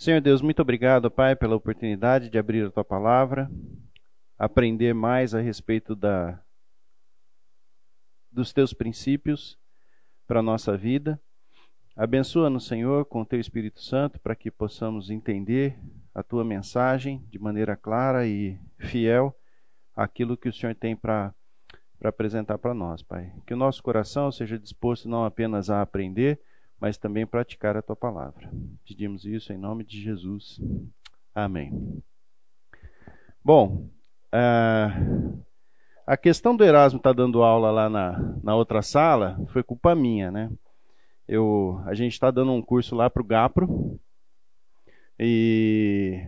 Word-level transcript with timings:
Senhor 0.00 0.22
Deus, 0.22 0.40
muito 0.40 0.62
obrigado, 0.62 1.10
Pai, 1.10 1.36
pela 1.36 1.54
oportunidade 1.54 2.30
de 2.30 2.38
abrir 2.38 2.64
a 2.64 2.70
tua 2.70 2.82
palavra, 2.82 3.50
aprender 4.38 4.94
mais 4.94 5.34
a 5.34 5.42
respeito 5.42 5.94
da, 5.94 6.40
dos 8.32 8.50
teus 8.50 8.72
princípios 8.72 9.58
para 10.26 10.40
a 10.40 10.42
nossa 10.42 10.74
vida. 10.74 11.20
Abençoa-nos, 11.94 12.66
Senhor, 12.66 13.04
com 13.04 13.20
o 13.20 13.26
teu 13.26 13.38
Espírito 13.38 13.82
Santo 13.82 14.18
para 14.18 14.34
que 14.34 14.50
possamos 14.50 15.10
entender 15.10 15.78
a 16.14 16.22
tua 16.22 16.46
mensagem 16.46 17.22
de 17.28 17.38
maneira 17.38 17.76
clara 17.76 18.26
e 18.26 18.58
fiel 18.78 19.36
aquilo 19.94 20.34
que 20.34 20.48
o 20.48 20.52
Senhor 20.52 20.74
tem 20.74 20.96
para 20.96 21.34
apresentar 22.02 22.56
para 22.56 22.72
nós, 22.72 23.02
Pai. 23.02 23.34
Que 23.46 23.52
o 23.52 23.58
nosso 23.58 23.82
coração 23.82 24.32
seja 24.32 24.58
disposto 24.58 25.10
não 25.10 25.26
apenas 25.26 25.68
a 25.68 25.82
aprender, 25.82 26.40
mas 26.80 26.96
também 26.96 27.26
praticar 27.26 27.76
a 27.76 27.82
tua 27.82 27.94
palavra. 27.94 28.50
Pedimos 28.86 29.24
isso 29.24 29.52
em 29.52 29.58
nome 29.58 29.84
de 29.84 30.00
Jesus. 30.00 30.58
Amém. 31.34 32.02
Bom, 33.44 33.88
uh, 34.34 35.42
a 36.06 36.16
questão 36.16 36.56
do 36.56 36.64
Erasmo 36.64 36.96
estar 36.96 37.10
tá 37.10 37.16
dando 37.16 37.42
aula 37.42 37.70
lá 37.70 37.88
na, 37.88 38.34
na 38.42 38.56
outra 38.56 38.82
sala 38.82 39.38
foi 39.52 39.62
culpa 39.62 39.94
minha, 39.94 40.30
né? 40.30 40.50
Eu, 41.28 41.80
a 41.86 41.94
gente 41.94 42.14
está 42.14 42.30
dando 42.30 42.50
um 42.52 42.62
curso 42.62 42.96
lá 42.96 43.08
para 43.08 43.22
o 43.22 43.24
GAPRO 43.24 44.00
e 45.18 46.26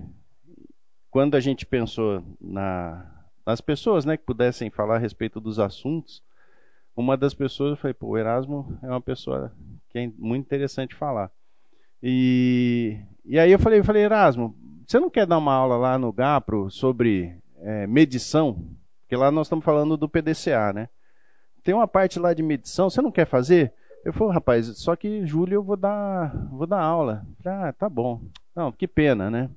quando 1.10 1.34
a 1.34 1.40
gente 1.40 1.66
pensou 1.66 2.22
na, 2.40 3.24
nas 3.44 3.60
pessoas 3.60 4.04
né, 4.04 4.16
que 4.16 4.24
pudessem 4.24 4.70
falar 4.70 4.96
a 4.96 4.98
respeito 4.98 5.40
dos 5.40 5.58
assuntos, 5.58 6.22
uma 6.94 7.16
das 7.16 7.34
pessoas, 7.34 7.70
eu 7.70 7.76
falei, 7.76 7.94
pô, 7.94 8.08
o 8.08 8.18
Erasmo 8.18 8.78
é 8.82 8.86
uma 8.86 9.00
pessoa 9.00 9.52
que 9.92 9.98
é 9.98 10.10
muito 10.18 10.46
interessante 10.46 10.94
falar. 10.94 11.30
E, 12.02 12.98
e 13.24 13.38
aí 13.38 13.52
eu 13.52 13.58
falei, 13.58 13.78
eu 13.78 13.84
falei, 13.84 14.02
Erasmo, 14.02 14.56
você 14.86 14.98
não 14.98 15.10
quer 15.10 15.26
dar 15.26 15.38
uma 15.38 15.52
aula 15.52 15.76
lá 15.76 15.98
no 15.98 16.12
GAPRO 16.12 16.70
sobre 16.70 17.36
é, 17.60 17.86
medição? 17.86 18.66
Porque 19.00 19.14
lá 19.14 19.30
nós 19.30 19.46
estamos 19.46 19.64
falando 19.64 19.96
do 19.96 20.08
PDCA, 20.08 20.72
né? 20.72 20.88
Tem 21.62 21.74
uma 21.74 21.86
parte 21.86 22.18
lá 22.18 22.34
de 22.34 22.42
medição, 22.42 22.90
você 22.90 23.00
não 23.00 23.12
quer 23.12 23.26
fazer? 23.26 23.72
Eu 24.04 24.12
falei, 24.12 24.34
rapaz, 24.34 24.66
só 24.78 24.96
que 24.96 25.24
julho 25.24 25.54
eu 25.54 25.62
vou 25.62 25.76
dar, 25.76 26.34
vou 26.50 26.66
dar 26.66 26.80
aula. 26.80 27.24
Falei, 27.40 27.68
ah, 27.68 27.72
tá 27.72 27.88
bom. 27.88 28.20
Não, 28.54 28.72
que 28.72 28.88
pena, 28.88 29.30
né? 29.30 29.48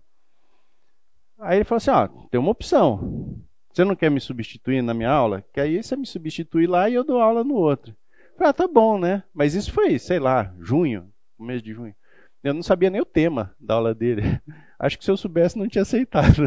Aí 1.39 1.57
ele 1.57 1.65
falou 1.65 1.77
assim, 1.77 1.89
ó, 1.89 2.07
tem 2.29 2.39
uma 2.39 2.51
opção. 2.51 3.41
Você 3.73 3.83
não 3.83 3.95
quer 3.95 4.11
me 4.11 4.21
substituir 4.21 4.81
na 4.83 4.93
minha 4.93 5.09
aula? 5.09 5.43
Que 5.51 5.59
aí 5.59 5.81
você 5.81 5.95
me 5.95 6.05
substitui 6.05 6.67
lá 6.67 6.89
e 6.89 6.93
eu 6.93 7.03
dou 7.03 7.19
aula 7.19 7.43
no 7.43 7.55
outro. 7.55 7.95
Falei, 8.37 8.49
ah, 8.49 8.53
tá 8.53 8.67
bom, 8.67 8.99
né? 8.99 9.23
Mas 9.33 9.53
isso 9.53 9.71
foi, 9.71 9.97
sei 9.97 10.19
lá, 10.19 10.53
junho, 10.59 11.09
mês 11.39 11.61
de 11.61 11.73
junho. 11.73 11.95
Eu 12.43 12.53
não 12.53 12.61
sabia 12.61 12.89
nem 12.89 13.01
o 13.01 13.05
tema 13.05 13.55
da 13.59 13.75
aula 13.75 13.95
dele. 13.95 14.21
Acho 14.77 14.97
que 14.97 15.05
se 15.05 15.09
eu 15.09 15.17
soubesse 15.17 15.57
não 15.57 15.67
tinha 15.67 15.83
aceitado. 15.83 16.43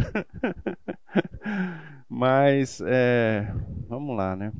Mas, 2.08 2.80
é, 2.86 3.52
vamos 3.88 4.16
lá, 4.16 4.36
né? 4.36 4.52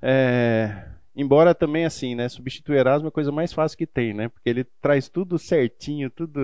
É, 0.00 0.86
embora 1.14 1.54
também 1.54 1.86
assim, 1.86 2.14
né? 2.14 2.28
Substituir 2.28 2.76
Erasmo 2.76 3.08
é 3.08 3.10
a 3.10 3.12
coisa 3.12 3.32
mais 3.32 3.52
fácil 3.52 3.78
que 3.78 3.86
tem, 3.86 4.12
né? 4.12 4.28
Porque 4.28 4.48
ele 4.48 4.64
traz 4.82 5.08
tudo 5.08 5.38
certinho, 5.38 6.10
tudo 6.10 6.40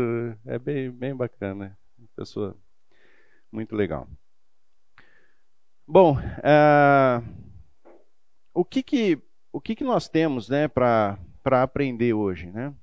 é 0.46 0.58
bem, 0.58 0.90
bem 0.90 1.14
bacana. 1.14 1.78
Pessoa 2.16 2.56
muito 3.50 3.76
legal. 3.76 4.08
Bom, 5.86 6.16
uh, 6.16 7.22
o 8.54 8.64
que 8.64 8.82
que 8.82 9.22
o 9.52 9.60
que 9.60 9.76
que 9.76 9.84
nós 9.84 10.08
temos, 10.08 10.48
né, 10.48 10.66
para 10.66 11.18
aprender 11.44 12.14
hoje, 12.14 12.50
né? 12.50 12.74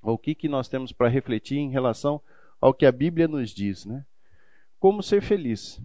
O 0.00 0.16
que 0.16 0.34
que 0.34 0.48
nós 0.48 0.68
temos 0.68 0.92
para 0.92 1.08
refletir 1.08 1.58
em 1.58 1.70
relação 1.70 2.20
ao 2.60 2.72
que 2.72 2.86
a 2.86 2.92
Bíblia 2.92 3.26
nos 3.26 3.50
diz, 3.50 3.84
né? 3.84 4.06
Como 4.78 5.02
ser 5.02 5.20
feliz? 5.20 5.82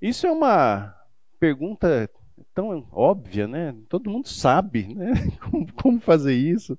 Isso 0.00 0.26
é 0.26 0.30
uma 0.30 0.94
pergunta 1.40 2.08
tão 2.54 2.88
óbvia, 2.92 3.48
né? 3.48 3.76
Todo 3.88 4.10
mundo 4.10 4.28
sabe, 4.28 4.94
né? 4.94 5.12
Como, 5.50 5.72
como 5.72 6.00
fazer 6.00 6.34
isso? 6.34 6.78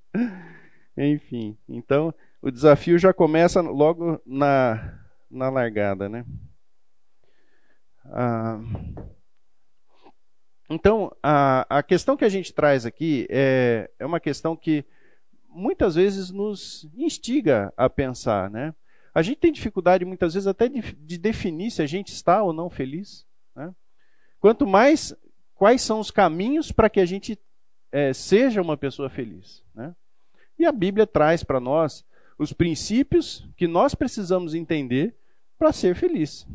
Enfim, 0.97 1.57
então 1.67 2.13
o 2.41 2.49
desafio 2.49 2.97
já 2.97 3.13
começa 3.13 3.61
logo 3.61 4.21
na 4.25 4.99
na 5.29 5.49
largada, 5.49 6.09
né? 6.09 6.25
Ah, 8.05 8.59
então, 10.73 11.13
a, 11.21 11.65
a 11.69 11.83
questão 11.83 12.15
que 12.15 12.23
a 12.23 12.29
gente 12.29 12.53
traz 12.53 12.85
aqui 12.85 13.27
é, 13.29 13.89
é 13.99 14.05
uma 14.05 14.21
questão 14.21 14.55
que 14.55 14.85
muitas 15.49 15.95
vezes 15.95 16.31
nos 16.31 16.87
instiga 16.95 17.73
a 17.75 17.89
pensar, 17.89 18.49
né? 18.49 18.73
A 19.13 19.21
gente 19.21 19.39
tem 19.39 19.51
dificuldade 19.51 20.05
muitas 20.05 20.33
vezes 20.33 20.47
até 20.47 20.69
de, 20.69 20.81
de 20.81 21.17
definir 21.17 21.71
se 21.71 21.81
a 21.81 21.85
gente 21.85 22.13
está 22.13 22.41
ou 22.41 22.53
não 22.53 22.69
feliz. 22.69 23.25
Né? 23.53 23.73
Quanto 24.39 24.65
mais, 24.65 25.13
quais 25.55 25.81
são 25.81 25.99
os 25.99 26.09
caminhos 26.09 26.71
para 26.71 26.89
que 26.89 27.01
a 27.01 27.05
gente 27.05 27.37
é, 27.91 28.13
seja 28.13 28.61
uma 28.61 28.77
pessoa 28.77 29.09
feliz. 29.09 29.61
Né? 29.75 29.93
E 30.57 30.65
a 30.65 30.71
Bíblia 30.71 31.05
traz 31.05 31.43
para 31.43 31.59
nós 31.59 32.05
os 32.37 32.53
princípios 32.53 33.45
que 33.57 33.67
nós 33.67 33.93
precisamos 33.93 34.55
entender 34.55 35.13
para 35.59 35.73
ser 35.73 35.93
feliz. 35.93 36.47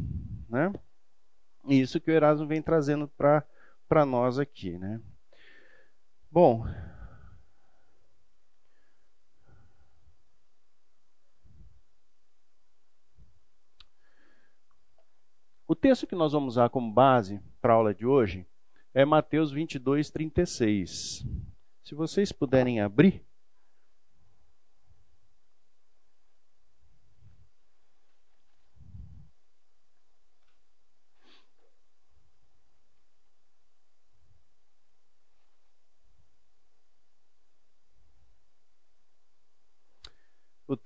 Né? 0.49 0.73
Isso 1.69 2.01
que 2.01 2.11
o 2.11 2.15
Erasmo 2.15 2.47
vem 2.47 2.63
trazendo 2.63 3.07
para 3.19 3.45
nós 4.05 4.39
aqui. 4.39 4.79
Né? 4.79 5.01
Bom, 6.31 6.65
o 15.67 15.75
texto 15.75 16.07
que 16.07 16.15
nós 16.15 16.33
vamos 16.33 16.55
usar 16.55 16.69
como 16.71 16.93
base 16.93 17.41
para 17.61 17.73
a 17.73 17.77
aula 17.77 17.95
de 17.95 18.07
hoje 18.07 18.47
é 18.93 19.05
Mateus 19.05 19.53
22, 19.53 20.11
36. 20.11 21.25
Se 21.85 21.95
vocês 21.95 22.33
puderem 22.33 22.81
abrir. 22.81 23.25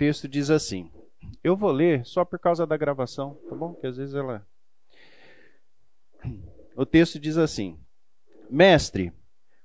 Texto 0.00 0.26
diz 0.26 0.48
assim. 0.48 0.90
Eu 1.44 1.54
vou 1.54 1.70
ler 1.70 2.06
só 2.06 2.24
por 2.24 2.38
causa 2.38 2.66
da 2.66 2.74
gravação, 2.74 3.34
tá 3.50 3.54
bom? 3.54 3.74
Que 3.74 3.86
às 3.86 3.98
vezes 3.98 4.14
ela. 4.14 4.46
O 6.74 6.86
texto 6.86 7.20
diz 7.20 7.36
assim: 7.36 7.78
Mestre, 8.48 9.12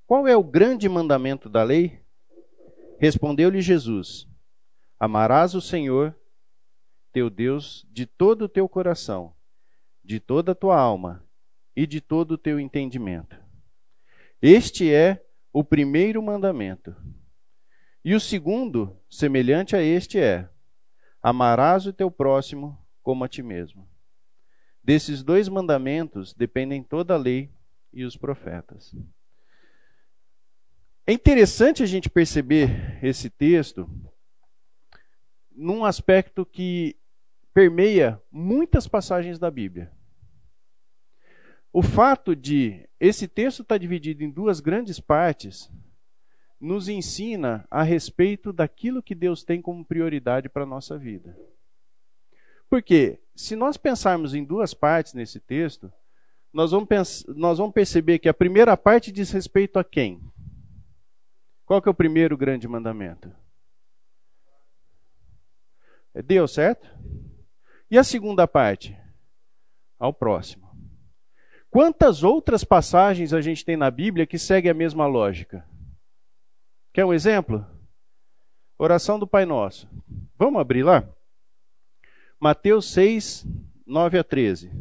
qual 0.06 0.28
é 0.28 0.35
o 0.35 0.44
grande 0.44 0.90
mandamento 0.90 1.47
da 1.47 1.63
lei? 1.63 2.01
Respondeu-lhe 3.00 3.62
Jesus: 3.62 4.28
Amarás 5.00 5.56
o 5.56 5.62
Senhor, 5.62 6.13
teu 7.13 7.29
Deus, 7.29 7.88
de 7.90 8.06
todo 8.06 8.41
o 8.41 8.50
teu 8.50 8.68
coração, 8.68 9.34
de 10.03 10.19
toda 10.19 10.51
a 10.51 10.56
tua 10.56 10.78
alma 10.78 11.25
e 11.74 11.88
de 11.88 12.01
todo 12.01 12.34
o 12.34 12.38
teu 12.38 12.59
entendimento. 12.59 13.38
Este 14.41 14.94
é 14.94 15.25
o 15.53 15.63
primeiro 15.63 16.22
mandamento. 16.22 16.94
E 18.05 18.13
o 18.13 18.19
segundo, 18.19 18.95
semelhante 19.09 19.75
a 19.75 19.81
este, 19.81 20.19
é: 20.19 20.47
amarás 21.23 21.88
o 21.88 21.91
teu 21.91 22.11
próximo 22.11 22.77
como 23.01 23.23
a 23.23 23.27
ti 23.27 23.41
mesmo. 23.41 23.89
Desses 24.83 25.23
dois 25.23 25.49
mandamentos 25.49 26.31
dependem 26.31 26.83
toda 26.83 27.15
a 27.15 27.17
lei 27.17 27.49
e 27.91 28.03
os 28.03 28.15
profetas. 28.15 28.95
É 31.07 31.13
interessante 31.13 31.81
a 31.81 31.88
gente 31.88 32.07
perceber 32.07 33.03
esse 33.03 33.27
texto 33.27 33.89
num 35.51 35.83
aspecto 35.83 36.45
que 36.45 36.95
permeia 37.56 38.21
muitas 38.31 38.88
passagens 38.88 39.39
da 39.39 39.50
Bíblia. 39.50 39.91
O 41.74 41.81
fato 41.81 42.35
de 42.35 42.88
esse 43.00 43.27
texto 43.27 43.63
estar 43.63 43.80
dividido 43.80 44.24
em 44.24 44.30
duas 44.30 44.59
grandes 44.59 45.00
partes 45.00 45.71
nos 46.65 46.89
ensina 46.89 47.65
a 47.69 47.83
respeito 47.83 48.51
daquilo 48.51 49.03
que 49.03 49.13
Deus 49.13 49.44
tem 49.44 49.62
como 49.62 49.85
prioridade 49.85 50.50
para 50.50 50.63
a 50.63 50.65
nossa 50.65 50.97
vida. 50.97 51.38
Porque, 52.67 53.21
se 53.35 53.56
nós 53.56 53.77
pensarmos 53.77 54.33
em 54.33 54.44
duas 54.44 54.73
partes 54.73 55.13
nesse 55.13 55.39
texto, 55.39 55.94
nós 56.51 56.71
vamos, 56.71 57.25
nós 57.27 57.59
vamos 57.59 57.73
perceber 57.73 58.17
que 58.17 58.27
a 58.27 58.33
primeira 58.33 58.75
parte 58.75 59.12
diz 59.12 59.29
respeito 59.29 59.77
a 59.77 59.83
quem? 59.83 60.19
Qual 61.65 61.81
que 61.81 61.88
é 61.88 61.91
o 61.91 61.95
primeiro 61.95 62.35
grande 62.35 62.68
mandamento? 62.68 63.31
É 66.15 66.21
Deus, 66.21 66.53
certo? 66.53 66.88
E 67.91 67.97
a 67.97 68.03
segunda 68.03 68.47
parte? 68.47 68.97
Ao 70.00 70.11
próximo. 70.11 70.65
Quantas 71.69 72.23
outras 72.23 72.63
passagens 72.63 73.33
a 73.33 73.41
gente 73.41 73.63
tem 73.63 73.77
na 73.77 73.91
Bíblia 73.91 74.25
que 74.25 74.39
seguem 74.39 74.71
a 74.71 74.73
mesma 74.73 75.06
lógica? 75.06 75.63
Quer 76.95 77.03
um 77.03 77.13
exemplo? 77.13 77.68
Oração 78.77 79.19
do 79.19 79.27
Pai 79.27 79.45
Nosso. 79.45 79.86
Vamos 80.38 80.62
abrir 80.62 80.81
lá? 80.81 81.06
Mateus 82.39 82.89
6, 82.94 83.45
9 83.86 84.18
a 84.18 84.24
13. 84.24 84.71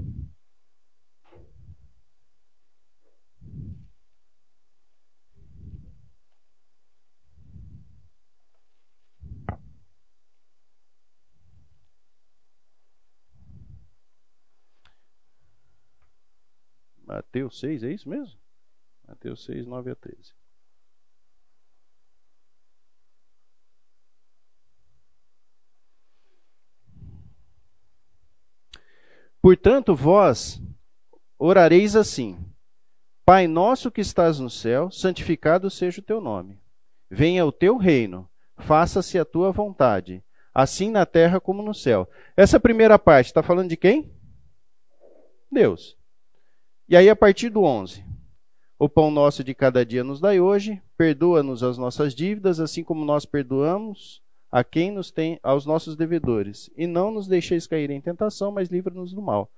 Mateus 17.05 17.59
6, 17.59 17.83
é 17.83 17.91
isso 17.91 18.09
mesmo? 18.09 18.39
Mateus 19.05 19.45
6, 19.45 19.67
9 19.67 19.91
a 19.91 19.97
13. 19.97 20.44
Portanto, 29.45 29.95
vós 29.95 30.59
orareis 31.39 31.95
assim: 31.95 32.39
Pai 33.27 33.47
nosso 33.47 33.91
que 33.91 34.01
estás 34.01 34.41
no 34.41 34.49
céu, 34.49 34.91
santificado 34.91 35.69
seja 35.69 36.01
o 36.01 36.03
teu 36.03 36.19
nome. 36.19 36.59
Venha 37.11 37.45
o 37.45 37.53
teu 37.53 37.77
reino, 37.77 38.27
faça-se 38.57 39.19
a 39.19 39.25
tua 39.27 39.53
vontade, 39.53 40.25
assim 40.55 40.91
na 40.91 41.05
terra 41.05 41.39
como 41.39 41.63
no 41.63 41.75
céu. 41.75 42.09
Essa 42.35 42.59
primeira 42.59 42.99
parte 42.99 43.27
está 43.27 43.43
falando 43.43 43.69
de 43.69 43.77
quem? 43.77 44.11
Deus. 45.53 45.95
E 46.89 46.97
aí, 46.97 47.11
a 47.11 47.15
partir 47.15 47.51
do 47.51 47.65
11: 47.65 48.03
O 48.79 48.89
pão 48.89 49.11
nosso 49.11 49.45
de 49.45 49.55
cada 49.55 49.85
dia 49.85 50.03
nos 50.03 50.23
dai 50.23 50.41
hoje, 50.41 50.83
perdoa-nos 50.97 51.63
as 51.63 51.77
nossas 51.77 52.15
dívidas, 52.15 52.61
assim 52.61 52.83
como 52.83 53.05
nós 53.05 53.27
perdoamos 53.27 54.24
a 54.55 54.63
quem 54.63 54.93
nos 54.93 55.11
tem 55.11 55.41
aos 55.43 55.67
nossos 55.67 55.97
devedores, 55.97 56.71
e 56.77 56.87
não 56.87 57.11
nos 57.11 57.27
deixeis 57.27 57.67
cair 57.67 57.91
em 57.91 58.01
tentação, 58.01 58.53
mas 58.53 58.69
livra-nos 58.69 59.13
do 59.13 59.21
mal. 59.21 59.51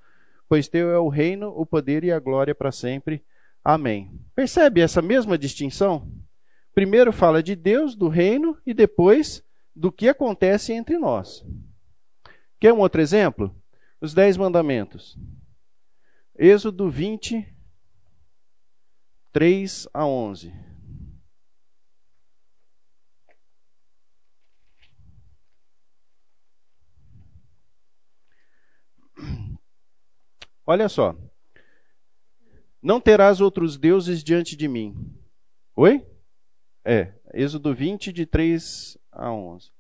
Pois 0.48 0.69
teu 0.69 0.88
é 0.88 0.98
o 0.98 1.10
reino, 1.10 1.52
o 1.54 1.66
poder 1.66 2.02
e 2.02 2.10
a 2.10 2.19
glória 2.19 2.54
para 2.54 2.72
sempre. 2.72 3.22
Amém. 3.62 4.19
Percebe 4.34 4.81
essa 4.81 5.02
mesma 5.02 5.37
distinção? 5.37 6.10
Primeiro 6.75 7.12
fala 7.12 7.43
de 7.43 7.54
Deus, 7.54 7.94
do 7.94 8.08
reino, 8.08 8.56
e 8.64 8.72
depois 8.72 9.44
do 9.75 9.93
que 9.93 10.08
acontece 10.08 10.72
entre 10.72 10.96
nós. 10.96 11.44
Quer 12.58 12.72
um 12.72 12.78
outro 12.78 13.02
exemplo? 13.02 13.54
Os 14.00 14.14
Dez 14.14 14.38
Mandamentos. 14.38 15.19
Êxodo 16.38 16.88
20, 16.88 17.46
3 19.31 19.88
a 19.93 20.06
11. 20.06 20.54
Olha 30.67 30.89
só. 30.89 31.15
Não 32.83 33.01
terás 33.01 33.41
outros 33.41 33.77
deuses 33.77 34.23
diante 34.25 34.57
de 34.57 34.67
mim. 34.67 34.95
Oi? 35.77 36.05
É, 36.85 37.13
Êxodo 37.33 37.73
20, 37.73 38.13
de 38.13 38.27
3 38.27 38.99
a 39.13 39.31
11. 39.31 39.71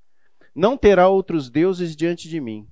Não 0.54 0.76
terá 0.76 1.08
outros 1.08 1.50
deuses 1.50 1.96
diante 1.96 2.28
de 2.28 2.40
mim. 2.40 2.68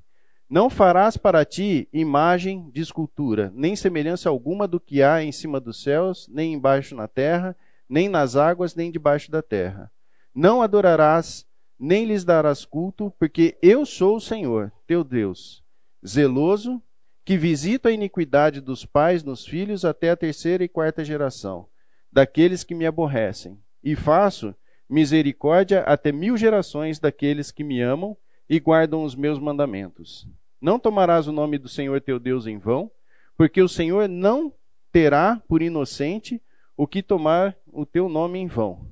Não 0.49 0.71
farás 0.71 1.17
para 1.17 1.45
ti 1.45 1.89
imagem 1.93 2.71
de 2.71 2.81
escultura, 2.81 3.53
nem 3.55 3.75
semelhança 3.75 4.29
alguma 4.29 4.69
do 4.69 4.79
que 4.79 5.03
há 5.03 5.23
em 5.23 5.33
cima 5.33 5.59
dos 5.59 5.83
céus, 5.83 6.29
nem 6.29 6.53
embaixo 6.53 6.95
na 6.95 7.09
terra, 7.09 7.57
nem 7.89 8.09
nas 8.09 8.37
águas, 8.37 8.75
nem 8.75 8.93
debaixo 8.93 9.31
da 9.31 9.43
terra. 9.43 9.91
Não 10.35 10.63
adorarás, 10.63 11.47
nem 11.79 12.05
lhes 12.05 12.25
darás 12.25 12.65
culto, 12.65 13.13
porque 13.19 13.59
eu 13.61 13.85
sou 13.85 14.17
o 14.17 14.21
Senhor, 14.21 14.73
teu 14.87 15.03
Deus, 15.03 15.65
zeloso, 16.07 16.81
que 17.25 17.37
visito 17.39 17.89
a 17.89 17.93
iniquidade 17.93 18.61
dos 18.61 18.85
pais 18.85 19.23
nos 19.23 19.47
filhos 19.47 19.85
até 19.85 20.11
a 20.11 20.17
terceira 20.17 20.63
e 20.63 20.69
quarta 20.69 21.05
geração, 21.05 21.67
daqueles 22.13 22.63
que 22.63 22.75
me 22.75 22.87
aborrecem, 22.87 23.59
e 23.83 23.97
faço 23.97 24.55
misericórdia 24.89 25.81
até 25.81 26.13
mil 26.13 26.37
gerações 26.37 26.99
daqueles 26.99 27.51
que 27.51 27.65
me 27.65 27.81
amam 27.81 28.17
e 28.49 28.61
guardam 28.61 29.03
os 29.03 29.15
meus 29.15 29.39
mandamentos. 29.39 30.29
Não 30.61 30.79
tomarás 30.79 31.27
o 31.27 31.33
nome 31.33 31.59
do 31.59 31.69
Senhor 31.69 32.01
teu 32.01 32.19
Deus 32.19 32.47
em 32.47 32.59
vão, 32.59 32.91
porque 33.37 33.63
o 33.63 33.69
Senhor 33.69 34.09
não 34.09 34.53
terá 34.93 35.43
por 35.49 35.63
inocente 35.63 36.41
o 36.77 36.87
que 36.87 37.03
tomar 37.03 37.57
o 37.67 37.85
teu 37.87 38.09
nome 38.09 38.39
em 38.39 38.47
vão. 38.47 38.87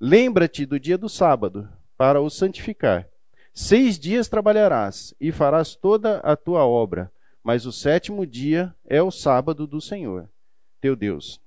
Lembra-te 0.00 0.64
do 0.64 0.78
dia 0.78 0.96
do 0.96 1.08
sábado, 1.08 1.68
para 1.96 2.20
o 2.20 2.30
santificar. 2.30 3.08
Seis 3.52 3.98
dias 3.98 4.28
trabalharás 4.28 5.12
e 5.20 5.32
farás 5.32 5.74
toda 5.74 6.18
a 6.18 6.36
tua 6.36 6.64
obra, 6.64 7.10
mas 7.48 7.64
o 7.64 7.72
sétimo 7.72 8.26
dia 8.26 8.74
é 8.84 9.02
o 9.02 9.10
sábado 9.10 9.66
do 9.66 9.80
Senhor, 9.80 10.28
teu 10.82 10.94
Deus. 10.94 11.40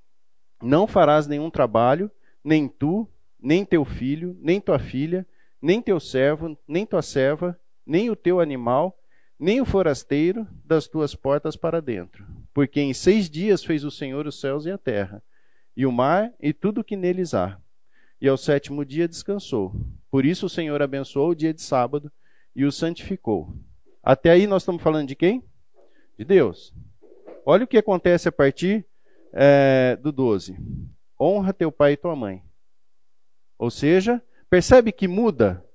Não 0.59 0.88
farás 0.88 1.27
nenhum 1.27 1.48
trabalho, 1.48 2.09
nem 2.44 2.68
tu, 2.68 3.07
nem 3.39 3.63
teu 3.63 3.86
filho, 3.86 4.36
nem 4.42 4.59
tua 4.59 4.80
filha, 4.80 5.27
nem 5.62 5.80
teu 5.80 6.00
servo, 6.00 6.57
nem 6.68 6.88
tua 6.88 7.03
serva, 7.03 7.56
nem 7.86 8.09
o 8.09 8.15
teu 8.15 8.39
animal, 8.39 8.98
nem 9.39 9.62
o 9.62 9.65
forasteiro 9.65 10.48
das 10.65 10.88
tuas 10.88 11.13
portas 11.13 11.56
para 11.56 11.80
dentro. 11.80 12.25
Porque 12.51 12.81
em 12.81 12.95
seis 12.95 13.30
dias 13.30 13.63
fez 13.63 13.83
o 13.83 13.92
Senhor 13.92 14.25
os 14.25 14.42
céus 14.42 14.65
e 14.65 14.71
a 14.71 14.80
terra, 14.80 15.21
e 15.77 15.86
o 15.86 15.92
mar 15.92 16.33
e 16.39 16.51
tudo 16.51 16.81
o 16.81 16.83
que 16.83 16.95
neles 16.95 17.36
há. 17.36 17.59
E 18.19 18.27
ao 18.27 18.38
sétimo 18.38 18.83
dia 18.83 19.07
descansou. 19.07 19.71
Por 20.09 20.25
isso 20.25 20.48
o 20.48 20.50
Senhor 20.50 20.81
abençoou 20.81 21.30
o 21.30 21.36
dia 21.36 21.53
de 21.53 21.62
sábado 21.62 22.12
e 22.56 22.65
o 22.65 22.71
santificou. 22.71 23.53
Até 24.01 24.31
aí 24.31 24.48
nós 24.48 24.63
estamos 24.63 24.81
falando 24.81 25.07
de 25.07 25.15
quem? 25.15 25.44
De 26.21 26.25
Deus. 26.25 26.73
Olha 27.45 27.63
o 27.63 27.68
que 27.68 27.77
acontece 27.77 28.29
a 28.29 28.31
partir 28.31 28.85
é, 29.33 29.97
do 30.01 30.12
12. 30.12 30.56
Honra 31.19 31.53
teu 31.53 31.71
pai 31.71 31.94
e 31.94 31.97
tua 31.97 32.15
mãe. 32.15 32.44
Ou 33.57 33.69
seja, 33.69 34.21
Percebe 34.51 34.91
que 34.91 35.07
muda 35.07 35.65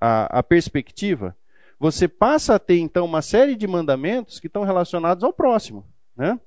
a, 0.00 0.38
a 0.38 0.42
perspectiva? 0.44 1.36
Você 1.76 2.06
passa 2.06 2.54
a 2.54 2.58
ter 2.60 2.78
então 2.78 3.04
uma 3.04 3.20
série 3.20 3.56
de 3.56 3.66
mandamentos 3.66 4.38
que 4.38 4.46
estão 4.46 4.62
relacionados 4.62 5.24
ao 5.24 5.32
próximo. 5.32 5.84
Né? 6.16 6.38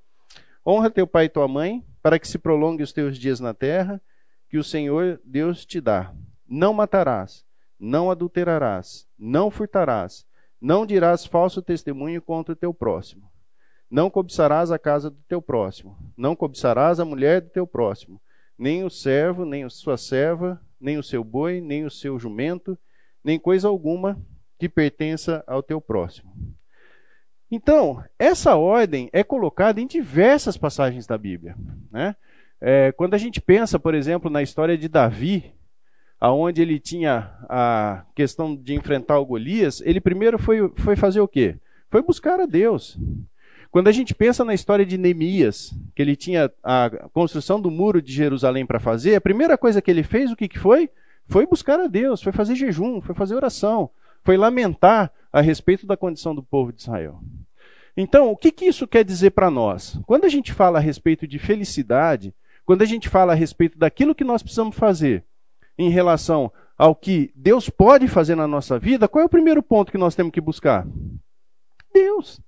Honra 0.65 0.89
teu 0.89 1.05
pai 1.05 1.25
e 1.25 1.29
tua 1.29 1.49
mãe, 1.49 1.85
para 2.01 2.17
que 2.17 2.25
se 2.25 2.37
prolongue 2.37 2.81
os 2.81 2.93
teus 2.93 3.17
dias 3.17 3.41
na 3.41 3.53
terra, 3.53 4.01
que 4.47 4.57
o 4.57 4.63
Senhor 4.63 5.19
Deus 5.25 5.65
te 5.65 5.81
dá. 5.81 6.13
Não 6.47 6.73
matarás, 6.73 7.45
não 7.77 8.09
adulterarás, 8.09 9.05
não 9.19 9.51
furtarás, 9.51 10.25
não 10.61 10.85
dirás 10.85 11.25
falso 11.25 11.61
testemunho 11.61 12.21
contra 12.21 12.53
o 12.53 12.55
teu 12.55 12.73
próximo. 12.73 13.29
Não 13.95 14.09
cobiçarás 14.09 14.73
a 14.73 14.77
casa 14.77 15.09
do 15.09 15.15
teu 15.25 15.41
próximo, 15.41 15.97
não 16.17 16.35
cobiçarás 16.35 16.99
a 16.99 17.05
mulher 17.05 17.39
do 17.39 17.49
teu 17.49 17.65
próximo, 17.65 18.21
nem 18.59 18.83
o 18.83 18.89
servo, 18.89 19.45
nem 19.45 19.63
a 19.63 19.69
sua 19.69 19.95
serva, 19.95 20.61
nem 20.77 20.97
o 20.97 21.01
seu 21.01 21.23
boi, 21.23 21.61
nem 21.61 21.85
o 21.85 21.89
seu 21.89 22.19
jumento, 22.19 22.77
nem 23.23 23.39
coisa 23.39 23.69
alguma 23.69 24.21
que 24.59 24.67
pertença 24.67 25.45
ao 25.47 25.63
teu 25.63 25.79
próximo. 25.79 26.29
Então, 27.49 28.03
essa 28.19 28.57
ordem 28.57 29.09
é 29.13 29.23
colocada 29.23 29.79
em 29.79 29.87
diversas 29.87 30.57
passagens 30.57 31.07
da 31.07 31.17
Bíblia. 31.17 31.55
Né? 31.89 32.17
É, 32.59 32.91
quando 32.91 33.13
a 33.13 33.17
gente 33.17 33.39
pensa, 33.39 33.79
por 33.79 33.95
exemplo, 33.95 34.29
na 34.29 34.43
história 34.43 34.77
de 34.77 34.89
Davi, 34.89 35.53
aonde 36.19 36.61
ele 36.61 36.81
tinha 36.81 37.33
a 37.47 38.05
questão 38.13 38.57
de 38.57 38.73
enfrentar 38.73 39.19
o 39.19 39.25
Golias, 39.25 39.79
ele 39.85 40.01
primeiro 40.01 40.37
foi, 40.37 40.69
foi 40.79 40.97
fazer 40.97 41.21
o 41.21 41.29
quê? 41.29 41.57
Foi 41.89 42.01
buscar 42.01 42.41
a 42.41 42.45
Deus. 42.45 42.99
Quando 43.71 43.87
a 43.87 43.91
gente 43.91 44.13
pensa 44.13 44.45
na 44.45 44.53
história 44.53 44.85
de 44.85 44.97
Neemias, 44.97 45.73
que 45.95 46.01
ele 46.01 46.15
tinha 46.15 46.51
a 46.63 46.89
construção 47.11 47.59
do 47.59 47.69
muro 47.69 48.01
de 48.01 48.13
Jerusalém 48.13 48.65
para 48.65 48.79
fazer, 48.79 49.15
a 49.15 49.21
primeira 49.21 49.57
coisa 49.57 49.81
que 49.81 49.91
ele 49.91 50.03
fez, 50.03 50.31
o 50.31 50.35
que, 50.35 50.47
que 50.47 50.59
foi? 50.59 50.89
Foi 51.27 51.45
buscar 51.45 51.79
a 51.79 51.87
Deus, 51.87 52.21
foi 52.21 52.31
fazer 52.31 52.55
jejum, 52.55 53.01
foi 53.01 53.15
fazer 53.15 53.35
oração, 53.35 53.89
foi 54.23 54.37
lamentar 54.37 55.11
a 55.31 55.41
respeito 55.41 55.85
da 55.85 55.97
condição 55.97 56.33
do 56.33 56.43
povo 56.43 56.71
de 56.71 56.81
Israel. 56.81 57.19
Então, 57.97 58.31
o 58.31 58.37
que, 58.37 58.51
que 58.51 58.65
isso 58.65 58.87
quer 58.87 59.03
dizer 59.03 59.31
para 59.31 59.49
nós? 59.49 59.97
Quando 60.05 60.25
a 60.25 60.29
gente 60.29 60.53
fala 60.53 60.79
a 60.79 60.81
respeito 60.81 61.25
de 61.27 61.39
felicidade, 61.39 62.33
quando 62.65 62.81
a 62.81 62.85
gente 62.85 63.07
fala 63.07 63.33
a 63.33 63.35
respeito 63.35 63.77
daquilo 63.77 64.15
que 64.15 64.23
nós 64.23 64.41
precisamos 64.41 64.75
fazer 64.75 65.23
em 65.77 65.89
relação 65.89 66.51
ao 66.77 66.95
que 66.95 67.31
Deus 67.35 67.69
pode 67.69 68.07
fazer 68.07 68.35
na 68.35 68.47
nossa 68.47 68.77
vida, 68.77 69.07
qual 69.07 69.21
é 69.21 69.25
o 69.25 69.29
primeiro 69.29 69.63
ponto 69.63 69.91
que 69.91 69.97
nós 69.97 70.15
temos 70.15 70.31
que 70.31 70.41
buscar? 70.41 70.85
Deus. 71.93 72.41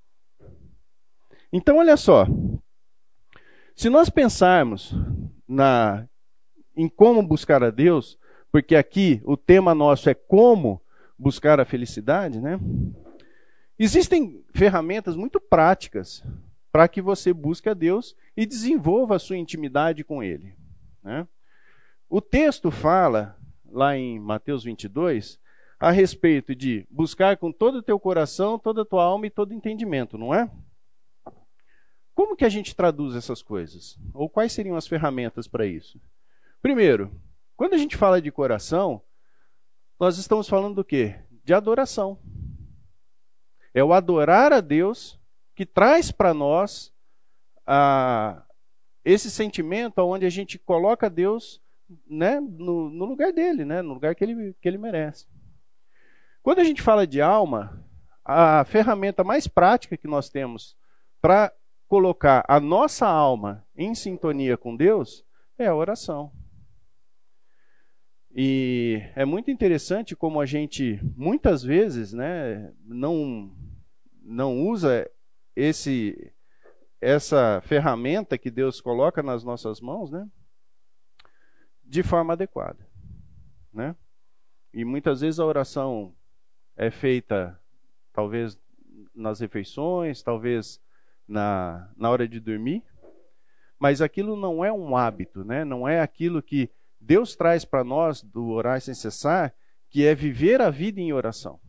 Então, 1.58 1.78
olha 1.78 1.98
só. 1.98 2.28
Se 3.76 3.90
nós 3.90 4.12
pensarmos 4.12 4.94
na, 5.48 6.08
em 6.76 6.88
como 6.88 7.24
buscar 7.24 7.64
a 7.64 7.72
Deus, 7.72 8.16
porque 8.52 8.76
aqui 8.76 9.24
o 9.26 9.36
tema 9.36 9.74
nosso 9.74 10.08
é 10.08 10.14
como 10.14 10.80
buscar 11.18 11.60
a 11.60 11.66
felicidade, 11.66 12.40
né? 12.40 12.60
Existem 13.80 14.46
ferramentas 14.54 15.16
muito 15.16 15.42
práticas 15.42 16.24
para 16.72 16.88
que 16.88 17.02
você 17.02 17.34
busque 17.34 17.68
a 17.70 17.74
Deus 17.74 18.16
e 18.36 18.46
desenvolva 18.46 19.16
a 19.16 19.20
sua 19.20 19.36
intimidade 19.36 20.04
com 20.04 20.22
Ele. 20.22 20.54
Né? 21.04 21.28
O 22.08 22.22
texto 22.22 22.70
fala, 22.70 23.36
lá 23.66 23.98
em 23.98 24.20
Mateus 24.20 24.64
22, 24.64 25.40
a 25.80 25.90
respeito 25.90 26.54
de 26.54 26.86
buscar 26.92 27.36
com 27.38 27.52
todo 27.52 27.80
o 27.80 27.84
teu 27.84 28.00
coração, 28.00 28.60
toda 28.60 28.84
a 28.84 28.86
tua 28.86 29.04
alma 29.04 29.26
e 29.26 29.32
todo 29.32 29.56
entendimento, 29.56 30.20
não 30.20 30.32
é? 30.36 30.48
Como 32.18 32.36
que 32.36 32.44
a 32.44 32.50
gente 32.50 32.76
traduz 32.76 33.16
essas 33.16 33.44
coisas? 33.44 33.96
Ou 34.12 34.28
quais 34.28 34.52
seriam 34.52 34.76
as 34.76 34.88
ferramentas 34.88 35.48
para 35.48 35.68
isso? 35.68 36.02
Primeiro, 36.64 37.12
quando 37.56 37.76
a 37.76 37.78
gente 37.78 37.96
fala 37.96 38.20
de 38.20 38.32
coração, 38.32 39.04
nós 40.00 40.18
estamos 40.18 40.50
falando 40.50 40.74
do 40.74 40.84
quê? 40.84 41.20
De 41.44 41.54
adoração. 41.54 42.18
É 43.72 43.84
o 43.84 43.94
adorar 43.94 44.52
a 44.52 44.62
Deus 44.62 45.20
que 45.54 45.64
traz 45.64 46.12
para 46.12 46.34
nós 46.34 46.92
a, 47.68 48.44
esse 49.06 49.30
sentimento 49.30 50.00
onde 50.00 50.26
a 50.26 50.32
gente 50.32 50.58
coloca 50.58 51.12
Deus 51.12 51.62
né, 52.10 52.40
no, 52.40 52.90
no, 52.90 53.06
lugar 53.06 53.32
dele, 53.32 53.64
né, 53.64 53.84
no 53.84 53.94
lugar 53.94 54.16
que 54.16 54.24
ele, 54.24 54.56
que 54.60 54.68
ele 54.68 54.80
merece. 54.80 55.28
Quando 56.42 56.58
a 56.58 56.64
gente 56.64 56.82
fala 56.82 57.06
de 57.06 57.22
alma, 57.22 57.86
a 58.26 58.66
ferramenta 58.66 59.24
mais 59.24 59.48
prática 59.48 59.96
que 59.96 60.08
nós 60.08 60.32
temos 60.32 60.76
para 61.22 61.54
colocar 61.88 62.44
a 62.48 62.60
nossa 62.60 63.08
alma 63.08 63.66
em 63.76 63.96
sintonia 63.96 64.58
com 64.58 64.76
Deus 64.76 65.26
é 65.58 65.68
a 65.68 65.76
oração. 65.76 66.32
E 68.32 69.02
é 69.16 69.26
muito 69.26 69.50
interessante 69.50 70.16
como 70.16 70.40
a 70.40 70.46
gente 70.46 71.00
muitas 71.16 71.64
vezes, 71.64 72.14
né, 72.14 72.72
não 72.84 73.52
não 74.22 74.60
usa 74.68 75.10
esse 75.56 76.32
essa 77.00 77.62
ferramenta 77.62 78.38
que 78.38 78.52
Deus 78.52 78.82
coloca 78.82 79.24
nas 79.24 79.44
nossas 79.44 79.80
mãos, 79.80 80.12
né, 80.12 80.28
de 81.84 82.04
forma 82.04 82.34
adequada, 82.34 82.88
né? 83.72 83.96
E 84.74 84.84
muitas 84.84 85.22
vezes 85.22 85.40
a 85.40 85.46
oração 85.46 86.14
é 86.76 86.92
feita 86.92 87.60
talvez 88.14 88.60
nas 89.16 89.40
refeições, 89.40 90.22
talvez 90.22 90.80
na, 91.28 91.92
na 91.96 92.10
hora 92.10 92.28
de 92.28 92.40
dormir, 92.40 92.84
mas 93.80 94.02
aquilo 94.02 94.36
não 94.36 94.64
é 94.64 94.72
um 94.72 94.96
hábito, 94.96 95.44
né? 95.44 95.64
não 95.64 95.88
é 95.88 96.02
aquilo 96.02 96.42
que 96.42 96.70
Deus 97.00 97.36
traz 97.36 97.64
para 97.64 97.84
nós 97.84 98.24
do 98.24 98.48
orar 98.50 98.82
sem 98.82 98.94
cessar, 98.94 99.54
que 99.90 100.06
é 100.06 100.16
viver 100.16 100.62
a 100.62 100.70
vida 100.70 101.00
em 101.00 101.14
oração. 101.14 101.60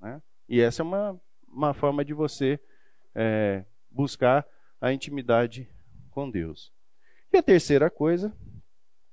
Né? 0.00 0.20
E 0.48 0.60
essa 0.60 0.82
é 0.82 0.84
uma, 0.84 1.20
uma 1.48 1.72
forma 1.72 2.04
de 2.04 2.12
você 2.12 2.60
é, 3.14 3.64
buscar 3.90 4.46
a 4.80 4.92
intimidade 4.92 5.68
com 6.10 6.30
Deus. 6.30 6.72
E 7.32 7.36
a 7.38 7.42
terceira 7.42 7.88
coisa, 7.88 8.36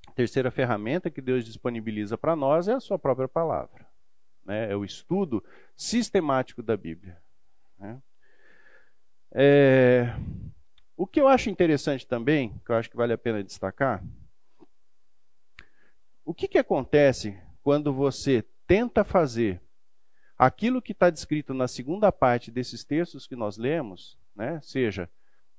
a 0.07 0.12
terceira 0.12 0.51
ferramenta 0.51 1.09
que 1.09 1.21
Deus 1.21 1.45
disponibiliza 1.45 2.17
para 2.17 2.36
nós 2.36 2.67
é 2.67 2.74
a 2.74 2.79
sua 2.79 3.00
própria 3.00 3.27
palavra 3.27 3.89
né? 4.50 4.71
é 4.71 4.75
o 4.75 4.83
estudo 4.83 5.43
sistemático 5.75 6.63
da 6.63 6.75
Bíblia. 6.75 7.21
Né? 7.77 8.01
É... 9.31 10.13
O 10.95 11.07
que 11.07 11.21
eu 11.21 11.27
acho 11.27 11.50
interessante 11.50 12.05
também, 12.05 12.59
que 12.65 12.71
eu 12.71 12.75
acho 12.75 12.89
que 12.89 12.98
vale 12.98 13.13
a 13.13 13.17
pena 13.17 13.43
destacar, 13.43 14.03
o 16.25 16.33
que, 16.33 16.48
que 16.48 16.57
acontece 16.57 17.39
quando 17.63 17.93
você 17.93 18.43
tenta 18.67 19.03
fazer 19.03 19.62
aquilo 20.38 20.81
que 20.81 20.91
está 20.91 21.09
descrito 21.09 21.53
na 21.53 21.67
segunda 21.67 22.12
parte 22.12 22.51
desses 22.51 22.83
textos 22.83 23.25
que 23.25 23.36
nós 23.36 23.57
lemos, 23.57 24.17
né? 24.36 24.59
seja 24.62 25.09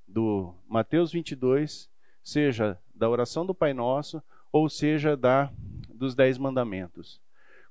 do 0.06 0.54
Mateus 0.68 1.12
22, 1.12 1.90
seja 2.22 2.78
da 2.94 3.08
oração 3.08 3.44
do 3.44 3.54
Pai 3.54 3.72
Nosso, 3.72 4.22
ou 4.52 4.68
seja 4.68 5.16
da 5.16 5.50
dos 5.88 6.14
Dez 6.14 6.38
Mandamentos. 6.38 7.20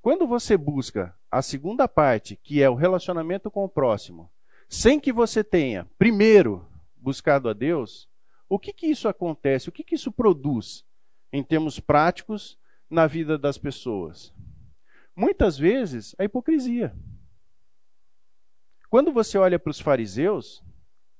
Quando 0.01 0.27
você 0.27 0.55
busca 0.55 1.15
a 1.31 1.41
segunda 1.41 1.87
parte, 1.87 2.35
que 2.35 2.61
é 2.61 2.69
o 2.69 2.75
relacionamento 2.75 3.49
com 3.49 3.63
o 3.63 3.69
próximo, 3.69 4.29
sem 4.69 4.99
que 4.99 5.11
você 5.11 5.43
tenha, 5.43 5.85
primeiro, 5.97 6.65
buscado 6.95 7.49
a 7.49 7.53
Deus, 7.53 8.07
o 8.47 8.59
que, 8.59 8.71
que 8.71 8.87
isso 8.87 9.07
acontece? 9.07 9.67
O 9.67 9.71
que, 9.71 9.83
que 9.83 9.95
isso 9.95 10.11
produz 10.11 10.85
em 11.33 11.43
termos 11.43 11.79
práticos 11.79 12.57
na 12.89 13.07
vida 13.07 13.37
das 13.37 13.57
pessoas? 13.57 14.33
Muitas 15.15 15.57
vezes, 15.57 16.15
a 16.17 16.23
hipocrisia. 16.23 16.95
Quando 18.89 19.11
você 19.11 19.37
olha 19.37 19.59
para 19.59 19.71
os 19.71 19.79
fariseus, 19.79 20.63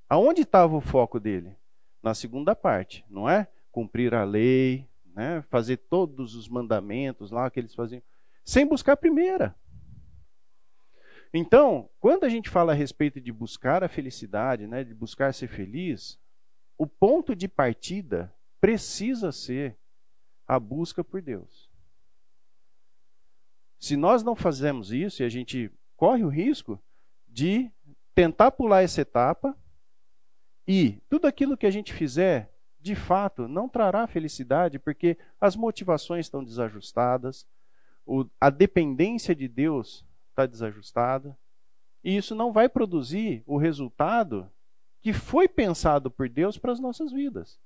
aonde 0.07 0.41
estava 0.41 0.75
o 0.75 0.81
foco 0.81 1.19
dele? 1.19 1.55
Na 2.01 2.13
segunda 2.13 2.55
parte, 2.55 3.03
não 3.09 3.29
é? 3.29 3.47
Cumprir 3.71 4.13
a 4.15 4.23
lei, 4.23 4.87
né? 5.13 5.43
fazer 5.49 5.77
todos 5.77 6.33
os 6.33 6.47
mandamentos 6.47 7.29
lá 7.29 7.49
que 7.49 7.59
eles 7.59 7.75
faziam 7.75 8.01
sem 8.43 8.65
buscar 8.65 8.93
a 8.93 8.97
primeira. 8.97 9.55
Então, 11.33 11.89
quando 11.99 12.23
a 12.23 12.29
gente 12.29 12.49
fala 12.49 12.71
a 12.71 12.75
respeito 12.75 13.21
de 13.21 13.31
buscar 13.31 13.83
a 13.83 13.89
felicidade, 13.89 14.65
né, 14.65 14.83
de 14.83 14.93
buscar 14.93 15.33
ser 15.33 15.47
feliz, 15.47 16.19
o 16.77 16.87
ponto 16.87 17.35
de 17.35 17.47
partida 17.47 18.33
precisa 18.59 19.31
ser 19.31 19.77
a 20.47 20.59
busca 20.59 21.03
por 21.03 21.21
Deus. 21.21 21.69
Se 23.79 23.95
nós 23.95 24.23
não 24.23 24.35
fazemos 24.35 24.91
isso 24.91 25.21
e 25.21 25.25
a 25.25 25.29
gente 25.29 25.71
corre 25.95 26.23
o 26.23 26.29
risco 26.29 26.81
de 27.27 27.71
tentar 28.15 28.51
pular 28.51 28.81
essa 28.81 29.01
etapa 29.01 29.55
e 30.67 31.01
tudo 31.09 31.27
aquilo 31.27 31.55
que 31.55 31.65
a 31.65 31.71
gente 31.71 31.93
fizer, 31.93 32.51
de 32.79 32.95
fato, 32.95 33.47
não 33.47 33.69
trará 33.69 34.07
felicidade 34.07 34.79
porque 34.79 35.17
as 35.39 35.55
motivações 35.55 36.25
estão 36.25 36.43
desajustadas, 36.43 37.45
a 38.41 38.49
dependência 38.49 39.35
de 39.35 39.47
Deus 39.47 40.03
está 40.39 40.45
desajustada, 40.45 41.37
e 42.03 42.15
isso 42.15 42.33
não 42.33 42.53
vai 42.53 42.69
produzir 42.69 43.43
o 43.45 43.57
resultado 43.57 44.49
que 45.01 45.11
foi 45.11 45.47
pensado 45.47 46.09
por 46.09 46.29
Deus 46.29 46.57
para 46.57 46.71
as 46.71 46.79
nossas 46.79 47.11
vidas. 47.11 47.59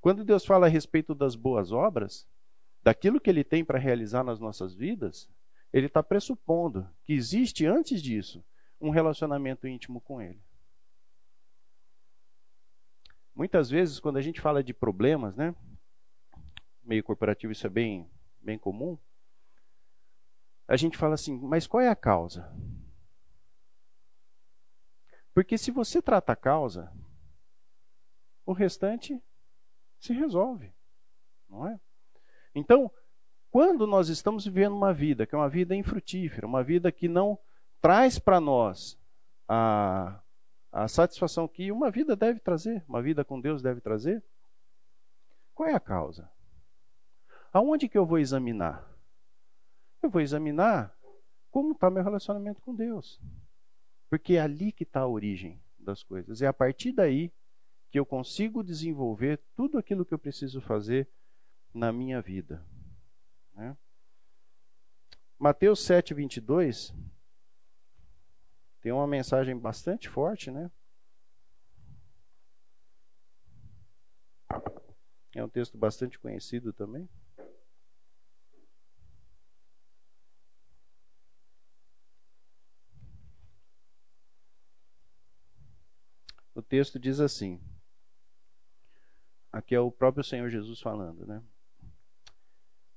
Quando 0.00 0.24
Deus 0.24 0.44
fala 0.44 0.66
a 0.66 0.68
respeito 0.68 1.14
das 1.14 1.36
boas 1.36 1.70
obras, 1.70 2.28
daquilo 2.82 3.20
que 3.20 3.30
Ele 3.30 3.44
tem 3.44 3.64
para 3.64 3.78
realizar 3.78 4.24
nas 4.24 4.40
nossas 4.40 4.74
vidas, 4.74 5.28
Ele 5.72 5.86
está 5.86 6.02
pressupondo 6.02 6.88
que 7.04 7.12
existe 7.12 7.64
antes 7.64 8.02
disso 8.02 8.44
um 8.80 8.90
relacionamento 8.90 9.66
íntimo 9.66 10.00
com 10.00 10.20
Ele. 10.20 10.42
Muitas 13.34 13.68
vezes, 13.68 14.00
quando 14.00 14.16
a 14.16 14.22
gente 14.22 14.40
fala 14.40 14.64
de 14.64 14.72
problemas, 14.72 15.36
né? 15.36 15.54
Meio 16.82 17.04
corporativo, 17.04 17.52
isso 17.52 17.66
é 17.66 17.70
bem, 17.70 18.10
bem 18.40 18.58
comum 18.58 18.98
a 20.68 20.76
gente 20.76 20.96
fala 20.96 21.14
assim, 21.14 21.38
mas 21.38 21.66
qual 21.66 21.80
é 21.80 21.88
a 21.88 21.96
causa? 21.96 22.52
Porque 25.32 25.58
se 25.58 25.70
você 25.70 26.00
trata 26.00 26.32
a 26.32 26.36
causa, 26.36 26.90
o 28.44 28.52
restante 28.52 29.22
se 29.98 30.12
resolve, 30.12 30.72
não 31.48 31.66
é? 31.68 31.78
Então, 32.54 32.90
quando 33.50 33.86
nós 33.86 34.08
estamos 34.08 34.44
vivendo 34.44 34.74
uma 34.74 34.92
vida 34.92 35.26
que 35.26 35.34
é 35.34 35.38
uma 35.38 35.48
vida 35.48 35.74
infrutífera, 35.74 36.46
uma 36.46 36.64
vida 36.64 36.90
que 36.90 37.08
não 37.08 37.38
traz 37.80 38.18
para 38.18 38.40
nós 38.40 38.98
a, 39.46 40.20
a 40.72 40.88
satisfação 40.88 41.46
que 41.46 41.70
uma 41.70 41.90
vida 41.90 42.16
deve 42.16 42.40
trazer, 42.40 42.84
uma 42.88 43.02
vida 43.02 43.24
com 43.24 43.40
Deus 43.40 43.62
deve 43.62 43.80
trazer, 43.80 44.24
qual 45.54 45.68
é 45.68 45.74
a 45.74 45.80
causa? 45.80 46.30
Aonde 47.52 47.88
que 47.88 47.96
eu 47.96 48.06
vou 48.06 48.18
examinar? 48.18 48.95
Eu 50.06 50.10
vou 50.10 50.22
examinar 50.22 50.96
como 51.50 51.72
está 51.72 51.90
meu 51.90 52.02
relacionamento 52.02 52.62
com 52.62 52.74
Deus. 52.74 53.20
Porque 54.08 54.34
é 54.34 54.40
ali 54.40 54.72
que 54.72 54.84
está 54.84 55.00
a 55.00 55.08
origem 55.08 55.60
das 55.78 56.02
coisas. 56.02 56.40
É 56.40 56.46
a 56.46 56.52
partir 56.52 56.92
daí 56.92 57.32
que 57.90 57.98
eu 57.98 58.06
consigo 58.06 58.62
desenvolver 58.62 59.42
tudo 59.54 59.78
aquilo 59.78 60.04
que 60.04 60.14
eu 60.14 60.18
preciso 60.18 60.60
fazer 60.60 61.08
na 61.74 61.92
minha 61.92 62.20
vida. 62.20 62.64
Né? 63.52 63.76
Mateus 65.38 65.84
7, 65.84 66.14
22 66.14 66.94
tem 68.80 68.92
uma 68.92 69.06
mensagem 69.06 69.58
bastante 69.58 70.08
forte, 70.08 70.50
né? 70.50 70.70
É 75.34 75.42
um 75.42 75.48
texto 75.48 75.76
bastante 75.76 76.18
conhecido 76.18 76.72
também. 76.72 77.08
O 86.56 86.62
texto 86.62 86.98
diz 86.98 87.20
assim. 87.20 87.60
Aqui 89.52 89.74
é 89.74 89.80
o 89.80 89.90
próprio 89.90 90.24
Senhor 90.24 90.48
Jesus 90.48 90.80
falando, 90.80 91.26
né? 91.26 91.42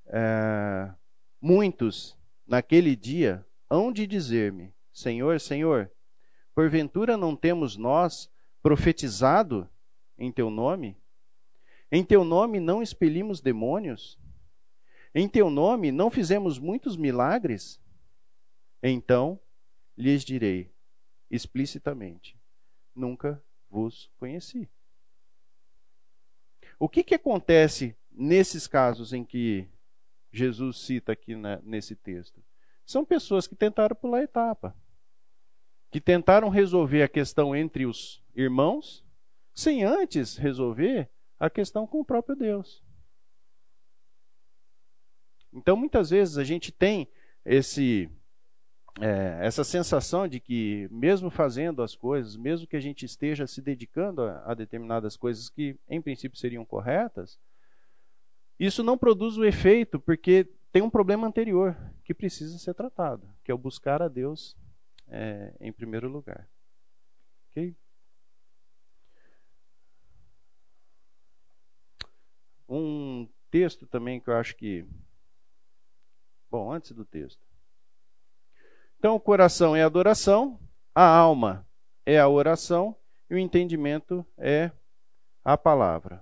É, 0.06 0.94
muitos 1.42 2.18
naquele 2.48 2.96
dia 2.96 3.46
hão 3.70 3.92
de 3.92 4.08
dizer-me: 4.08 4.74
Senhor, 4.94 5.42
Senhor, 5.42 5.92
porventura 6.56 7.18
não 7.18 7.36
temos 7.36 7.76
nós 7.76 8.32
profetizado 8.62 9.70
em 10.18 10.32
teu 10.32 10.50
nome? 10.50 10.98
Em 11.92 12.04
teu 12.04 12.24
nome 12.24 12.62
não 12.62 12.82
expelimos 12.82 13.42
demônios? 13.42 14.18
Em 15.14 15.28
teu 15.28 15.50
nome 15.50 15.92
não 15.92 16.10
fizemos 16.10 16.58
muitos 16.58 16.96
milagres? 16.96 17.82
então 18.82 19.38
lhes 19.98 20.24
direi 20.24 20.74
explicitamente: 21.30 22.40
nunca 22.96 23.44
vos 23.70 24.12
conheci. 24.18 24.70
O 26.80 26.88
que, 26.88 27.04
que 27.04 27.16
acontece 27.16 27.96
nesses 28.12 28.68
casos 28.68 29.14
em 29.14 29.24
que 29.24 29.68
Jesus 30.32 30.80
cita 30.80 31.12
aqui 31.12 31.36
na, 31.36 31.62
nesse 31.62 31.96
texto? 31.96 32.44
São 32.86 33.06
pessoas 33.06 33.48
que 33.48 33.56
tentaram 33.56 33.96
pular 33.96 34.24
etapa, 34.24 34.76
que 35.92 36.00
tentaram 36.00 36.50
resolver 36.50 37.04
a 37.04 37.08
questão 37.08 37.56
entre 37.56 37.86
os 37.86 38.24
irmãos, 38.36 39.06
sem 39.54 39.84
antes 39.84 40.38
resolver 40.38 41.10
a 41.40 41.50
questão 41.50 41.86
com 41.86 42.00
o 42.00 42.06
próprio 42.06 42.36
Deus. 42.36 42.84
Então, 45.52 45.76
muitas 45.76 46.10
vezes 46.12 46.38
a 46.38 46.44
gente 46.44 46.72
tem 46.72 47.08
esse 47.44 48.10
é, 49.02 49.46
essa 49.46 49.64
sensação 49.64 50.28
de 50.28 50.40
que, 50.40 50.88
mesmo 50.92 51.30
fazendo 51.30 51.82
as 51.82 51.96
coisas, 51.96 52.36
mesmo 52.36 52.68
que 52.68 52.76
a 52.76 52.82
gente 52.82 53.06
esteja 53.06 53.48
se 53.48 53.62
dedicando 53.62 54.24
a, 54.24 54.52
a, 54.52 54.54
determinadas 54.54 55.16
coisas 55.16 55.50
que, 55.50 55.78
em 55.88 56.02
princípio, 56.02 56.38
seriam 56.38 56.66
corretas, 56.66 57.40
isso 58.60 58.84
não 58.84 58.98
produz 58.98 59.38
o 59.38 59.46
efeito 59.46 60.00
porque 60.00 60.48
tem 60.72 60.82
um 60.82 60.90
problema 60.90 61.26
anterior 61.26 61.78
que 62.04 62.14
precisa 62.14 62.58
ser 62.58 62.74
tratado, 62.74 63.28
que 63.44 63.52
é 63.52 63.54
o 63.54 63.58
buscar 63.58 64.02
a 64.02 64.08
Deus 64.08 64.58
é, 65.08 65.54
em 65.62 65.72
primeiro 65.72 66.10
lugar. 66.10 66.48
Ok? 67.50 67.76
Um 72.68 73.28
texto 73.50 73.88
também 73.88 74.20
que 74.20 74.30
eu 74.30 74.36
acho 74.36 74.56
que. 74.56 74.86
Bom, 76.52 76.72
antes 76.72 76.92
do 76.92 77.06
texto. 77.06 77.49
Então, 79.00 79.16
o 79.16 79.20
coração 79.20 79.78
é 79.78 79.82
a 79.82 79.86
adoração, 79.86 80.60
a 80.94 81.06
alma 81.08 81.66
é 82.06 82.20
a 82.20 82.28
oração 82.28 82.94
e 83.30 83.34
o 83.34 83.38
entendimento 83.38 84.26
é 84.38 84.72
a 85.42 85.58
palavra. 85.58 86.22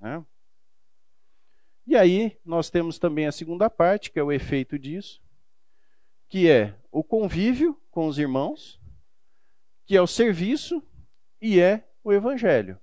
Né? 0.00 0.24
E 1.86 1.94
aí, 1.94 2.36
nós 2.44 2.68
temos 2.68 2.98
também 2.98 3.28
a 3.28 3.32
segunda 3.32 3.70
parte, 3.70 4.10
que 4.10 4.18
é 4.18 4.22
o 4.24 4.32
efeito 4.32 4.76
disso, 4.76 5.22
que 6.28 6.50
é 6.50 6.74
o 6.90 7.04
convívio 7.04 7.80
com 7.92 8.08
os 8.08 8.18
irmãos, 8.18 8.80
que 9.86 9.96
é 9.96 10.02
o 10.02 10.06
serviço 10.08 10.82
e 11.40 11.60
é 11.60 11.88
o 12.02 12.12
evangelho. 12.12 12.76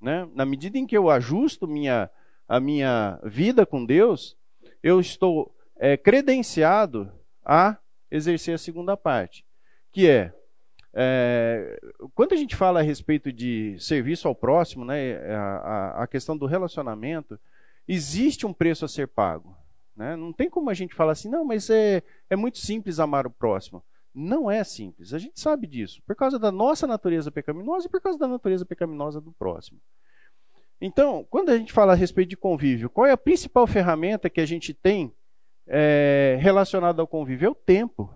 Né? 0.00 0.26
Na 0.32 0.46
medida 0.46 0.78
em 0.78 0.86
que 0.86 0.96
eu 0.96 1.10
ajusto 1.10 1.68
minha, 1.68 2.10
a 2.48 2.58
minha 2.58 3.20
vida 3.24 3.66
com 3.66 3.84
Deus, 3.84 4.38
eu 4.82 4.98
estou 5.00 5.54
é, 5.76 5.98
credenciado 5.98 7.12
a 7.44 7.76
exercer 8.12 8.54
a 8.54 8.58
segunda 8.58 8.94
parte, 8.94 9.44
que 9.90 10.08
é, 10.08 10.32
é, 10.92 11.80
quando 12.14 12.34
a 12.34 12.36
gente 12.36 12.54
fala 12.54 12.80
a 12.80 12.82
respeito 12.82 13.32
de 13.32 13.76
serviço 13.80 14.28
ao 14.28 14.34
próximo, 14.34 14.84
né, 14.84 15.16
a, 15.34 16.02
a 16.02 16.06
questão 16.06 16.36
do 16.36 16.44
relacionamento, 16.44 17.40
existe 17.88 18.46
um 18.46 18.52
preço 18.52 18.84
a 18.84 18.88
ser 18.88 19.08
pago. 19.08 19.56
Né? 19.96 20.14
Não 20.14 20.32
tem 20.32 20.50
como 20.50 20.68
a 20.68 20.74
gente 20.74 20.94
falar 20.94 21.12
assim, 21.12 21.30
não, 21.30 21.44
mas 21.44 21.70
é, 21.70 22.02
é 22.28 22.36
muito 22.36 22.58
simples 22.58 23.00
amar 23.00 23.26
o 23.26 23.30
próximo. 23.30 23.82
Não 24.14 24.50
é 24.50 24.62
simples, 24.62 25.14
a 25.14 25.18
gente 25.18 25.40
sabe 25.40 25.66
disso, 25.66 26.02
por 26.06 26.14
causa 26.14 26.38
da 26.38 26.52
nossa 26.52 26.86
natureza 26.86 27.30
pecaminosa 27.30 27.86
e 27.86 27.90
por 27.90 27.98
causa 27.98 28.18
da 28.18 28.28
natureza 28.28 28.66
pecaminosa 28.66 29.22
do 29.22 29.32
próximo. 29.32 29.80
Então, 30.78 31.26
quando 31.30 31.48
a 31.48 31.56
gente 31.56 31.72
fala 31.72 31.92
a 31.92 31.96
respeito 31.96 32.28
de 32.28 32.36
convívio, 32.36 32.90
qual 32.90 33.06
é 33.06 33.12
a 33.12 33.16
principal 33.16 33.66
ferramenta 33.66 34.28
que 34.28 34.40
a 34.40 34.44
gente 34.44 34.74
tem 34.74 35.14
é, 35.74 36.36
relacionado 36.38 37.00
ao 37.00 37.06
convívio 37.06 37.46
é 37.46 37.50
o 37.50 37.54
tempo. 37.54 38.14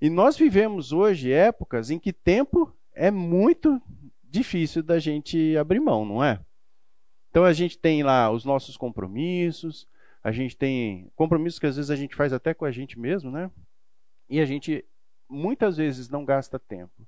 E 0.00 0.10
nós 0.10 0.36
vivemos 0.36 0.92
hoje 0.92 1.32
épocas 1.32 1.88
em 1.88 2.00
que 2.00 2.12
tempo 2.12 2.74
é 2.92 3.12
muito 3.12 3.80
difícil 4.24 4.82
da 4.82 4.98
gente 4.98 5.56
abrir 5.56 5.78
mão, 5.78 6.04
não 6.04 6.24
é? 6.24 6.40
Então 7.30 7.44
a 7.44 7.52
gente 7.52 7.78
tem 7.78 8.02
lá 8.02 8.28
os 8.28 8.44
nossos 8.44 8.76
compromissos, 8.76 9.88
a 10.22 10.32
gente 10.32 10.56
tem 10.56 11.08
compromissos 11.14 11.60
que 11.60 11.66
às 11.66 11.76
vezes 11.76 11.92
a 11.92 11.96
gente 11.96 12.16
faz 12.16 12.32
até 12.32 12.52
com 12.52 12.64
a 12.64 12.72
gente 12.72 12.98
mesmo, 12.98 13.30
né? 13.30 13.48
E 14.28 14.40
a 14.40 14.44
gente 14.44 14.84
muitas 15.28 15.76
vezes 15.76 16.08
não 16.08 16.24
gasta 16.24 16.58
tempo. 16.58 17.06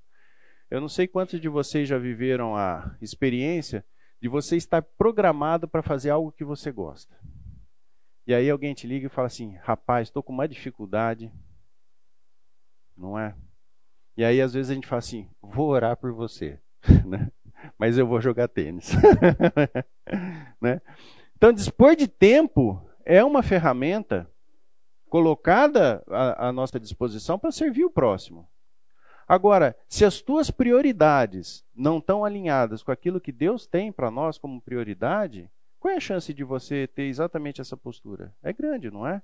Eu 0.71 0.79
não 0.79 0.87
sei 0.87 1.07
quantos 1.07 1.41
de 1.41 1.49
vocês 1.49 1.89
já 1.89 1.97
viveram 1.97 2.55
a 2.55 2.95
experiência 3.01 3.85
de 4.21 4.29
você 4.29 4.55
estar 4.55 4.81
programado 4.81 5.67
para 5.67 5.83
fazer 5.83 6.09
algo 6.09 6.31
que 6.31 6.45
você 6.45 6.71
gosta. 6.71 7.13
E 8.25 8.33
aí 8.33 8.49
alguém 8.49 8.73
te 8.73 8.87
liga 8.87 9.07
e 9.07 9.09
fala 9.09 9.27
assim: 9.27 9.55
rapaz, 9.63 10.07
estou 10.07 10.23
com 10.23 10.31
uma 10.31 10.47
dificuldade. 10.47 11.31
Não 12.95 13.17
é? 13.17 13.35
E 14.15 14.23
aí 14.23 14.41
às 14.41 14.53
vezes 14.53 14.71
a 14.71 14.73
gente 14.73 14.87
fala 14.87 14.99
assim: 14.99 15.29
vou 15.41 15.69
orar 15.69 15.97
por 15.97 16.13
você, 16.13 16.59
né? 17.05 17.31
mas 17.77 17.97
eu 17.97 18.07
vou 18.07 18.21
jogar 18.21 18.47
tênis. 18.47 18.91
né? 20.61 20.81
Então, 21.35 21.51
dispor 21.51 21.95
de 21.95 22.07
tempo 22.07 22.81
é 23.05 23.23
uma 23.23 23.43
ferramenta 23.43 24.29
colocada 25.09 26.03
à, 26.07 26.47
à 26.47 26.51
nossa 26.51 26.79
disposição 26.79 27.37
para 27.37 27.51
servir 27.51 27.83
o 27.83 27.91
próximo. 27.91 28.47
Agora, 29.27 29.75
se 29.87 30.03
as 30.03 30.21
tuas 30.21 30.51
prioridades 30.51 31.63
não 31.73 31.97
estão 31.97 32.25
alinhadas 32.25 32.83
com 32.83 32.91
aquilo 32.91 33.21
que 33.21 33.31
Deus 33.31 33.65
tem 33.65 33.91
para 33.91 34.11
nós 34.11 34.37
como 34.37 34.61
prioridade, 34.61 35.49
qual 35.83 35.91
é 35.91 35.97
a 35.97 35.99
chance 35.99 36.33
de 36.33 36.45
você 36.45 36.87
ter 36.87 37.03
exatamente 37.03 37.59
essa 37.59 37.75
postura? 37.75 38.33
É 38.41 38.53
grande, 38.53 38.89
não 38.89 39.05
é? 39.05 39.21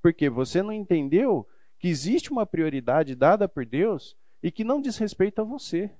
Porque 0.00 0.30
você 0.30 0.62
não 0.62 0.72
entendeu 0.72 1.44
que 1.76 1.88
existe 1.88 2.30
uma 2.30 2.46
prioridade 2.46 3.16
dada 3.16 3.48
por 3.48 3.66
Deus 3.66 4.16
e 4.40 4.52
que 4.52 4.62
não 4.62 4.80
diz 4.80 4.96
respeito 4.96 5.40
a 5.40 5.44
você, 5.44 5.92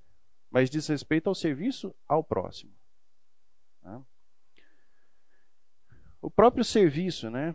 mas 0.49 0.71
diz 0.71 0.87
respeito 0.87 1.27
ao 1.27 1.35
serviço 1.35 1.93
ao 2.07 2.23
próximo. 2.23 2.73
Tá? 3.83 4.01
O 6.23 6.31
próprio 6.31 6.65
serviço, 6.65 7.29
né? 7.29 7.53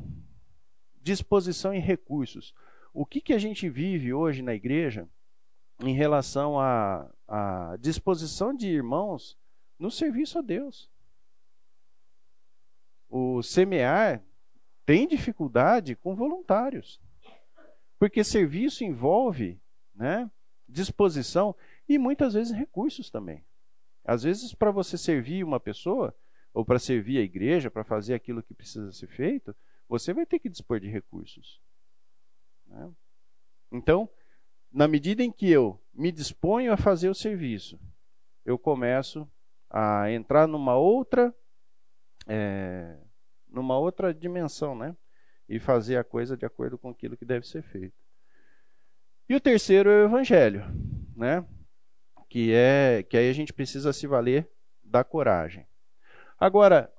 Disposição 1.01 1.73
e 1.73 1.79
recursos. 1.79 2.53
O 2.93 3.05
que, 3.05 3.21
que 3.21 3.31
a 3.31 3.39
gente 3.39 3.69
vive 3.69 4.13
hoje 4.13 4.41
na 4.41 4.53
igreja 4.53 5.07
em 5.79 5.93
relação 5.93 6.59
à 6.59 7.77
disposição 7.79 8.53
de 8.53 8.67
irmãos 8.67 9.37
no 9.79 9.89
serviço 9.89 10.39
a 10.39 10.41
Deus? 10.41 10.91
O 13.15 13.43
semear 13.43 14.23
tem 14.87 15.07
dificuldade 15.07 15.95
com 15.95 16.15
voluntários. 16.15 16.99
Porque 17.99 18.23
serviço 18.23 18.83
envolve 18.83 19.61
né, 19.93 20.29
disposição 20.67 21.55
e 21.87 21.99
muitas 21.99 22.33
vezes 22.33 22.51
recursos 22.51 23.11
também. 23.11 23.45
Às 24.03 24.23
vezes, 24.23 24.55
para 24.55 24.71
você 24.71 24.97
servir 24.97 25.43
uma 25.43 25.59
pessoa, 25.59 26.13
ou 26.51 26.65
para 26.65 26.79
servir 26.79 27.19
a 27.19 27.21
igreja, 27.21 27.69
para 27.69 27.83
fazer 27.83 28.15
aquilo 28.15 28.41
que 28.41 28.55
precisa 28.55 28.91
ser 28.91 29.07
feito, 29.07 29.55
você 29.87 30.11
vai 30.11 30.25
ter 30.25 30.39
que 30.39 30.49
dispor 30.49 30.79
de 30.79 30.89
recursos. 30.89 31.61
Né? 32.65 32.91
Então, 33.71 34.09
na 34.71 34.87
medida 34.87 35.23
em 35.23 35.31
que 35.31 35.51
eu 35.51 35.79
me 35.93 36.11
disponho 36.11 36.73
a 36.73 36.77
fazer 36.77 37.09
o 37.09 37.15
serviço, 37.15 37.79
eu 38.43 38.57
começo 38.57 39.29
a 39.69 40.11
entrar 40.11 40.47
numa 40.47 40.75
outra 40.75 41.33
é, 42.27 42.97
numa 43.49 43.77
outra 43.77 44.13
dimensão, 44.13 44.75
né? 44.75 44.95
E 45.47 45.59
fazer 45.59 45.97
a 45.97 46.03
coisa 46.03 46.35
de 46.37 46.45
acordo 46.45 46.77
com 46.77 46.89
aquilo 46.89 47.17
que 47.17 47.25
deve 47.25 47.47
ser 47.47 47.61
feito. 47.61 48.01
E 49.27 49.35
o 49.35 49.39
terceiro 49.39 49.89
é 49.89 50.03
o 50.03 50.05
evangelho, 50.05 50.63
né? 51.15 51.45
Que 52.29 52.53
é 52.53 53.03
que 53.03 53.15
aí 53.15 53.29
a 53.29 53.33
gente 53.33 53.53
precisa 53.53 53.93
se 53.93 54.07
valer 54.07 54.49
da 54.83 55.03
coragem. 55.03 55.67
Agora, 56.39 56.91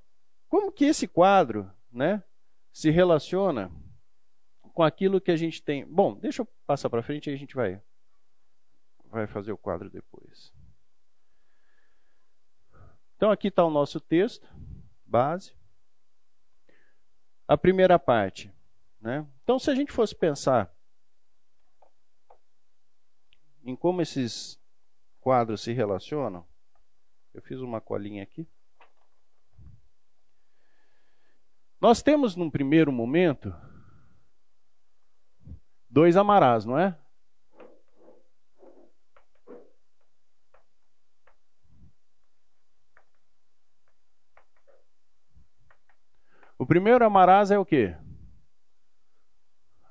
como 0.49 0.73
que 0.73 0.85
esse 0.85 1.09
quadro, 1.09 1.71
né, 1.91 2.23
se 2.73 2.91
relaciona 2.91 3.71
com 4.73 4.83
aquilo 4.83 5.21
que 5.21 5.31
a 5.31 5.37
gente 5.37 5.63
tem? 5.63 5.85
Bom, 5.85 6.15
deixa 6.15 6.43
eu 6.43 6.49
passar 6.67 6.89
para 6.89 7.03
frente 7.03 7.29
e 7.29 7.35
a 7.35 7.37
gente 7.37 7.55
vai 7.55 7.83
vai 9.11 9.27
fazer 9.29 9.53
o 9.53 9.59
quadro 9.59 9.89
depois. 9.89 10.53
Então 13.17 13.31
aqui 13.31 13.49
está 13.49 13.65
o 13.65 13.71
nosso 13.71 14.01
texto 14.01 14.49
base. 15.15 15.55
A 17.47 17.57
primeira 17.57 18.01
parte. 18.01 18.53
Né? 19.01 19.25
Então, 19.45 19.61
se 19.61 19.71
a 19.71 19.75
gente 19.77 19.93
fosse 19.93 20.13
pensar 20.13 20.75
em 23.63 23.77
como 23.77 24.03
esses 24.03 24.61
quadros 25.21 25.63
se 25.63 25.73
relacionam, 25.73 26.45
eu 27.33 27.41
fiz 27.41 27.61
uma 27.61 27.81
colinha 27.81 28.25
aqui. 28.25 28.49
Nós 31.81 32.03
temos 32.03 32.35
num 32.35 32.51
primeiro 32.51 32.91
momento 32.91 33.55
dois 35.89 36.17
amarás, 36.17 36.65
não 36.65 36.77
é? 36.77 36.99
O 46.65 46.67
primeiro 46.67 47.05
amarás 47.05 47.51
é 47.51 47.59
o 47.59 47.67
quê? 47.67 47.95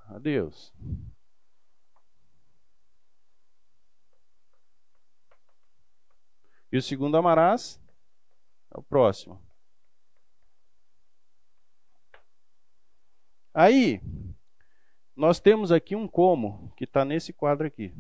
A 0.08 0.18
Deus. 0.18 0.74
E 6.72 6.78
o 6.78 6.82
segundo 6.82 7.16
amarás 7.16 7.80
é 8.74 8.80
o 8.80 8.82
próximo. 8.82 9.40
Aí, 13.54 14.02
nós 15.16 15.40
temos 15.40 15.72
aqui 15.72 15.96
um 15.96 16.08
como 16.08 16.74
que 16.76 16.86
está 16.86 17.06
nesse 17.06 17.32
quadro 17.32 17.68
aqui. 17.68 17.94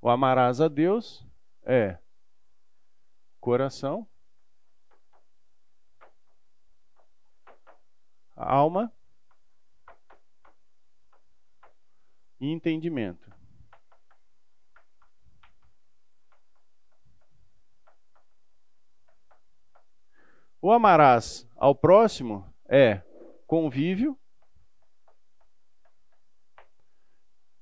O 0.00 0.08
amarás 0.08 0.60
a 0.60 0.68
Deus 0.68 1.26
é 1.64 1.98
coração, 3.40 4.08
alma 8.36 8.92
e 12.40 12.46
entendimento. 12.46 13.28
O 20.60 20.70
amarás 20.70 21.48
ao 21.56 21.74
próximo 21.74 22.52
é 22.66 23.02
convívio, 23.46 24.18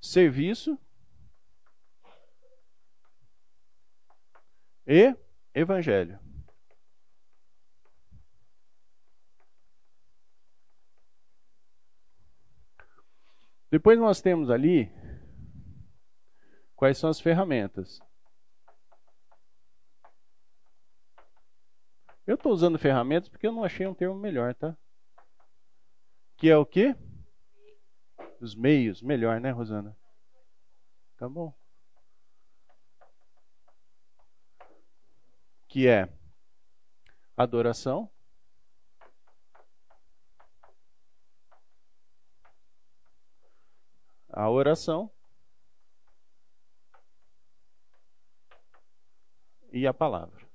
serviço 0.00 0.78
e 4.86 5.14
evangelho. 5.54 6.18
Depois 13.70 13.98
nós 13.98 14.22
temos 14.22 14.48
ali 14.48 14.90
quais 16.76 16.96
são 16.98 17.10
as 17.10 17.20
ferramentas. 17.20 18.00
Eu 22.26 22.34
estou 22.34 22.52
usando 22.52 22.78
ferramentas 22.78 23.28
porque 23.28 23.46
eu 23.46 23.52
não 23.52 23.64
achei 23.64 23.86
um 23.86 23.94
termo 23.94 24.16
melhor, 24.16 24.54
tá? 24.54 24.76
Que 26.36 26.50
é 26.50 26.56
o 26.56 26.66
quê? 26.66 26.94
Os 28.40 28.54
meios. 28.54 29.02
Melhor, 29.02 29.40
né, 29.40 29.50
Rosana? 29.50 29.96
Tá 31.16 31.28
bom. 31.28 31.54
Que 35.76 35.88
é 35.88 36.08
adoração. 37.36 38.10
A 44.30 44.48
oração. 44.48 45.12
E 49.70 49.86
a 49.86 49.92
palavra. 49.92 50.48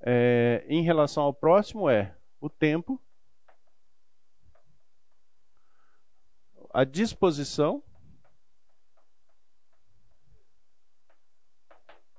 é, 0.00 0.64
em 0.66 0.82
relação 0.82 1.24
ao 1.24 1.34
próximo 1.34 1.90
é 1.90 2.16
o 2.40 2.48
tempo, 2.48 2.98
a 6.72 6.84
disposição, 6.84 7.84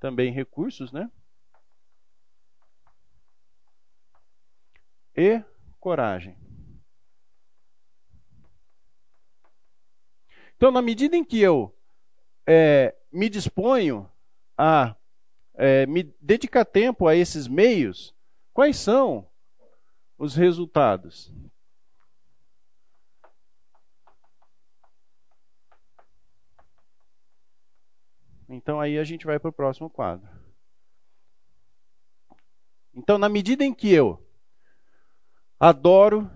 também 0.01 0.33
recursos, 0.33 0.91
né? 0.91 1.09
E 5.15 5.43
coragem. 5.79 6.35
Então, 10.57 10.71
na 10.71 10.81
medida 10.81 11.15
em 11.15 11.23
que 11.23 11.39
eu 11.39 11.75
é, 12.47 12.95
me 13.11 13.29
disponho 13.29 14.11
a 14.57 14.95
é, 15.53 15.85
me 15.85 16.03
dedicar 16.19 16.65
tempo 16.65 17.07
a 17.07 17.15
esses 17.15 17.47
meios, 17.47 18.15
quais 18.53 18.77
são 18.77 19.29
os 20.17 20.35
resultados? 20.35 21.31
Então 28.51 28.81
aí 28.81 28.97
a 28.97 29.03
gente 29.03 29.25
vai 29.25 29.39
para 29.39 29.49
o 29.49 29.53
próximo 29.53 29.89
quadro. 29.89 30.29
Então, 32.93 33.17
na 33.17 33.29
medida 33.29 33.63
em 33.63 33.73
que 33.73 33.89
eu 33.89 34.21
adoro, 35.57 36.29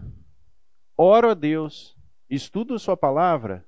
oro 0.95 1.29
a 1.29 1.33
Deus, 1.33 1.97
estudo 2.29 2.79
Sua 2.79 2.95
palavra, 2.95 3.67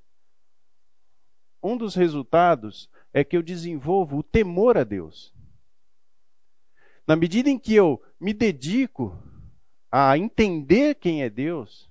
um 1.62 1.76
dos 1.76 1.94
resultados 1.94 2.90
é 3.12 3.22
que 3.22 3.36
eu 3.36 3.42
desenvolvo 3.42 4.18
o 4.18 4.22
temor 4.22 4.78
a 4.78 4.84
Deus. 4.84 5.34
Na 7.06 7.16
medida 7.16 7.50
em 7.50 7.58
que 7.58 7.74
eu 7.74 8.02
me 8.18 8.32
dedico 8.32 9.22
a 9.90 10.16
entender 10.16 10.94
quem 10.94 11.22
é 11.22 11.28
Deus, 11.28 11.90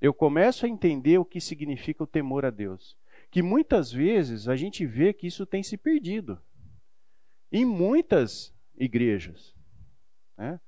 eu 0.00 0.12
começo 0.12 0.66
a 0.66 0.68
entender 0.68 1.16
o 1.16 1.24
que 1.24 1.40
significa 1.40 2.02
o 2.02 2.06
temor 2.06 2.44
a 2.44 2.50
Deus. 2.50 2.96
Que 3.34 3.42
muitas 3.42 3.90
vezes 3.90 4.46
a 4.46 4.54
gente 4.54 4.86
vê 4.86 5.12
que 5.12 5.26
isso 5.26 5.44
tem 5.44 5.60
se 5.60 5.76
perdido 5.76 6.40
em 7.50 7.64
muitas 7.64 8.54
igrejas. 8.76 9.52
Né? 10.38 10.60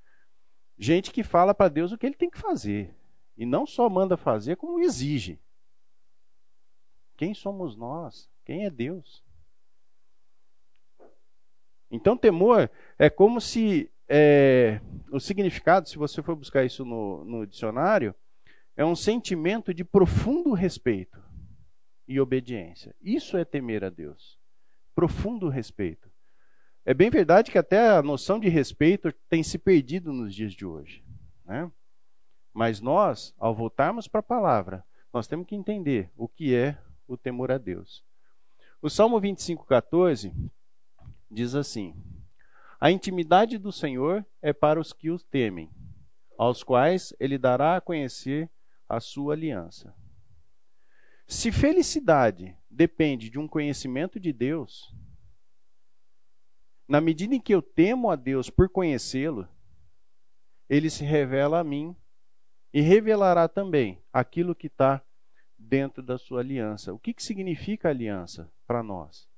Gente 0.77 1.13
que 1.13 1.23
fala 1.23 1.55
para 1.55 1.69
Deus 1.69 1.93
o 1.93 1.97
que 1.97 2.05
ele 2.05 2.17
tem 2.17 2.29
que 2.29 2.41
fazer. 2.41 2.93
E 3.37 3.47
não 3.47 3.69
só 3.69 3.89
manda 3.89 4.17
fazer, 4.17 4.57
como 4.57 4.81
exige. 4.81 5.41
Quem 7.17 7.35
somos 7.35 7.77
nós? 7.77 8.29
Quem 8.45 8.65
é 8.65 8.71
Deus? 8.71 9.23
Então, 11.89 12.17
temor 12.17 12.69
é 12.99 13.09
como 13.09 13.41
se 13.41 13.89
é, 14.09 14.81
o 15.13 15.21
significado, 15.21 15.89
se 15.89 15.97
você 15.97 16.21
for 16.21 16.35
buscar 16.35 16.65
isso 16.65 16.85
no, 16.85 17.25
no 17.25 17.47
dicionário, 17.47 18.13
é 18.77 18.85
um 18.85 18.97
sentimento 18.97 19.73
de 19.73 19.85
profundo 19.85 20.53
respeito 20.53 21.26
e 22.07 22.21
obediência. 22.21 22.95
Isso 23.01 23.37
é 23.37 23.45
temer 23.45 23.85
a 23.85 23.91
Deus. 23.91 24.39
Profundo 24.95 25.49
respeito. 25.49 26.11
É 26.85 26.95
bem 26.95 27.11
verdade 27.11 27.51
que 27.51 27.59
até 27.59 27.91
a 27.91 28.03
noção 28.03 28.39
de 28.39 28.49
respeito 28.49 29.13
tem 29.29 29.43
se 29.43 29.59
perdido 29.59 30.13
nos 30.13 30.35
dias 30.35 30.53
de 30.53 30.65
hoje. 30.65 31.05
Né? 31.45 31.71
Mas 32.53 32.81
nós, 32.81 33.35
ao 33.39 33.55
voltarmos 33.55 34.07
para 34.07 34.21
a 34.21 34.23
palavra, 34.23 34.85
nós 35.13 35.27
temos 35.27 35.47
que 35.47 35.57
entender 35.57 36.11
o 36.17 36.29
que 36.29 36.55
é 36.55 36.79
o 37.09 37.17
temor 37.17 37.51
a 37.51 37.59
Deus. 37.59 38.05
O 38.81 38.89
Salmo 38.89 39.19
25, 39.19 39.67
14 39.67 40.33
diz 41.31 41.55
assim: 41.55 41.95
A 42.81 42.91
intimidade 42.91 43.59
do 43.59 43.73
Senhor 43.73 44.25
é 44.41 44.53
para 44.53 44.79
os 44.79 44.93
que 44.93 45.11
os 45.11 45.25
temem, 45.25 45.71
aos 46.39 46.63
quais 46.63 47.13
ele 47.19 47.37
dará 47.37 47.77
a 47.77 47.81
conhecer 47.81 48.49
a 48.89 49.01
sua 49.01 49.35
aliança. 49.35 49.95
Se 51.27 51.51
felicidade 51.51 52.57
depende 52.71 53.29
de 53.29 53.39
um 53.39 53.49
conhecimento 53.49 54.21
de 54.21 54.33
Deus, 54.33 54.95
na 56.89 57.01
medida 57.01 57.35
em 57.35 57.41
que 57.41 57.53
eu 57.53 57.61
temo 57.61 58.11
a 58.11 58.17
Deus 58.17 58.49
por 58.49 58.69
conhecê-lo, 58.69 59.49
ele 60.69 60.89
se 60.89 61.05
revela 61.05 61.61
a 61.61 61.65
mim 61.65 61.97
e 62.73 62.81
revelará 62.81 63.49
também 63.49 64.01
aquilo 64.13 64.55
que 64.55 64.69
está 64.69 65.05
dentro 65.59 66.03
da 66.03 66.17
sua 66.17 66.41
aliança. 66.41 66.93
O 66.93 66.99
que, 66.99 67.13
que 67.13 67.23
significa 67.23 67.89
aliança 67.89 68.53
para 68.67 68.83
nós? 68.83 69.29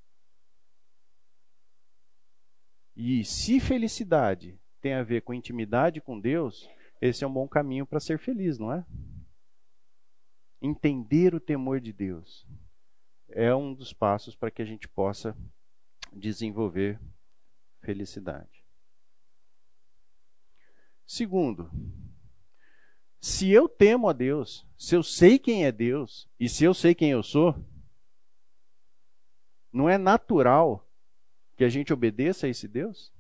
E 2.94 3.24
se 3.24 3.60
felicidade 3.60 4.60
tem 4.80 4.92
a 4.94 5.02
ver 5.02 5.22
com 5.22 5.32
intimidade 5.32 6.00
com 6.00 6.18
Deus, 6.20 6.68
esse 7.00 7.24
é 7.24 7.26
um 7.26 7.32
bom 7.32 7.48
caminho 7.48 7.86
para 7.86 8.00
ser 8.00 8.18
feliz, 8.18 8.58
não 8.58 8.72
é? 8.72 8.84
Entender 10.60 11.34
o 11.34 11.40
temor 11.40 11.80
de 11.80 11.92
Deus 11.92 12.46
é 13.28 13.54
um 13.54 13.72
dos 13.72 13.92
passos 13.92 14.34
para 14.34 14.50
que 14.50 14.60
a 14.60 14.64
gente 14.64 14.88
possa 14.88 15.36
desenvolver 16.12 17.00
felicidade. 17.80 18.64
Segundo, 21.06 21.70
se 23.20 23.50
eu 23.50 23.68
temo 23.68 24.08
a 24.08 24.12
Deus, 24.12 24.66
se 24.76 24.94
eu 24.94 25.02
sei 25.02 25.38
quem 25.38 25.64
é 25.64 25.72
Deus 25.72 26.28
e 26.38 26.48
se 26.48 26.64
eu 26.64 26.74
sei 26.74 26.94
quem 26.94 27.10
eu 27.10 27.22
sou, 27.22 27.54
não 29.72 29.88
é 29.88 29.96
natural 29.96 30.86
que 31.56 31.64
a 31.64 31.68
gente 31.68 31.92
obedeça 31.92 32.46
a 32.46 32.48
esse 32.48 32.66
Deus? 32.66 33.12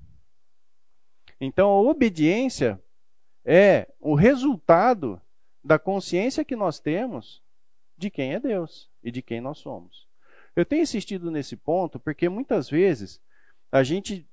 Então 1.40 1.70
a 1.70 1.80
obediência 1.80 2.82
é 3.44 3.92
o 4.00 4.14
resultado 4.14 5.20
da 5.68 5.78
consciência 5.78 6.46
que 6.46 6.56
nós 6.56 6.80
temos 6.80 7.42
de 7.94 8.08
quem 8.08 8.32
é 8.32 8.40
Deus 8.40 8.90
e 9.02 9.10
de 9.10 9.20
quem 9.20 9.38
nós 9.38 9.58
somos. 9.58 10.08
Eu 10.56 10.64
tenho 10.64 10.82
insistido 10.82 11.30
nesse 11.30 11.56
ponto 11.56 12.00
porque 12.00 12.26
muitas 12.26 12.70
vezes 12.70 13.20
a 13.70 13.82
gente 13.82 14.26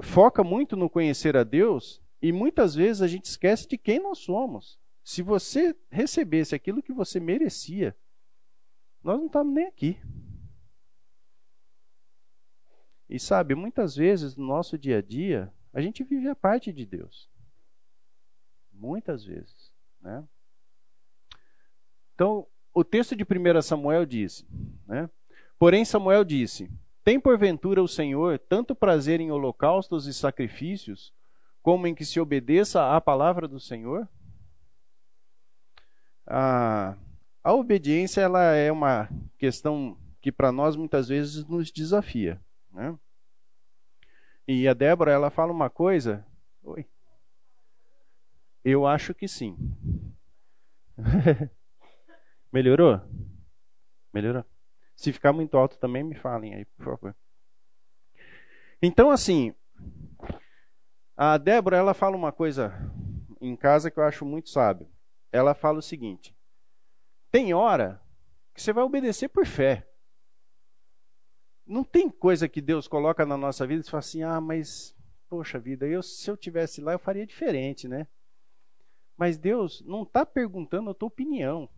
foca 0.00 0.44
muito 0.44 0.76
no 0.76 0.88
conhecer 0.88 1.36
a 1.36 1.42
Deus 1.42 2.00
E 2.20 2.30
muitas 2.30 2.76
vezes 2.76 3.02
a 3.02 3.08
gente 3.08 3.24
esquece 3.24 3.66
de 3.66 3.76
quem 3.76 3.98
nós 3.98 4.18
somos. 4.18 4.78
Se 5.02 5.20
você 5.20 5.74
recebesse 5.90 6.54
aquilo 6.54 6.80
que 6.80 6.92
você 6.92 7.18
merecia, 7.18 7.96
nós 9.02 9.18
não 9.18 9.26
estamos 9.26 9.52
nem 9.52 9.66
aqui. 9.66 9.98
E 13.08 13.18
sabe, 13.18 13.56
muitas 13.56 13.96
vezes 13.96 14.36
no 14.36 14.46
nosso 14.46 14.78
dia 14.78 14.98
a 14.98 15.02
dia, 15.02 15.52
a 15.72 15.80
gente 15.80 16.04
vive 16.04 16.28
a 16.28 16.36
parte 16.36 16.72
de 16.72 16.86
Deus. 16.86 17.28
Muitas 18.72 19.24
vezes. 19.24 19.72
Né? 20.00 20.24
Então, 22.14 22.46
o 22.74 22.84
texto 22.84 23.14
de 23.16 23.24
1 23.24 23.62
Samuel 23.62 24.06
diz: 24.06 24.46
né? 24.86 25.08
Porém, 25.58 25.84
Samuel 25.84 26.24
disse: 26.24 26.70
Tem 27.04 27.20
porventura 27.20 27.82
o 27.82 27.88
Senhor 27.88 28.38
tanto 28.38 28.74
prazer 28.74 29.20
em 29.20 29.30
holocaustos 29.30 30.06
e 30.06 30.14
sacrifícios, 30.14 31.12
como 31.62 31.86
em 31.86 31.94
que 31.94 32.04
se 32.04 32.18
obedeça 32.18 32.94
à 32.94 33.00
palavra 33.00 33.46
do 33.46 33.60
Senhor? 33.60 34.08
A, 36.26 36.96
a 37.42 37.54
obediência 37.54 38.20
ela 38.20 38.54
é 38.54 38.70
uma 38.72 39.08
questão 39.38 39.96
que 40.20 40.32
para 40.32 40.52
nós 40.52 40.76
muitas 40.76 41.08
vezes 41.08 41.44
nos 41.46 41.70
desafia. 41.70 42.40
Né? 42.72 42.96
E 44.46 44.66
a 44.66 44.74
Débora 44.74 45.12
ela 45.12 45.30
fala 45.30 45.52
uma 45.52 45.70
coisa. 45.70 46.26
Oi. 46.62 46.86
Eu 48.64 48.86
acho 48.86 49.14
que 49.14 49.26
sim. 49.26 49.56
Melhorou? 52.52 53.00
Melhorou? 54.12 54.44
Se 54.94 55.12
ficar 55.12 55.32
muito 55.32 55.56
alto 55.56 55.78
também 55.78 56.04
me 56.04 56.14
falem 56.14 56.54
aí, 56.54 56.64
por 56.64 56.84
favor. 56.84 57.16
Então 58.80 59.10
assim, 59.10 59.54
a 61.16 61.38
Débora 61.38 61.76
ela 61.76 61.94
fala 61.94 62.16
uma 62.16 62.30
coisa 62.32 62.74
em 63.40 63.56
casa 63.56 63.90
que 63.90 63.98
eu 63.98 64.04
acho 64.04 64.24
muito 64.24 64.50
sábio. 64.50 64.88
Ela 65.32 65.54
fala 65.54 65.78
o 65.78 65.82
seguinte: 65.82 66.36
tem 67.30 67.54
hora 67.54 68.02
que 68.54 68.60
você 68.60 68.72
vai 68.72 68.84
obedecer 68.84 69.28
por 69.28 69.46
fé. 69.46 69.88
Não 71.66 71.82
tem 71.82 72.10
coisa 72.10 72.48
que 72.48 72.60
Deus 72.60 72.86
coloca 72.86 73.24
na 73.24 73.36
nossa 73.36 73.66
vida 73.66 73.82
e 73.82 73.90
fala 73.90 74.00
assim: 74.00 74.22
ah, 74.22 74.40
mas, 74.40 74.94
poxa 75.28 75.58
vida, 75.58 75.86
eu, 75.86 76.02
se 76.02 76.30
eu 76.30 76.36
tivesse 76.36 76.80
lá 76.80 76.92
eu 76.92 76.98
faria 76.98 77.26
diferente, 77.26 77.88
né? 77.88 78.06
Mas 79.16 79.38
Deus 79.38 79.82
não 79.86 80.02
está 80.02 80.26
perguntando 80.26 80.90
a 80.90 80.94
tua 80.94 81.08
opinião. 81.08 81.68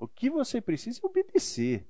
O 0.00 0.08
que 0.08 0.30
você 0.30 0.62
precisa 0.62 0.98
é 1.02 1.06
obedecer. 1.06 1.86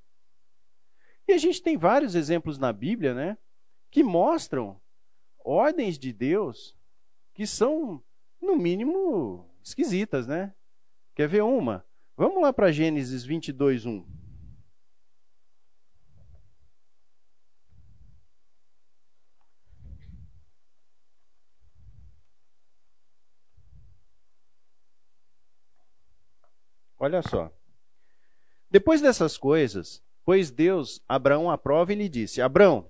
E 1.29 1.33
a 1.33 1.39
gente 1.39 1.63
tem 1.63 1.77
vários 1.77 2.17
exemplos 2.17 2.59
na 2.59 2.73
Bíblia, 2.73 3.15
né? 3.15 3.39
Que 3.89 4.03
mostram 4.03 4.81
ordens 5.39 5.97
de 5.97 6.13
Deus 6.13 6.77
que 7.33 7.47
são, 7.47 8.03
no 8.43 8.57
mínimo, 8.57 9.49
esquisitas, 9.63 10.27
né? 10.27 10.53
Quer 11.15 11.29
ver 11.29 11.43
uma? 11.43 11.87
Vamos 12.17 12.43
lá 12.43 12.53
para 12.53 12.73
Gênesis 12.73 13.25
22, 13.25 13.87
1. 13.87 14.05
Olha 26.99 27.23
só. 27.23 27.60
Depois 28.71 29.01
dessas 29.01 29.37
coisas, 29.37 30.03
pois 30.25 30.51
Deus 30.51 31.03
Abraão 31.09 31.51
à 31.51 31.59
prova 31.59 31.93
e 31.93 31.97
lhe 31.97 32.09
disse: 32.09 32.41
Abraão. 32.41 32.89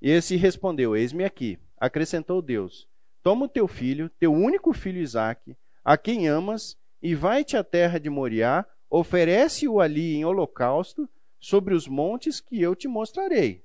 Esse 0.00 0.36
respondeu: 0.36 0.96
Eis-me 0.96 1.24
aqui. 1.24 1.58
Acrescentou 1.76 2.40
Deus: 2.40 2.88
Toma 3.22 3.46
o 3.46 3.48
teu 3.48 3.66
filho, 3.66 4.08
teu 4.10 4.32
único 4.32 4.72
filho 4.72 5.00
Isaque, 5.00 5.56
a 5.84 5.98
quem 5.98 6.28
amas, 6.28 6.78
e 7.02 7.14
vai-te 7.14 7.56
à 7.56 7.64
terra 7.64 7.98
de 7.98 8.08
Moriá, 8.08 8.64
oferece-o 8.88 9.80
ali 9.80 10.14
em 10.14 10.24
holocausto 10.24 11.08
sobre 11.40 11.74
os 11.74 11.88
montes 11.88 12.40
que 12.40 12.60
eu 12.60 12.76
te 12.76 12.86
mostrarei. 12.86 13.64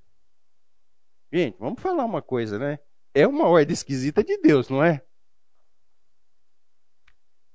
Gente, 1.32 1.58
vamos 1.60 1.82
falar 1.82 2.06
uma 2.06 2.22
coisa, 2.22 2.58
né? 2.58 2.80
É 3.13 3.28
uma 3.28 3.48
ordem 3.48 3.74
esquisita 3.74 4.24
de 4.24 4.38
Deus, 4.38 4.68
não 4.68 4.84
é? 4.84 5.04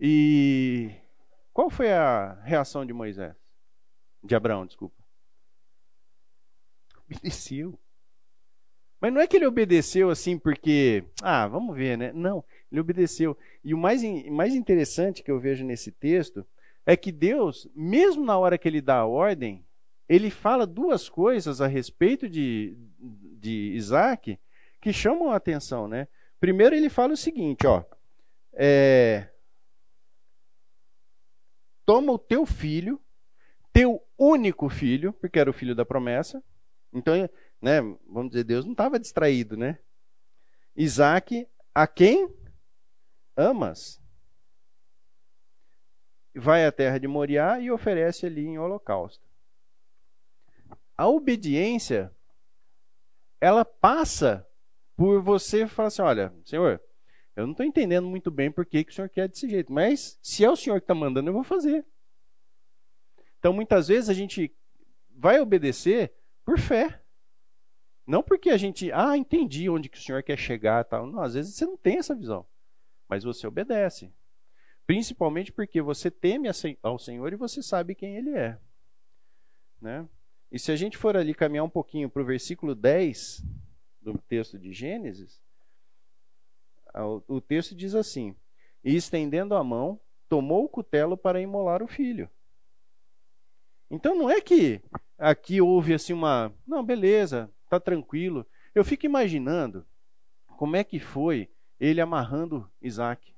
E 0.01 0.93
qual 1.53 1.69
foi 1.69 1.91
a 1.93 2.41
reação 2.45 2.87
de 2.87 2.93
Moisés? 2.93 3.44
De 4.25 4.35
Abraão, 4.35 4.65
desculpa. 4.65 4.97
Obedeceu. 7.05 7.79
Mas 9.01 9.13
não 9.13 9.21
é 9.21 9.27
que 9.27 9.37
ele 9.37 9.47
obedeceu 9.47 10.09
assim 10.09 10.39
porque, 10.39 11.05
ah, 11.23 11.47
vamos 11.47 11.77
ver, 11.77 11.99
né? 11.99 12.11
Não, 12.15 12.43
ele 12.73 12.81
obedeceu. 12.81 13.37
E 13.63 13.75
o 13.75 13.79
mais, 13.79 14.03
mais 14.31 14.55
interessante 14.55 15.23
que 15.23 15.31
eu 15.31 15.39
vejo 15.39 15.63
nesse 15.63 15.93
texto 15.93 16.47
é 16.87 16.97
que 16.97 17.13
Deus, 17.13 17.69
mesmo 17.75 18.25
na 18.25 18.39
hora 18.39 18.57
que 18.57 18.67
ele 18.67 18.81
dá 18.81 19.01
a 19.01 19.07
ordem, 19.07 19.63
ele 20.09 20.31
fala 20.31 20.67
duas 20.67 21.07
coisas 21.07 21.61
a 21.61 21.67
respeito 21.67 22.29
de, 22.29 22.75
de 22.99 23.73
Isaac 23.75 24.39
que 24.81 24.93
chamam 24.93 25.31
a 25.31 25.37
atenção, 25.37 25.87
né? 25.87 26.09
Primeiro 26.41 26.75
ele 26.75 26.89
fala 26.89 27.13
o 27.13 27.17
seguinte, 27.17 27.67
ó, 27.67 27.85
é, 28.55 29.29
toma 31.85 32.13
o 32.13 32.19
teu 32.19 32.47
filho, 32.47 33.01
teu 33.75 34.01
único 34.17 34.69
filho, 34.71 35.13
porque 35.13 35.39
era 35.39 35.51
o 35.51 35.53
filho 35.53 35.75
da 35.75 35.85
promessa. 35.85 36.41
Então, 36.93 37.29
né, 37.61 37.81
vamos 38.09 38.31
dizer, 38.31 38.45
Deus 38.45 38.65
não 38.65 38.73
estava 38.73 39.01
distraído, 39.01 39.57
né? 39.57 39.81
Isaac, 40.77 41.47
a 41.75 41.87
quem 41.89 42.33
amas, 43.37 44.01
vai 46.37 46.65
à 46.65 46.71
terra 46.71 46.99
de 46.99 47.09
Moriá 47.09 47.59
e 47.59 47.69
oferece 47.71 48.27
ali 48.27 48.47
em 48.47 48.59
holocausto. 48.59 49.25
A 50.97 51.09
obediência, 51.09 52.15
ela 53.41 53.65
passa 53.65 54.47
por 54.97 55.21
você 55.21 55.67
falar 55.67 55.89
assim: 55.89 56.03
olha, 56.03 56.33
Senhor, 56.45 56.81
eu 57.35 57.45
não 57.45 57.53
estou 57.53 57.67
entendendo 57.67 58.07
muito 58.07 58.31
bem 58.31 58.53
por 58.53 58.65
que, 58.65 58.85
que 58.85 58.93
o 58.93 58.95
senhor 58.95 59.09
quer 59.09 59.29
desse 59.29 59.49
jeito, 59.49 59.73
mas 59.73 60.17
se 60.23 60.45
é 60.45 60.51
o 60.51 60.55
senhor 60.55 60.79
que 60.79 60.85
está 60.85 60.95
mandando, 60.95 61.29
eu 61.29 61.35
vou 61.35 61.43
fazer. 61.43 61.85
Então, 63.45 63.53
muitas 63.53 63.89
vezes 63.89 64.09
a 64.09 64.15
gente 64.15 64.51
vai 65.15 65.39
obedecer 65.39 66.15
por 66.47 66.59
fé. 66.59 67.03
Não 68.07 68.23
porque 68.23 68.49
a 68.49 68.57
gente, 68.57 68.91
ah, 68.91 69.19
entendi 69.19 69.69
onde 69.69 69.91
que 69.91 69.99
o 69.99 70.01
senhor 70.01 70.23
quer 70.23 70.39
chegar, 70.39 70.83
tal. 70.85 71.07
Não, 71.07 71.21
às 71.21 71.35
vezes 71.35 71.55
você 71.55 71.67
não 71.67 71.77
tem 71.77 71.99
essa 71.99 72.15
visão, 72.15 72.47
mas 73.07 73.23
você 73.23 73.47
obedece. 73.47 74.11
Principalmente 74.87 75.53
porque 75.53 75.83
você 75.83 76.11
teme 76.11 76.49
ao 76.83 76.99
Senhor 76.99 77.35
e 77.35 77.37
você 77.37 77.63
sabe 77.63 77.95
quem 77.95 78.17
Ele 78.17 78.31
é. 78.31 78.59
Né? 79.79 80.09
E 80.51 80.59
se 80.59 80.73
a 80.73 80.77
gente 80.77 80.97
for 80.97 81.15
ali 81.15 81.35
caminhar 81.35 81.67
um 81.67 81.71
pouquinho 81.71 82.09
para 82.09 82.23
o 82.23 82.25
versículo 82.25 82.75
10 82.75 83.45
do 84.01 84.17
texto 84.17 84.59
de 84.59 84.73
Gênesis, 84.73 85.43
o 87.29 87.43
texto 87.43 87.75
diz 87.75 87.95
assim: 87.95 88.35
E 88.83 88.97
estendendo 88.97 89.55
a 89.55 89.63
mão, 89.63 90.01
tomou 90.31 90.65
o 90.65 90.69
cutelo 90.69 91.15
para 91.15 91.43
imolar 91.43 91.83
o 91.83 91.87
filho. 91.87 92.31
Então 93.91 94.15
não 94.17 94.31
é 94.31 94.41
que 94.41 94.81
aqui 95.19 95.61
houve 95.61 95.95
assim 95.95 96.13
uma, 96.13 96.53
não, 96.67 96.85
beleza, 96.85 97.51
tá 97.69 97.79
tranquilo. 97.79 98.47
Eu 98.75 98.85
fico 98.85 99.07
imaginando 99.07 99.87
como 100.47 100.77
é 100.77 100.85
que 100.85 100.99
foi 100.99 101.49
ele 101.79 102.01
amarrando 102.01 102.69
Isaac. 102.81 103.35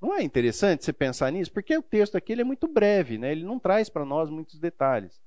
Não 0.00 0.14
é 0.14 0.22
interessante 0.22 0.84
você 0.84 0.92
pensar 0.92 1.30
nisso? 1.30 1.52
Porque 1.52 1.76
o 1.76 1.82
texto 1.82 2.16
aqui 2.16 2.32
é 2.32 2.44
muito 2.44 2.68
breve, 2.68 3.16
né? 3.16 3.32
ele 3.32 3.44
não 3.44 3.58
traz 3.58 3.88
para 3.88 4.04
nós 4.04 4.28
muitos 4.28 4.58
detalhes. 4.58 5.22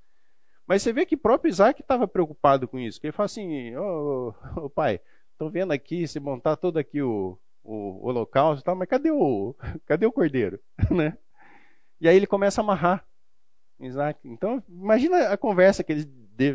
Mas 0.67 0.82
você 0.84 0.91
vê 0.91 1.06
que 1.06 1.15
próprio 1.17 1.50
Isaac 1.50 1.82
estava 1.82 2.08
preocupado 2.08 2.67
com 2.67 2.78
isso. 2.78 3.00
Que 3.00 3.08
ele 3.08 3.13
fala 3.13 3.26
assim: 3.26 3.76
Ô 3.78 4.36
oh, 4.56 4.65
oh, 4.65 4.69
pai, 4.69 5.00
Estou 5.38 5.52
vendo 5.52 5.71
aqui, 5.71 6.08
se 6.08 6.19
montar 6.19 6.56
todo 6.56 6.80
aqui 6.80 7.00
o, 7.00 7.38
o, 7.63 7.73
o 7.73 8.08
holocausto 8.08 8.63
e 8.63 8.65
tal, 8.65 8.76
mas 8.76 8.89
cadê 8.89 9.12
o, 9.12 9.56
cadê 9.86 10.04
o 10.04 10.12
cordeiro? 10.12 10.60
né? 10.89 11.15
E 12.02 12.10
aí 12.10 12.15
ele 12.15 12.26
começa 12.26 12.60
a 12.60 12.63
amarrar 12.63 13.08
Isaac. 13.80 14.28
Então, 14.28 14.63
imagina 14.68 15.30
a 15.30 15.38
conversa 15.38 15.84
que 15.84 15.92
eles 15.92 16.06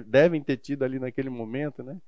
devem 0.06 0.42
ter 0.42 0.56
tido 0.56 0.84
ali 0.84 0.98
naquele 0.98 1.30
momento, 1.30 1.82
né? 1.82 2.00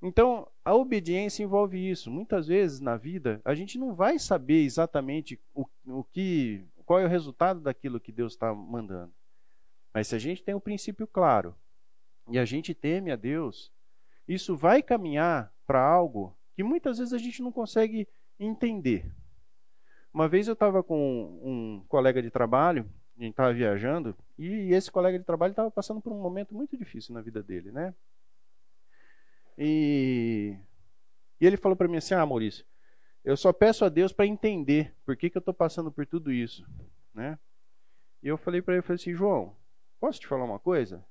Então, 0.00 0.48
a 0.64 0.74
obediência 0.74 1.42
envolve 1.42 1.78
isso. 1.78 2.10
Muitas 2.10 2.46
vezes 2.46 2.80
na 2.80 2.96
vida, 2.96 3.40
a 3.44 3.54
gente 3.54 3.78
não 3.78 3.94
vai 3.94 4.18
saber 4.18 4.62
exatamente 4.62 5.40
o, 5.52 5.66
o 5.86 6.04
que, 6.04 6.64
qual 6.86 7.00
é 7.00 7.04
o 7.04 7.08
resultado 7.08 7.60
daquilo 7.60 8.00
que 8.00 8.12
Deus 8.12 8.34
está 8.34 8.54
mandando. 8.54 9.12
Mas 9.92 10.08
se 10.08 10.14
a 10.14 10.18
gente 10.18 10.42
tem 10.42 10.54
um 10.54 10.60
princípio 10.60 11.06
claro 11.06 11.54
e 12.30 12.38
a 12.38 12.44
gente 12.44 12.74
teme 12.74 13.10
a 13.10 13.16
Deus, 13.16 13.72
isso 14.26 14.56
vai 14.56 14.82
caminhar 14.82 15.52
para 15.66 15.82
algo 15.82 16.36
que 16.54 16.62
muitas 16.62 16.98
vezes 16.98 17.12
a 17.12 17.18
gente 17.18 17.42
não 17.42 17.50
consegue 17.50 18.06
entender. 18.38 19.10
Uma 20.12 20.28
vez 20.28 20.46
eu 20.46 20.54
estava 20.54 20.82
com 20.82 21.40
um 21.42 21.84
colega 21.88 22.22
de 22.22 22.30
trabalho, 22.30 22.88
a 23.18 23.22
gente 23.22 23.32
estava 23.32 23.52
viajando, 23.52 24.16
e 24.38 24.72
esse 24.72 24.90
colega 24.90 25.18
de 25.18 25.24
trabalho 25.24 25.50
estava 25.50 25.70
passando 25.70 26.00
por 26.00 26.12
um 26.12 26.20
momento 26.20 26.54
muito 26.54 26.76
difícil 26.76 27.14
na 27.14 27.20
vida 27.20 27.42
dele, 27.42 27.72
né? 27.72 27.94
E 29.56 30.56
E 31.40 31.46
ele 31.46 31.56
falou 31.56 31.76
para 31.76 31.88
mim 31.88 31.96
assim: 31.96 32.14
Ah, 32.14 32.24
Maurício, 32.24 32.64
eu 33.24 33.36
só 33.36 33.52
peço 33.52 33.84
a 33.84 33.88
Deus 33.88 34.12
para 34.12 34.26
entender 34.26 34.94
por 35.04 35.16
que, 35.16 35.28
que 35.28 35.36
eu 35.36 35.40
estou 35.40 35.54
passando 35.54 35.90
por 35.90 36.06
tudo 36.06 36.32
isso. 36.32 36.66
Né? 37.12 37.38
E 38.22 38.28
eu 38.28 38.38
falei 38.38 38.62
para 38.62 38.74
ele, 38.74 38.80
eu 38.80 38.82
falei 38.82 38.96
assim, 38.96 39.14
João, 39.14 39.56
posso 40.00 40.20
te 40.20 40.26
falar 40.26 40.44
uma 40.44 40.58
coisa? 40.58 41.04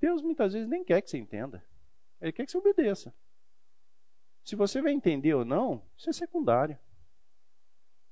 Deus 0.00 0.22
muitas 0.22 0.52
vezes 0.52 0.68
nem 0.68 0.84
quer 0.84 1.02
que 1.02 1.10
você 1.10 1.18
entenda. 1.18 1.62
Ele 2.20 2.32
quer 2.32 2.46
que 2.46 2.50
você 2.50 2.58
obedeça. 2.58 3.14
Se 4.44 4.56
você 4.56 4.80
vai 4.80 4.92
entender 4.92 5.34
ou 5.34 5.44
não, 5.44 5.82
isso 5.96 6.08
é 6.08 6.12
secundário. 6.12 6.78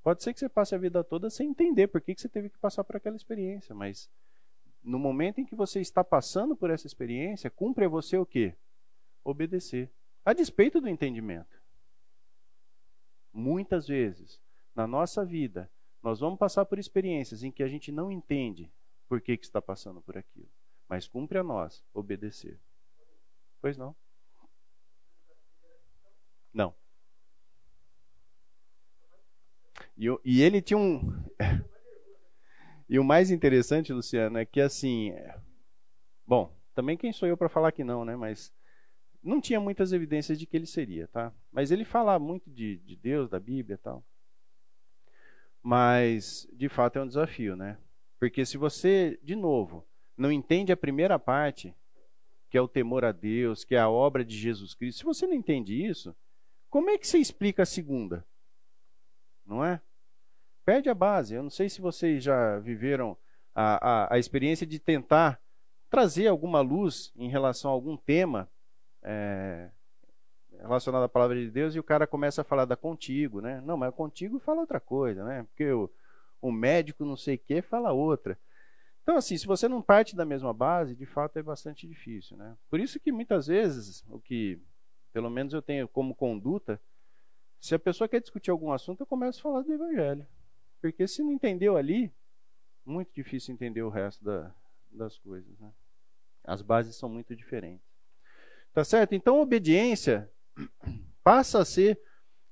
Pode 0.07 0.23
ser 0.23 0.33
que 0.33 0.39
você 0.39 0.47
passe 0.47 0.73
a 0.73 0.77
vida 0.77 1.03
toda 1.03 1.29
sem 1.29 1.49
entender 1.49 1.87
por 1.87 1.99
que, 1.99 2.15
que 2.15 2.21
você 2.21 2.29
teve 2.29 2.49
que 2.49 2.57
passar 2.57 2.81
por 2.81 2.95
aquela 2.95 3.17
experiência, 3.17 3.75
mas 3.75 4.09
no 4.81 4.97
momento 4.97 5.41
em 5.41 5.45
que 5.45 5.53
você 5.53 5.81
está 5.81 6.01
passando 6.01 6.55
por 6.55 6.69
essa 6.69 6.87
experiência, 6.87 7.49
cumpre 7.49 7.83
a 7.83 7.89
você 7.89 8.17
o 8.17 8.25
quê? 8.25 8.55
Obedecer. 9.21 9.91
A 10.23 10.31
despeito 10.31 10.79
do 10.79 10.87
entendimento. 10.87 11.61
Muitas 13.33 13.85
vezes, 13.85 14.39
na 14.73 14.87
nossa 14.87 15.25
vida, 15.25 15.69
nós 16.01 16.21
vamos 16.21 16.39
passar 16.39 16.63
por 16.63 16.79
experiências 16.79 17.43
em 17.43 17.51
que 17.51 17.61
a 17.61 17.67
gente 17.67 17.91
não 17.91 18.09
entende 18.09 18.71
por 19.09 19.19
que, 19.19 19.35
que 19.35 19.45
está 19.45 19.61
passando 19.61 20.01
por 20.01 20.17
aquilo. 20.17 20.47
Mas 20.87 21.05
cumpre 21.05 21.37
a 21.37 21.43
nós 21.43 21.83
obedecer. 21.93 22.57
Pois 23.59 23.77
não? 23.77 23.93
Não. 26.53 26.73
E, 29.97 30.05
e 30.23 30.41
ele 30.41 30.61
tinha 30.61 30.77
um. 30.77 31.01
e 32.87 32.99
o 32.99 33.03
mais 33.03 33.31
interessante, 33.31 33.91
Luciano, 33.91 34.37
é 34.37 34.45
que 34.45 34.61
assim. 34.61 35.13
Bom, 36.25 36.55
também 36.75 36.97
quem 36.97 37.11
sou 37.11 37.27
eu 37.27 37.35
para 37.35 37.49
falar 37.49 37.71
que 37.71 37.83
não, 37.83 38.05
né? 38.05 38.15
Mas 38.15 38.53
não 39.23 39.41
tinha 39.41 39.59
muitas 39.59 39.91
evidências 39.91 40.37
de 40.37 40.45
que 40.45 40.55
ele 40.55 40.67
seria, 40.67 41.07
tá? 41.07 41.33
Mas 41.51 41.71
ele 41.71 41.83
fala 41.83 42.19
muito 42.19 42.49
de, 42.49 42.77
de 42.77 42.95
Deus, 42.95 43.29
da 43.29 43.39
Bíblia 43.39 43.75
e 43.75 43.77
tal. 43.77 44.03
Mas, 45.61 46.47
de 46.53 46.69
fato, 46.69 46.97
é 46.97 47.03
um 47.03 47.07
desafio, 47.07 47.55
né? 47.55 47.77
Porque 48.19 48.45
se 48.45 48.57
você, 48.57 49.19
de 49.21 49.35
novo, 49.35 49.85
não 50.15 50.31
entende 50.31 50.71
a 50.71 50.77
primeira 50.77 51.19
parte, 51.19 51.75
que 52.49 52.57
é 52.57 52.61
o 52.61 52.67
temor 52.67 53.03
a 53.03 53.11
Deus, 53.11 53.63
que 53.63 53.75
é 53.75 53.79
a 53.79 53.89
obra 53.89 54.23
de 54.23 54.37
Jesus 54.37 54.73
Cristo, 54.73 54.99
se 54.99 55.03
você 55.03 55.27
não 55.27 55.33
entende 55.33 55.73
isso, 55.85 56.15
como 56.69 56.89
é 56.89 56.97
que 56.97 57.07
você 57.07 57.17
explica 57.17 57.63
a 57.63 57.65
segunda? 57.65 58.25
Não 59.45 59.63
é? 59.63 59.81
Perde 60.67 60.89
a 60.89 60.93
base. 60.93 61.33
Eu 61.33 61.43
não 61.43 61.49
sei 61.49 61.69
se 61.69 61.79
vocês 61.79 62.21
já 62.21 62.59
viveram 62.59 63.15
a, 63.55 63.77
a, 64.03 64.15
a 64.15 64.19
experiência 64.19 64.67
de 64.67 64.77
tentar 64.77 65.41
trazer 65.89 66.27
alguma 66.27 66.59
luz 66.59 67.13
em 67.15 67.29
relação 67.29 67.71
a 67.71 67.73
algum 67.73 67.95
tema 67.95 68.49
é, 69.01 69.69
relacionado 70.59 71.03
à 71.03 71.07
palavra 71.07 71.39
de 71.39 71.49
Deus 71.49 71.73
e 71.73 71.79
o 71.79 71.83
cara 71.83 72.05
começa 72.05 72.41
a 72.41 72.43
falar 72.43 72.65
da 72.65 72.75
contigo, 72.75 73.39
né? 73.39 73.61
Não, 73.61 73.77
mas 73.77 73.95
contigo 73.95 74.39
fala 74.39 74.59
outra 74.59 74.77
coisa, 74.81 75.23
né? 75.23 75.43
Porque 75.43 75.71
o, 75.71 75.89
o 76.41 76.51
médico 76.51 77.05
não 77.05 77.15
sei 77.15 77.35
o 77.35 77.39
que 77.39 77.61
fala 77.61 77.93
outra. 77.93 78.37
Então, 79.03 79.15
assim, 79.15 79.37
se 79.37 79.47
você 79.47 79.69
não 79.69 79.81
parte 79.81 80.17
da 80.17 80.25
mesma 80.25 80.53
base, 80.53 80.97
de 80.97 81.05
fato 81.05 81.39
é 81.39 81.41
bastante 81.41 81.87
difícil, 81.87 82.35
né? 82.35 82.57
Por 82.69 82.81
isso 82.81 82.99
que 82.99 83.09
muitas 83.09 83.47
vezes, 83.47 84.03
o 84.09 84.19
que 84.19 84.59
pelo 85.13 85.29
menos 85.29 85.53
eu 85.53 85.61
tenho 85.61 85.87
como 85.87 86.13
conduta, 86.13 86.77
se 87.57 87.73
a 87.73 87.79
pessoa 87.79 88.09
quer 88.09 88.19
discutir 88.19 88.51
algum 88.51 88.73
assunto, 88.73 88.99
eu 88.99 89.07
começo 89.07 89.39
a 89.39 89.43
falar 89.43 89.61
do 89.61 89.71
evangelho. 89.71 90.27
Porque 90.81 91.07
se 91.07 91.21
não 91.23 91.31
entendeu 91.31 91.75
ali, 91.75 92.13
muito 92.85 93.13
difícil 93.13 93.53
entender 93.53 93.81
o 93.81 93.89
resto 93.89 94.23
da, 94.23 94.53
das 94.91 95.17
coisas, 95.17 95.57
né? 95.59 95.73
As 96.43 96.61
bases 96.61 96.95
são 96.95 97.09
muito 97.09 97.35
diferentes. 97.35 97.85
Tá 98.73 98.83
certo? 98.83 99.13
Então, 99.13 99.41
obediência 99.41 100.31
passa 101.23 101.59
a 101.59 101.65
ser 101.65 101.99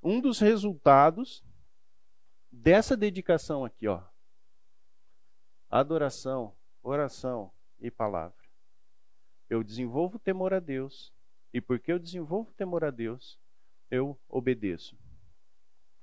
um 0.03 0.19
dos 0.19 0.39
resultados 0.39 1.43
dessa 2.51 2.97
dedicação 2.97 3.63
aqui, 3.63 3.87
ó. 3.87 4.03
Adoração, 5.69 6.55
oração 6.83 7.51
e 7.79 7.89
palavra. 7.89 8.35
Eu 9.49 9.63
desenvolvo 9.63 10.19
temor 10.19 10.53
a 10.53 10.59
Deus, 10.59 11.13
e 11.53 11.61
porque 11.61 11.91
eu 11.91 11.99
desenvolvo 11.99 12.51
temor 12.53 12.83
a 12.83 12.91
Deus, 12.91 13.39
eu 13.89 14.19
obedeço. 14.27 14.97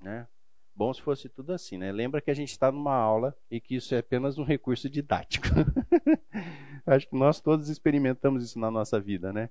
Né? 0.00 0.26
Bom 0.74 0.92
se 0.92 1.02
fosse 1.02 1.28
tudo 1.28 1.52
assim, 1.52 1.76
né? 1.76 1.92
Lembra 1.92 2.20
que 2.20 2.30
a 2.30 2.34
gente 2.34 2.50
está 2.50 2.72
numa 2.72 2.94
aula 2.94 3.36
e 3.50 3.60
que 3.60 3.76
isso 3.76 3.94
é 3.94 3.98
apenas 3.98 4.38
um 4.38 4.44
recurso 4.44 4.88
didático. 4.88 5.46
Acho 6.86 7.08
que 7.08 7.16
nós 7.16 7.40
todos 7.40 7.68
experimentamos 7.68 8.42
isso 8.42 8.58
na 8.58 8.70
nossa 8.70 8.98
vida, 8.98 9.32
né? 9.32 9.50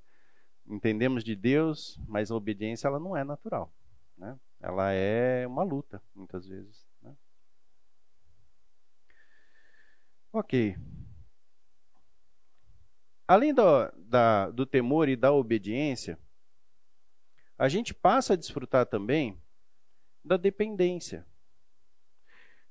entendemos 0.72 1.24
de 1.24 1.36
Deus, 1.36 2.00
mas 2.08 2.32
a 2.32 2.36
obediência 2.36 2.88
ela 2.88 3.00
não 3.00 3.16
é 3.16 3.24
natural. 3.24 3.74
Né? 4.18 4.40
Ela 4.60 4.92
é 4.92 5.46
uma 5.48 5.64
luta, 5.64 6.02
muitas 6.14 6.48
vezes. 6.48 6.88
Né? 7.02 7.16
Ok. 10.32 10.78
Além 13.28 13.54
do, 13.54 13.64
da, 13.98 14.50
do 14.50 14.66
temor 14.66 15.10
e 15.10 15.16
da 15.16 15.32
obediência, 15.32 16.20
a 17.58 17.68
gente 17.68 17.94
passa 17.94 18.34
a 18.34 18.38
desfrutar 18.38 18.86
também 18.86 19.42
da 20.24 20.38
dependência. 20.38 21.26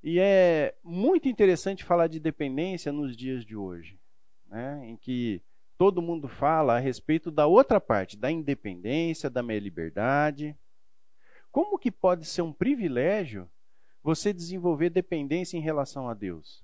E 0.02 0.18
é 0.18 0.74
muito 0.82 1.28
interessante 1.28 1.84
falar 1.84 2.06
de 2.06 2.18
dependência 2.18 2.90
nos 2.90 3.16
dias 3.16 3.44
de 3.44 3.54
hoje, 3.54 4.00
né? 4.46 4.80
em 4.86 4.96
que 4.96 5.42
todo 5.76 6.02
mundo 6.02 6.26
fala 6.28 6.76
a 6.76 6.78
respeito 6.78 7.30
da 7.30 7.46
outra 7.46 7.80
parte, 7.80 8.16
da 8.16 8.30
independência, 8.30 9.28
da 9.28 9.42
minha 9.42 9.58
liberdade. 9.58 10.56
Como 11.50 11.78
que 11.78 11.90
pode 11.90 12.24
ser 12.24 12.42
um 12.42 12.52
privilégio 12.52 13.50
você 14.02 14.32
desenvolver 14.32 14.90
dependência 14.90 15.56
em 15.56 15.60
relação 15.60 16.08
a 16.08 16.14
Deus? 16.14 16.62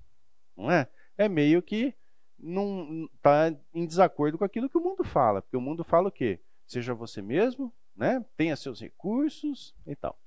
Não 0.55 0.71
é? 0.71 0.87
É 1.17 1.29
meio 1.29 1.61
que 1.61 1.93
não 2.39 3.09
está 3.15 3.55
em 3.73 3.85
desacordo 3.85 4.37
com 4.37 4.43
aquilo 4.43 4.69
que 4.69 4.77
o 4.77 4.83
mundo 4.83 5.03
fala, 5.03 5.41
porque 5.41 5.57
o 5.57 5.61
mundo 5.61 5.83
fala 5.83 6.09
o 6.09 6.11
quê? 6.11 6.39
Seja 6.65 6.93
você 6.93 7.21
mesmo, 7.21 7.73
né? 7.95 8.23
Tenha 8.35 8.55
seus 8.55 8.79
recursos 8.79 9.75
e 9.85 9.95
tal. 9.95 10.19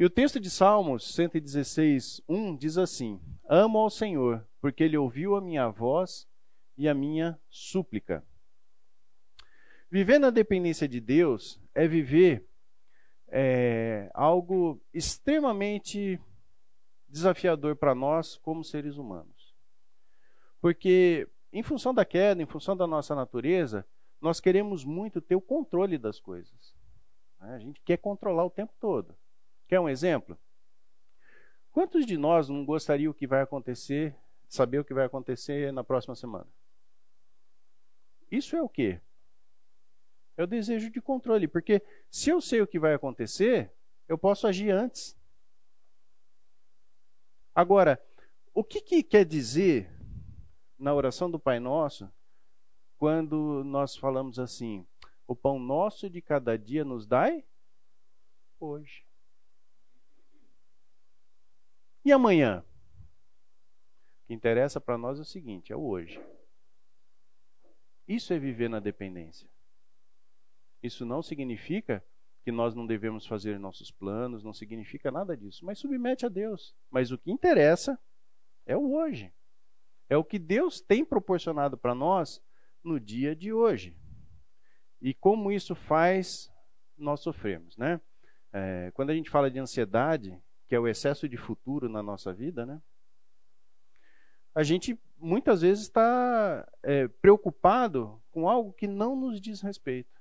E 0.00 0.04
o 0.06 0.08
texto 0.08 0.40
de 0.40 0.48
Salmos 0.48 1.14
116, 1.14 2.22
1 2.26 2.56
diz 2.56 2.78
assim: 2.78 3.20
Amo 3.46 3.76
ao 3.76 3.90
Senhor, 3.90 4.48
porque 4.58 4.82
ele 4.82 4.96
ouviu 4.96 5.36
a 5.36 5.42
minha 5.42 5.68
voz 5.68 6.26
e 6.74 6.88
a 6.88 6.94
minha 6.94 7.38
súplica. 7.50 8.24
Viver 9.90 10.18
na 10.18 10.30
dependência 10.30 10.88
de 10.88 11.02
Deus 11.02 11.60
é 11.74 11.86
viver 11.86 12.48
é, 13.28 14.10
algo 14.14 14.80
extremamente 14.94 16.18
desafiador 17.06 17.76
para 17.76 17.94
nós 17.94 18.38
como 18.38 18.64
seres 18.64 18.96
humanos. 18.96 19.54
Porque, 20.62 21.28
em 21.52 21.62
função 21.62 21.92
da 21.92 22.06
queda, 22.06 22.42
em 22.42 22.46
função 22.46 22.74
da 22.74 22.86
nossa 22.86 23.14
natureza, 23.14 23.86
nós 24.18 24.40
queremos 24.40 24.82
muito 24.82 25.20
ter 25.20 25.34
o 25.34 25.42
controle 25.42 25.98
das 25.98 26.18
coisas. 26.18 26.74
Né? 27.38 27.54
A 27.54 27.58
gente 27.58 27.82
quer 27.82 27.98
controlar 27.98 28.46
o 28.46 28.50
tempo 28.50 28.72
todo. 28.80 29.14
Quer 29.70 29.78
um 29.78 29.88
exemplo? 29.88 30.36
Quantos 31.70 32.04
de 32.04 32.18
nós 32.18 32.48
não 32.48 32.64
gostariam 32.64 33.12
que 33.12 33.24
vai 33.24 33.40
acontecer, 33.40 34.16
saber 34.48 34.80
o 34.80 34.84
que 34.84 34.92
vai 34.92 35.04
acontecer 35.04 35.72
na 35.72 35.84
próxima 35.84 36.16
semana? 36.16 36.48
Isso 38.28 38.56
é 38.56 38.62
o 38.62 38.68
quê? 38.68 39.00
É 40.36 40.42
o 40.42 40.46
desejo 40.48 40.90
de 40.90 41.00
controle, 41.00 41.46
porque 41.46 41.80
se 42.10 42.30
eu 42.30 42.40
sei 42.40 42.60
o 42.60 42.66
que 42.66 42.80
vai 42.80 42.94
acontecer, 42.94 43.72
eu 44.08 44.18
posso 44.18 44.48
agir 44.48 44.72
antes. 44.72 45.16
Agora, 47.54 48.04
o 48.52 48.64
que, 48.64 48.80
que 48.80 49.04
quer 49.04 49.24
dizer 49.24 49.88
na 50.76 50.92
oração 50.92 51.30
do 51.30 51.38
Pai 51.38 51.60
Nosso 51.60 52.12
quando 52.96 53.62
nós 53.62 53.94
falamos 53.94 54.40
assim: 54.40 54.84
o 55.28 55.36
pão 55.36 55.60
nosso 55.60 56.10
de 56.10 56.20
cada 56.20 56.58
dia 56.58 56.84
nos 56.84 57.06
dai 57.06 57.44
hoje. 58.58 59.08
E 62.04 62.12
amanhã? 62.12 62.64
O 64.22 64.26
que 64.26 64.34
interessa 64.34 64.80
para 64.80 64.96
nós 64.96 65.18
é 65.18 65.22
o 65.22 65.24
seguinte: 65.24 65.72
é 65.72 65.76
o 65.76 65.86
hoje. 65.86 66.20
Isso 68.08 68.32
é 68.32 68.38
viver 68.38 68.68
na 68.68 68.80
dependência. 68.80 69.48
Isso 70.82 71.04
não 71.04 71.22
significa 71.22 72.04
que 72.42 72.50
nós 72.50 72.74
não 72.74 72.86
devemos 72.86 73.26
fazer 73.26 73.58
nossos 73.58 73.90
planos, 73.90 74.42
não 74.42 74.52
significa 74.52 75.10
nada 75.10 75.36
disso, 75.36 75.64
mas 75.64 75.78
submete 75.78 76.24
a 76.24 76.28
Deus. 76.28 76.74
Mas 76.90 77.10
o 77.10 77.18
que 77.18 77.30
interessa 77.30 77.98
é 78.64 78.76
o 78.76 78.92
hoje. 78.92 79.32
É 80.08 80.16
o 80.16 80.24
que 80.24 80.38
Deus 80.38 80.80
tem 80.80 81.04
proporcionado 81.04 81.76
para 81.76 81.94
nós 81.94 82.42
no 82.82 82.98
dia 82.98 83.36
de 83.36 83.52
hoje. 83.52 83.96
E 85.00 85.14
como 85.14 85.52
isso 85.52 85.74
faz, 85.74 86.50
nós 86.96 87.20
sofremos, 87.20 87.76
né? 87.76 88.00
É, 88.52 88.90
quando 88.94 89.10
a 89.10 89.14
gente 89.14 89.30
fala 89.30 89.50
de 89.50 89.58
ansiedade, 89.58 90.36
que 90.70 90.74
é 90.76 90.78
o 90.78 90.86
excesso 90.86 91.28
de 91.28 91.36
futuro 91.36 91.88
na 91.88 92.00
nossa 92.00 92.32
vida, 92.32 92.64
né? 92.64 92.80
a 94.54 94.62
gente 94.62 94.96
muitas 95.18 95.62
vezes 95.62 95.82
está 95.82 96.64
é, 96.80 97.08
preocupado 97.08 98.22
com 98.30 98.48
algo 98.48 98.72
que 98.72 98.86
não 98.86 99.16
nos 99.16 99.40
diz 99.40 99.60
respeito. 99.60 100.20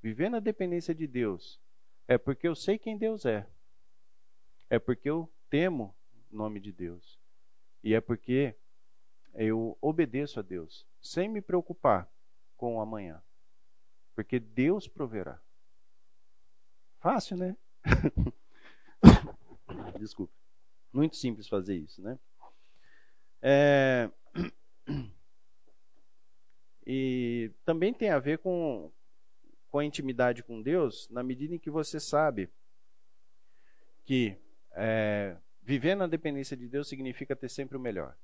viver 0.00 0.30
na 0.30 0.40
dependência 0.40 0.94
de 0.94 1.06
Deus, 1.06 1.60
é 2.06 2.16
porque 2.16 2.48
eu 2.48 2.54
sei 2.54 2.78
quem 2.78 2.96
Deus 2.96 3.26
é. 3.26 3.46
É 4.70 4.78
porque 4.78 5.10
eu 5.10 5.30
temo 5.50 5.94
o 6.30 6.36
nome 6.36 6.60
de 6.60 6.72
Deus. 6.72 7.20
E 7.84 7.92
é 7.92 8.00
porque 8.00 8.56
eu 9.34 9.76
obedeço 9.82 10.40
a 10.40 10.42
Deus, 10.42 10.86
sem 10.98 11.28
me 11.28 11.42
preocupar 11.42 12.10
com 12.56 12.76
o 12.76 12.80
amanhã. 12.80 13.22
Porque 14.14 14.40
Deus 14.40 14.88
proverá. 14.88 15.42
Fácil, 17.00 17.36
né? 17.36 17.56
Desculpa. 19.98 20.32
Muito 20.92 21.16
simples 21.16 21.48
fazer 21.48 21.76
isso, 21.76 22.02
né? 22.02 22.18
É... 23.40 24.10
E 26.86 27.52
também 27.64 27.92
tem 27.92 28.10
a 28.10 28.18
ver 28.18 28.38
com, 28.38 28.90
com 29.68 29.78
a 29.78 29.84
intimidade 29.84 30.42
com 30.42 30.62
Deus, 30.62 31.08
na 31.10 31.22
medida 31.22 31.54
em 31.54 31.58
que 31.58 31.70
você 31.70 32.00
sabe 32.00 32.48
que 34.06 34.38
é, 34.72 35.36
viver 35.62 35.94
na 35.94 36.06
dependência 36.06 36.56
de 36.56 36.66
Deus 36.66 36.88
significa 36.88 37.36
ter 37.36 37.50
sempre 37.50 37.76
o 37.76 37.80
melhor. 37.80 38.16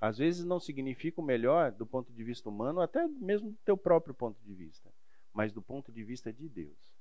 Às 0.00 0.18
vezes 0.18 0.44
não 0.44 0.58
significa 0.58 1.20
o 1.20 1.24
melhor 1.24 1.70
do 1.70 1.86
ponto 1.86 2.12
de 2.12 2.24
vista 2.24 2.48
humano, 2.48 2.80
até 2.80 3.06
mesmo 3.06 3.52
do 3.52 3.58
teu 3.64 3.76
próprio 3.76 4.14
ponto 4.14 4.42
de 4.42 4.52
vista, 4.52 4.92
mas 5.32 5.52
do 5.52 5.62
ponto 5.62 5.92
de 5.92 6.02
vista 6.02 6.32
de 6.32 6.48
Deus. 6.48 6.97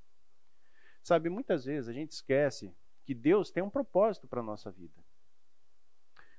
Sabe, 1.08 1.30
muitas 1.30 1.64
vezes 1.64 1.88
a 1.88 1.94
gente 1.94 2.12
esquece 2.12 2.76
que 3.06 3.16
Deus 3.16 3.50
tem 3.50 3.64
um 3.64 3.70
propósito 3.70 4.28
para 4.28 4.42
a 4.42 4.44
nossa 4.44 4.70
vida. 4.70 5.02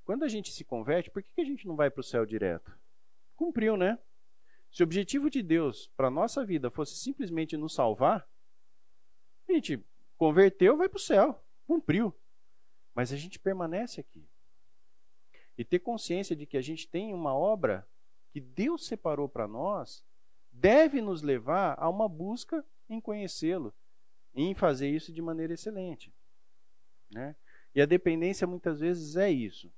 Quando 0.04 0.24
a 0.24 0.28
gente 0.28 0.52
se 0.52 0.62
converte, 0.62 1.10
por 1.10 1.22
que 1.22 1.40
a 1.40 1.44
gente 1.44 1.66
não 1.66 1.74
vai 1.74 1.90
para 1.90 2.02
o 2.02 2.04
céu 2.04 2.26
direto? 2.26 2.78
Cumpriu, 3.34 3.78
né? 3.78 3.98
Se 4.70 4.82
o 4.82 4.84
objetivo 4.84 5.30
de 5.30 5.42
Deus 5.42 5.90
para 5.96 6.08
a 6.08 6.10
nossa 6.10 6.44
vida 6.44 6.70
fosse 6.70 6.98
simplesmente 6.98 7.56
nos 7.56 7.72
salvar, 7.72 8.28
a 9.48 9.52
gente 9.54 9.82
converteu, 10.18 10.76
vai 10.76 10.86
para 10.86 10.98
o 10.98 11.00
céu. 11.00 11.42
Cumpriu. 11.66 12.14
Mas 12.94 13.10
a 13.10 13.16
gente 13.16 13.38
permanece 13.38 14.02
aqui. 14.02 14.28
E 15.56 15.64
ter 15.64 15.78
consciência 15.78 16.36
de 16.36 16.44
que 16.44 16.58
a 16.58 16.62
gente 16.62 16.86
tem 16.86 17.14
uma 17.14 17.34
obra 17.34 17.88
que 18.28 18.38
Deus 18.38 18.86
separou 18.86 19.30
para 19.30 19.48
nós 19.48 20.04
deve 20.52 21.00
nos 21.00 21.22
levar 21.22 21.74
a 21.78 21.88
uma 21.88 22.06
busca 22.06 22.62
em 22.86 23.00
conhecê-lo, 23.00 23.74
em 24.42 24.54
fazer 24.54 24.88
isso 24.88 25.12
de 25.12 25.20
maneira 25.20 25.54
excelente. 25.54 26.14
Né? 27.10 27.34
E 27.74 27.80
a 27.80 27.86
dependência 27.86 28.46
muitas 28.46 28.80
vezes 28.80 29.16
é 29.16 29.30
isso: 29.30 29.72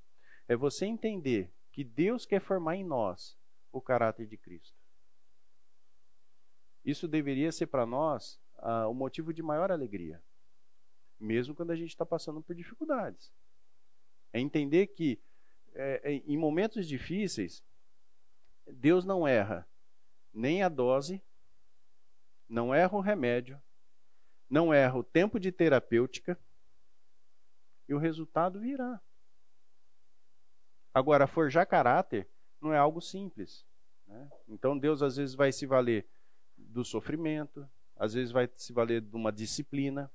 é 0.46 0.54
você 0.54 0.84
entender 0.84 1.52
que 1.72 1.82
Deus 1.82 2.26
quer 2.26 2.40
formar 2.40 2.76
em 2.76 2.84
nós 2.84 3.38
o 3.72 3.80
caráter 3.80 4.26
de 4.26 4.36
Cristo. 4.36 4.78
Isso 6.84 7.08
deveria 7.08 7.52
ser 7.52 7.66
para 7.68 7.86
nós 7.86 8.40
uh, 8.58 8.88
o 8.90 8.94
motivo 8.94 9.32
de 9.32 9.42
maior 9.42 9.70
alegria, 9.70 10.22
mesmo 11.18 11.54
quando 11.54 11.70
a 11.70 11.76
gente 11.76 11.90
está 11.90 12.04
passando 12.04 12.42
por 12.42 12.54
dificuldades. 12.54 13.32
É 14.32 14.40
entender 14.40 14.88
que 14.88 15.22
é, 15.74 16.00
é, 16.04 16.12
em 16.12 16.36
momentos 16.36 16.86
difíceis, 16.86 17.64
Deus 18.66 19.04
não 19.04 19.26
erra 19.26 19.68
nem 20.32 20.62
a 20.62 20.68
dose, 20.68 21.22
não 22.48 22.74
erra 22.74 22.96
o 22.96 23.00
remédio, 23.00 23.60
não 24.50 24.74
erra 24.74 24.98
o 24.98 25.04
tempo 25.04 25.38
de 25.38 25.52
terapêutica 25.52 26.38
e 27.88 27.94
o 27.94 27.98
resultado 27.98 28.58
virá. 28.58 29.00
Agora, 30.92 31.28
forjar 31.28 31.66
caráter 31.66 32.28
não 32.60 32.74
é 32.74 32.78
algo 32.78 33.00
simples. 33.00 33.64
Né? 34.06 34.28
Então, 34.48 34.76
Deus 34.76 35.02
às 35.02 35.16
vezes 35.16 35.36
vai 35.36 35.52
se 35.52 35.64
valer 35.64 36.06
do 36.58 36.84
sofrimento, 36.84 37.68
às 37.96 38.14
vezes 38.14 38.32
vai 38.32 38.50
se 38.56 38.72
valer 38.72 39.00
de 39.00 39.14
uma 39.14 39.30
disciplina. 39.30 40.12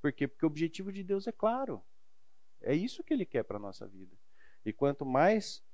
Por 0.00 0.12
quê? 0.12 0.28
Porque 0.28 0.46
o 0.46 0.48
objetivo 0.48 0.92
de 0.92 1.02
Deus 1.02 1.26
é 1.26 1.32
claro. 1.32 1.82
É 2.60 2.74
isso 2.74 3.02
que 3.02 3.12
Ele 3.12 3.26
quer 3.26 3.42
para 3.42 3.56
a 3.56 3.60
nossa 3.60 3.88
vida. 3.88 4.16
E 4.64 4.72
quanto 4.72 5.04
mais 5.04 5.64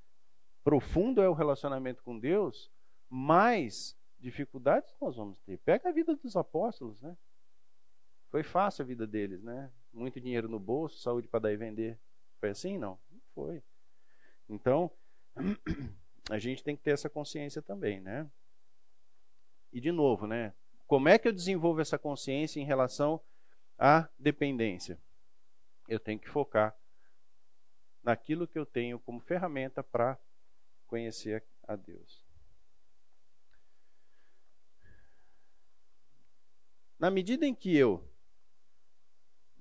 profundo 0.65 1.21
é 1.21 1.29
o 1.29 1.35
relacionamento 1.35 2.03
com 2.03 2.19
Deus, 2.19 2.73
mais 3.09 3.97
dificuldades 4.19 4.95
nós 5.01 5.17
vamos 5.17 5.39
ter. 5.41 5.59
Pega 5.59 5.89
a 5.89 5.93
vida 5.93 6.17
dos 6.17 6.35
apóstolos, 6.35 7.01
né? 7.01 7.17
Foi 8.37 8.43
fácil 8.43 8.83
a 8.83 8.87
vida 8.87 9.07
deles, 9.07 9.43
né? 9.43 9.73
Muito 9.91 10.21
dinheiro 10.21 10.47
no 10.47 10.61
bolso, 10.61 10.99
saúde 10.99 11.27
para 11.27 11.41
dar 11.41 11.53
e 11.55 11.57
vender. 11.57 11.99
Foi 12.39 12.51
assim? 12.51 12.77
Não, 12.77 13.01
não 13.11 13.23
foi. 13.35 13.63
Então, 14.47 14.91
a 16.29 16.39
gente 16.39 16.63
tem 16.63 16.77
que 16.77 16.83
ter 16.83 16.91
essa 16.91 17.09
consciência 17.09 17.63
também, 17.63 17.99
né? 17.99 18.31
E 19.73 19.81
de 19.81 19.91
novo, 19.91 20.27
né? 20.27 20.53
Como 20.87 21.09
é 21.09 21.19
que 21.19 21.27
eu 21.27 21.33
desenvolvo 21.33 21.81
essa 21.81 21.99
consciência 21.99 22.61
em 22.61 22.67
relação 22.67 23.23
à 23.79 24.07
dependência? 24.19 25.01
Eu 25.89 25.99
tenho 25.99 26.19
que 26.19 26.29
focar 26.29 26.77
naquilo 28.03 28.47
que 28.47 28.59
eu 28.59 28.67
tenho 28.67 28.99
como 28.99 29.19
ferramenta 29.19 29.83
para 29.83 30.19
conhecer 30.87 31.43
a 31.67 31.75
Deus. 31.75 32.23
Na 36.99 37.11
medida 37.11 37.47
em 37.47 37.55
que 37.55 37.75
eu 37.75 38.07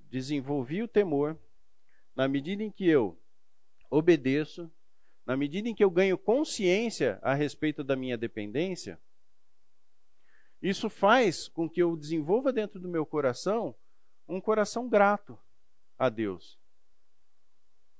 desenvolvi 0.09 0.81
o 0.83 0.87
temor, 0.87 1.37
na 2.15 2.27
medida 2.27 2.63
em 2.63 2.71
que 2.71 2.87
eu 2.87 3.17
obedeço, 3.89 4.71
na 5.25 5.35
medida 5.35 5.67
em 5.67 5.75
que 5.75 5.83
eu 5.83 5.89
ganho 5.89 6.17
consciência 6.17 7.19
a 7.21 7.33
respeito 7.33 7.83
da 7.83 7.95
minha 7.95 8.17
dependência, 8.17 8.99
isso 10.61 10.89
faz 10.89 11.47
com 11.47 11.69
que 11.69 11.81
eu 11.81 11.95
desenvolva 11.95 12.51
dentro 12.51 12.79
do 12.79 12.87
meu 12.87 13.05
coração 13.05 13.75
um 14.27 14.41
coração 14.41 14.89
grato 14.89 15.37
a 15.97 16.09
Deus. 16.09 16.59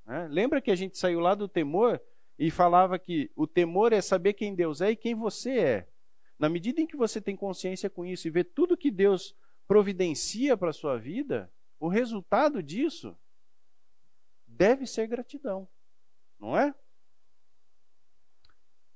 É? 0.08 0.28
Lembra 0.28 0.62
que 0.62 0.72
a 0.72 0.76
gente 0.76 0.98
saiu 0.98 1.20
lá 1.20 1.36
do 1.36 1.48
temor 1.48 2.02
e 2.38 2.52
falava 2.52 3.00
que 3.00 3.32
o 3.36 3.48
temor 3.48 3.94
é 3.94 4.02
saber 4.02 4.34
quem 4.34 4.56
Deus 4.56 4.82
é 4.82 4.92
e 4.92 4.96
quem 4.96 5.16
você 5.16 5.58
é. 5.60 5.90
Na 6.38 6.50
medida 6.50 6.82
em 6.82 6.88
que 6.88 6.98
você 6.98 7.22
tem 7.22 7.36
consciência 7.36 7.90
com 7.90 8.06
isso 8.06 8.28
e 8.28 8.32
vê 8.32 8.44
tudo 8.44 8.78
que 8.78 8.92
Deus 8.92 9.36
providencia 9.68 10.58
para 10.58 10.70
a 10.70 10.74
sua 10.74 10.98
vida, 10.98 11.52
o 11.80 11.88
resultado 11.88 12.62
disso 12.64 13.18
deve 14.48 14.86
ser 14.86 15.08
gratidão, 15.08 15.68
não 16.40 16.58
é? 16.58 16.74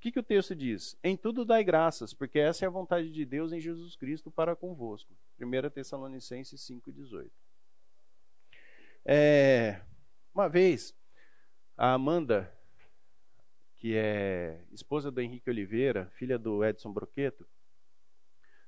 que, 0.00 0.12
que 0.12 0.18
o 0.18 0.22
texto 0.22 0.54
diz? 0.54 0.98
Em 1.04 1.14
tudo 1.14 1.44
dai 1.44 1.62
graças, 1.62 2.14
porque 2.14 2.38
essa 2.38 2.64
é 2.64 2.68
a 2.68 2.70
vontade 2.70 3.10
de 3.10 3.26
Deus 3.26 3.52
em 3.52 3.60
Jesus 3.60 3.96
Cristo 3.96 4.30
para 4.30 4.56
convosco. 4.56 5.14
1 5.38 5.70
Tessalonicenses 5.70 6.58
5,18. 6.62 7.30
É, 9.04 9.82
uma 10.34 10.48
vez, 10.48 10.94
a 11.76 11.92
Amanda, 11.92 12.50
que 13.76 13.94
é 13.94 14.64
esposa 14.70 15.10
do 15.10 15.20
Henrique 15.20 15.50
Oliveira, 15.50 16.10
filha 16.12 16.38
do 16.38 16.64
Edson 16.64 16.92
Broqueto, 16.92 17.46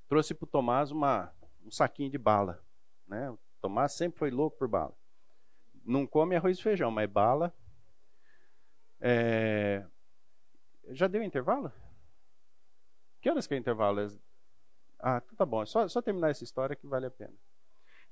trouxe 0.07 0.35
para 0.35 0.45
o 0.45 0.47
Tomás 0.47 0.91
uma, 0.91 1.33
um 1.65 1.71
saquinho 1.71 2.11
de 2.11 2.17
bala. 2.19 2.63
Né? 3.07 3.35
Tomás 3.63 3.93
sempre 3.93 4.19
foi 4.19 4.29
louco 4.29 4.57
por 4.57 4.67
bala. 4.67 4.93
Não 5.85 6.05
come 6.05 6.35
arroz 6.35 6.59
e 6.59 6.61
feijão, 6.61 6.91
mas 6.91 7.09
bala. 7.09 7.55
É, 8.99 9.85
já 10.89 11.07
deu 11.07 11.23
intervalo? 11.23 11.71
Que 13.21 13.29
horas 13.29 13.47
que 13.47 13.53
é 13.53 13.57
intervalo? 13.57 14.01
Ah, 14.99 15.21
então 15.23 15.37
tá 15.37 15.45
bom. 15.45 15.63
É 15.63 15.65
só, 15.65 15.87
só 15.87 16.01
terminar 16.01 16.29
essa 16.29 16.43
história 16.43 16.75
que 16.75 16.85
vale 16.85 17.05
a 17.05 17.11
pena. 17.11 17.33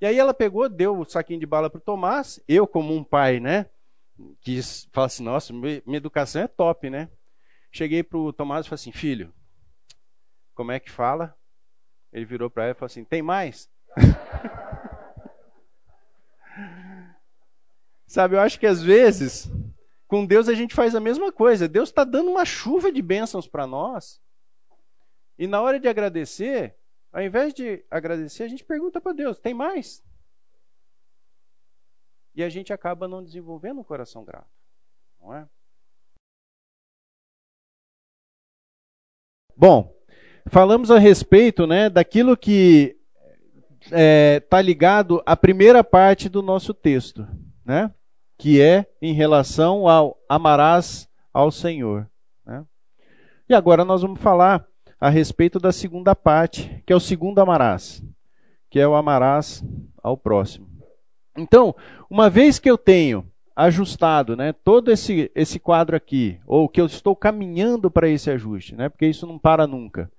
E 0.00 0.06
aí 0.06 0.18
ela 0.18 0.32
pegou, 0.32 0.70
deu 0.70 0.98
o 0.98 1.04
saquinho 1.04 1.38
de 1.38 1.44
bala 1.44 1.68
para 1.68 1.80
Tomás. 1.82 2.42
Eu, 2.48 2.66
como 2.66 2.96
um 2.96 3.04
pai, 3.04 3.38
né? 3.38 3.68
Que 4.40 4.58
fala 4.90 5.06
assim: 5.06 5.22
nossa, 5.22 5.52
minha 5.52 5.82
educação 5.98 6.40
é 6.40 6.48
top, 6.48 6.88
né? 6.88 7.10
Cheguei 7.70 8.02
para 8.02 8.18
o 8.18 8.32
Tomás 8.32 8.64
e 8.64 8.70
falei 8.70 8.80
assim: 8.80 8.92
filho, 8.92 9.34
como 10.54 10.72
é 10.72 10.80
que 10.80 10.90
fala? 10.90 11.36
Ele 12.10 12.24
virou 12.24 12.48
para 12.48 12.64
ela 12.64 12.72
e 12.72 12.74
falou 12.74 12.86
assim: 12.86 13.04
tem 13.04 13.20
mais? 13.20 13.70
Sabe, 18.12 18.36
eu 18.36 18.40
acho 18.40 18.60
que 18.60 18.66
às 18.66 18.82
vezes 18.82 19.50
com 20.06 20.26
Deus 20.26 20.46
a 20.46 20.52
gente 20.52 20.74
faz 20.74 20.94
a 20.94 21.00
mesma 21.00 21.32
coisa. 21.32 21.66
Deus 21.66 21.88
está 21.88 22.04
dando 22.04 22.30
uma 22.30 22.44
chuva 22.44 22.92
de 22.92 23.00
bênçãos 23.00 23.48
para 23.48 23.66
nós. 23.66 24.20
E 25.38 25.46
na 25.46 25.62
hora 25.62 25.80
de 25.80 25.88
agradecer, 25.88 26.76
ao 27.10 27.22
invés 27.22 27.54
de 27.54 27.82
agradecer, 27.90 28.42
a 28.42 28.48
gente 28.48 28.64
pergunta 28.64 29.00
para 29.00 29.14
Deus: 29.14 29.38
tem 29.38 29.54
mais? 29.54 30.04
E 32.34 32.44
a 32.44 32.50
gente 32.50 32.70
acaba 32.70 33.08
não 33.08 33.24
desenvolvendo 33.24 33.80
um 33.80 33.84
coração 33.84 34.22
grato. 34.22 34.52
Não 35.18 35.34
é? 35.34 35.48
Bom, 39.56 39.90
falamos 40.48 40.90
a 40.90 40.98
respeito 40.98 41.66
né, 41.66 41.88
daquilo 41.88 42.36
que 42.36 42.94
está 43.80 43.98
é, 43.98 44.40
tá 44.40 44.60
ligado 44.60 45.22
à 45.24 45.34
primeira 45.34 45.82
parte 45.82 46.28
do 46.28 46.42
nosso 46.42 46.74
texto. 46.74 47.26
Né? 47.64 47.90
Que 48.42 48.60
é 48.60 48.88
em 49.00 49.12
relação 49.12 49.86
ao 49.86 50.20
amarás 50.28 51.08
ao 51.32 51.52
Senhor. 51.52 52.10
Né? 52.44 52.64
E 53.48 53.54
agora 53.54 53.84
nós 53.84 54.02
vamos 54.02 54.20
falar 54.20 54.66
a 54.98 55.08
respeito 55.08 55.60
da 55.60 55.70
segunda 55.70 56.12
parte, 56.16 56.82
que 56.84 56.92
é 56.92 56.96
o 56.96 56.98
segundo 56.98 57.38
amarás, 57.38 58.02
que 58.68 58.80
é 58.80 58.88
o 58.88 58.96
amarás 58.96 59.64
ao 60.02 60.16
próximo. 60.16 60.66
Então, 61.38 61.72
uma 62.10 62.28
vez 62.28 62.58
que 62.58 62.68
eu 62.68 62.76
tenho 62.76 63.24
ajustado, 63.54 64.36
né, 64.36 64.52
todo 64.52 64.90
esse, 64.90 65.30
esse 65.36 65.60
quadro 65.60 65.94
aqui, 65.94 66.40
ou 66.44 66.68
que 66.68 66.80
eu 66.80 66.86
estou 66.86 67.14
caminhando 67.14 67.92
para 67.92 68.08
esse 68.08 68.28
ajuste, 68.28 68.74
né, 68.74 68.88
porque 68.88 69.06
isso 69.06 69.24
não 69.24 69.38
para 69.38 69.68
nunca. 69.68 70.10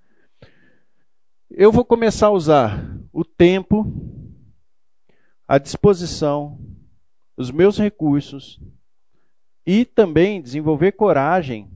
Eu 1.52 1.74
vou 1.74 1.84
começar 1.84 2.28
a 2.28 2.32
usar 2.32 2.90
o 3.12 3.26
tempo, 3.26 3.86
a 5.46 5.58
disposição, 5.58 6.58
os 7.36 7.52
meus 7.52 7.78
recursos 7.78 8.60
e 9.66 9.86
também 9.86 10.42
desenvolver 10.42 10.92
coragem 10.94 11.70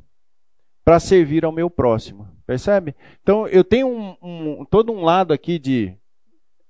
para 0.83 0.99
servir 0.99 1.43
ao 1.43 1.51
meu 1.51 1.69
próximo. 1.69 2.27
Percebe? 2.45 2.95
Então 3.21 3.47
eu 3.47 3.63
tenho 3.63 3.87
um, 3.87 4.15
um, 4.21 4.65
todo 4.65 4.91
um 4.91 5.03
lado 5.03 5.33
aqui 5.33 5.59
de 5.59 5.93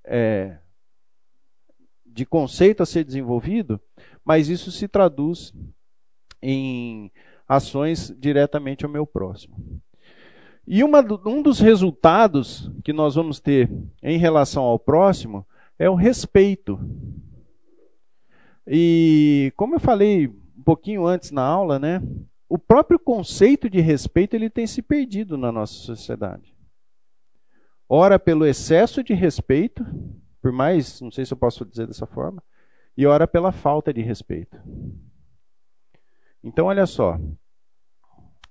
é, 0.04 0.58
de 2.06 2.26
conceito 2.26 2.82
a 2.82 2.86
ser 2.86 3.04
desenvolvido, 3.04 3.80
mas 4.26 4.50
isso 4.50 4.72
se 4.72 4.88
traduz 4.88 5.54
em 6.42 7.12
ações 7.48 8.12
diretamente 8.18 8.84
ao 8.84 8.92
meu 8.92 9.06
próximo. 9.06 9.82
E 10.66 10.84
uma, 10.84 11.00
um 11.26 11.42
dos 11.42 11.60
resultados 11.60 12.72
que 12.84 12.92
nós 12.92 13.16
vamos 13.16 13.40
ter 13.40 13.72
em 14.02 14.18
relação 14.18 14.64
ao 14.64 14.80
próximo 14.80 15.48
é 15.78 15.90
o 15.90 15.96
respeito. 15.96 16.80
E 18.68 19.54
como 19.56 19.76
eu 19.76 19.80
falei 19.80 20.28
um 20.28 20.64
pouquinho 20.64 21.06
antes 21.08 21.32
na 21.32 21.44
aula, 21.44 21.80
né, 21.80 22.02
o 22.50 22.58
próprio 22.58 23.00
conceito 23.00 23.70
de 23.70 23.80
respeito 23.80 24.36
ele 24.36 24.50
tem 24.50 24.68
se 24.68 24.82
perdido 24.82 25.38
na 25.38 25.52
nossa 25.52 25.74
sociedade. 25.74 26.54
Ora 27.88 28.20
pelo 28.20 28.46
excesso 28.46 29.02
de 29.02 29.14
respeito, 29.14 29.86
por 30.42 30.52
mais, 30.52 31.00
não 31.00 31.10
sei 31.10 31.26
se 31.26 31.34
eu 31.34 31.38
posso 31.38 31.66
dizer 31.66 31.88
dessa 31.88 32.06
forma, 32.06 32.44
e 32.98 33.06
ora 33.06 33.26
pela 33.26 33.52
falta 33.52 33.94
de 33.94 34.02
respeito. 34.02 34.58
Então, 36.44 36.66
olha 36.66 36.86
só. 36.86 37.20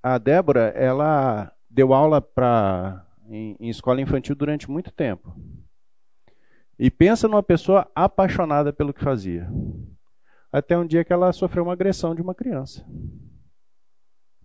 A 0.03 0.19
Débora, 0.19 0.69
ela 0.69 1.53
deu 1.69 1.93
aula 1.93 2.21
pra, 2.21 3.05
em, 3.29 3.57
em 3.59 3.69
escola 3.69 4.01
infantil 4.01 4.35
durante 4.35 4.71
muito 4.71 4.91
tempo. 4.91 5.35
E 6.79 6.91
pensa 6.91 7.27
numa 7.27 7.43
pessoa 7.43 7.91
apaixonada 7.95 8.73
pelo 8.73 8.95
que 8.95 9.03
fazia. 9.03 9.51
Até 10.53 10.77
um 10.79 10.87
dia 10.87 11.05
que 11.05 11.13
ela 11.13 11.33
sofreu 11.33 11.65
uma 11.65 11.73
agressão 11.73 12.15
de 12.15 12.23
uma 12.23 12.35
criança. 12.35 12.87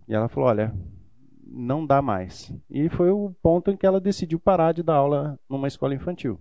E 0.08 0.14
ela 0.14 0.28
falou: 0.28 0.48
Olha, 0.48 0.74
não 1.44 1.86
dá 1.86 2.02
mais. 2.02 2.52
E 2.68 2.88
foi 2.88 3.10
o 3.10 3.34
ponto 3.42 3.70
em 3.70 3.76
que 3.76 3.86
ela 3.86 4.00
decidiu 4.00 4.38
parar 4.38 4.72
de 4.72 4.82
dar 4.82 4.96
aula 4.96 5.38
numa 5.48 5.68
escola 5.68 5.94
infantil. 5.94 6.40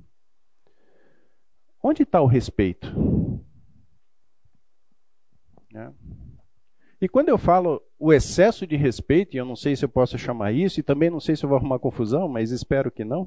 Onde 1.83 2.03
está 2.03 2.21
o 2.21 2.27
respeito? 2.27 2.87
Né? 5.71 5.91
E 7.01 7.09
quando 7.09 7.29
eu 7.29 7.37
falo 7.37 7.81
o 7.97 8.13
excesso 8.13 8.67
de 8.67 8.75
respeito, 8.75 9.35
e 9.35 9.37
eu 9.37 9.45
não 9.45 9.55
sei 9.55 9.75
se 9.75 9.83
eu 9.83 9.89
posso 9.89 10.17
chamar 10.17 10.51
isso, 10.51 10.79
e 10.79 10.83
também 10.83 11.09
não 11.09 11.19
sei 11.19 11.35
se 11.35 11.43
eu 11.43 11.49
vou 11.49 11.57
arrumar 11.57 11.79
confusão, 11.79 12.27
mas 12.27 12.51
espero 12.51 12.91
que 12.91 13.03
não. 13.03 13.23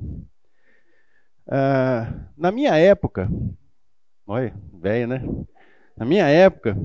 Uh, 1.47 2.31
na 2.37 2.53
minha 2.53 2.77
época, 2.77 3.29
olha, 4.27 4.55
velho, 4.73 5.09
né? 5.09 5.23
Na 5.97 6.05
minha 6.05 6.27
época, 6.27 6.77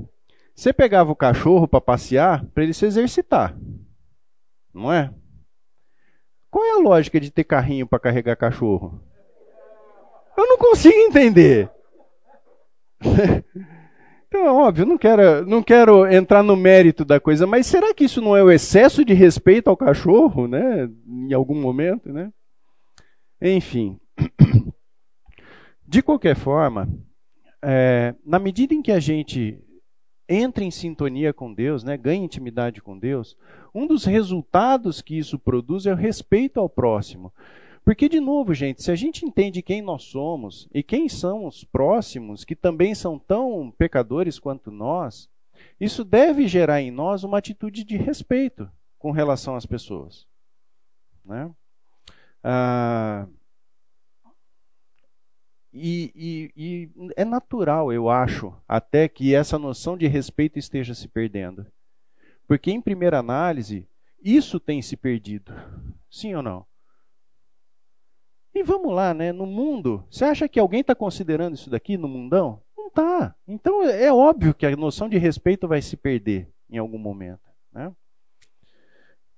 você 0.54 0.72
pegava 0.72 1.10
o 1.10 1.16
cachorro 1.16 1.66
para 1.66 1.80
passear 1.80 2.44
para 2.46 2.62
ele 2.62 2.72
se 2.72 2.86
exercitar, 2.86 3.56
não 4.72 4.92
é? 4.92 5.12
Qual 6.50 6.64
é 6.64 6.72
a 6.72 6.82
lógica 6.82 7.20
de 7.20 7.30
ter 7.30 7.44
carrinho 7.44 7.86
para 7.86 7.98
carregar 7.98 8.36
cachorro? 8.36 9.00
Eu 10.36 10.46
não 10.46 10.58
consigo 10.58 10.98
entender. 10.98 11.70
Então, 14.32 14.46
é 14.46 14.52
óbvio, 14.52 14.86
não 14.86 14.96
quero, 14.96 15.44
não 15.44 15.60
quero 15.60 16.06
entrar 16.06 16.40
no 16.40 16.54
mérito 16.54 17.04
da 17.04 17.18
coisa, 17.18 17.48
mas 17.48 17.66
será 17.66 17.92
que 17.92 18.04
isso 18.04 18.22
não 18.22 18.36
é 18.36 18.42
o 18.44 18.48
excesso 18.48 19.04
de 19.04 19.12
respeito 19.12 19.68
ao 19.68 19.76
cachorro, 19.76 20.46
né? 20.46 20.88
Em 21.04 21.32
algum 21.32 21.60
momento, 21.60 22.12
né? 22.12 22.32
Enfim. 23.42 23.98
De 25.84 26.00
qualquer 26.00 26.36
forma, 26.36 26.88
é, 27.62 28.14
na 28.24 28.38
medida 28.38 28.74
em 28.74 28.82
que 28.82 28.92
a 28.92 29.00
gente 29.00 29.58
entra 30.28 30.62
em 30.62 30.70
sintonia 30.70 31.32
com 31.32 31.52
Deus, 31.52 31.82
né, 31.82 31.96
ganha 31.96 32.24
intimidade 32.24 32.80
com 32.80 32.96
Deus, 32.96 33.36
um 33.74 33.86
dos 33.86 34.04
resultados 34.04 35.02
que 35.02 35.18
isso 35.18 35.38
produz 35.38 35.86
é 35.86 35.92
o 35.92 35.96
respeito 35.96 36.60
ao 36.60 36.68
próximo. 36.68 37.32
Porque, 37.84 38.08
de 38.08 38.20
novo, 38.20 38.54
gente, 38.54 38.82
se 38.82 38.90
a 38.90 38.94
gente 38.94 39.24
entende 39.24 39.62
quem 39.62 39.82
nós 39.82 40.04
somos 40.04 40.68
e 40.72 40.82
quem 40.82 41.08
são 41.08 41.46
os 41.46 41.64
próximos, 41.64 42.44
que 42.44 42.54
também 42.54 42.94
são 42.94 43.18
tão 43.18 43.72
pecadores 43.76 44.38
quanto 44.38 44.70
nós, 44.70 45.28
isso 45.80 46.04
deve 46.04 46.46
gerar 46.46 46.80
em 46.80 46.90
nós 46.90 47.24
uma 47.24 47.38
atitude 47.38 47.82
de 47.82 47.96
respeito 47.96 48.70
com 48.98 49.10
relação 49.10 49.56
às 49.56 49.66
pessoas. 49.66 50.26
Né? 51.24 51.50
Ah, 52.44 53.26
e, 55.72 56.12
e, 56.14 56.52
e 56.56 57.12
é 57.16 57.24
natural, 57.24 57.92
eu 57.92 58.08
acho, 58.08 58.52
até 58.66 59.08
que 59.08 59.34
essa 59.34 59.58
noção 59.58 59.96
de 59.96 60.06
respeito 60.06 60.58
esteja 60.58 60.94
se 60.94 61.06
perdendo. 61.08 61.66
Porque, 62.46 62.70
em 62.70 62.80
primeira 62.80 63.18
análise, 63.18 63.88
isso 64.22 64.58
tem 64.58 64.82
se 64.82 64.96
perdido. 64.96 65.52
Sim 66.10 66.34
ou 66.34 66.42
não? 66.42 66.66
E 68.52 68.62
vamos 68.62 68.92
lá, 68.92 69.14
né? 69.14 69.32
No 69.32 69.46
mundo, 69.46 70.04
você 70.10 70.24
acha 70.24 70.48
que 70.48 70.58
alguém 70.58 70.80
está 70.80 70.94
considerando 70.94 71.54
isso 71.54 71.70
daqui 71.70 71.96
no 71.96 72.08
mundão? 72.08 72.60
Não 72.76 72.88
está. 72.88 73.34
Então 73.46 73.84
é 73.84 74.12
óbvio 74.12 74.52
que 74.52 74.66
a 74.66 74.76
noção 74.76 75.08
de 75.08 75.16
respeito 75.16 75.68
vai 75.68 75.80
se 75.80 75.96
perder 75.96 76.52
em 76.68 76.78
algum 76.78 76.98
momento. 76.98 77.48
Né? 77.72 77.92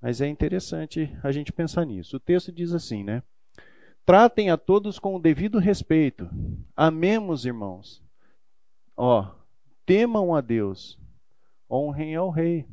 Mas 0.01 0.19
é 0.19 0.27
interessante 0.27 1.15
a 1.21 1.31
gente 1.31 1.53
pensar 1.53 1.85
nisso. 1.85 2.17
O 2.17 2.19
texto 2.19 2.51
diz 2.51 2.73
assim, 2.73 3.03
né? 3.03 3.21
Tratem 4.05 4.49
a 4.49 4.57
todos 4.57 4.99
com 4.99 5.15
o 5.15 5.19
devido 5.19 5.59
respeito. 5.59 6.29
Amemos, 6.75 7.45
irmãos. 7.45 8.03
Ó, 8.97 9.27
temam 9.85 10.35
a 10.35 10.41
Deus. 10.41 10.99
Honrem 11.69 12.15
ao 12.15 12.29
rei. 12.29 12.65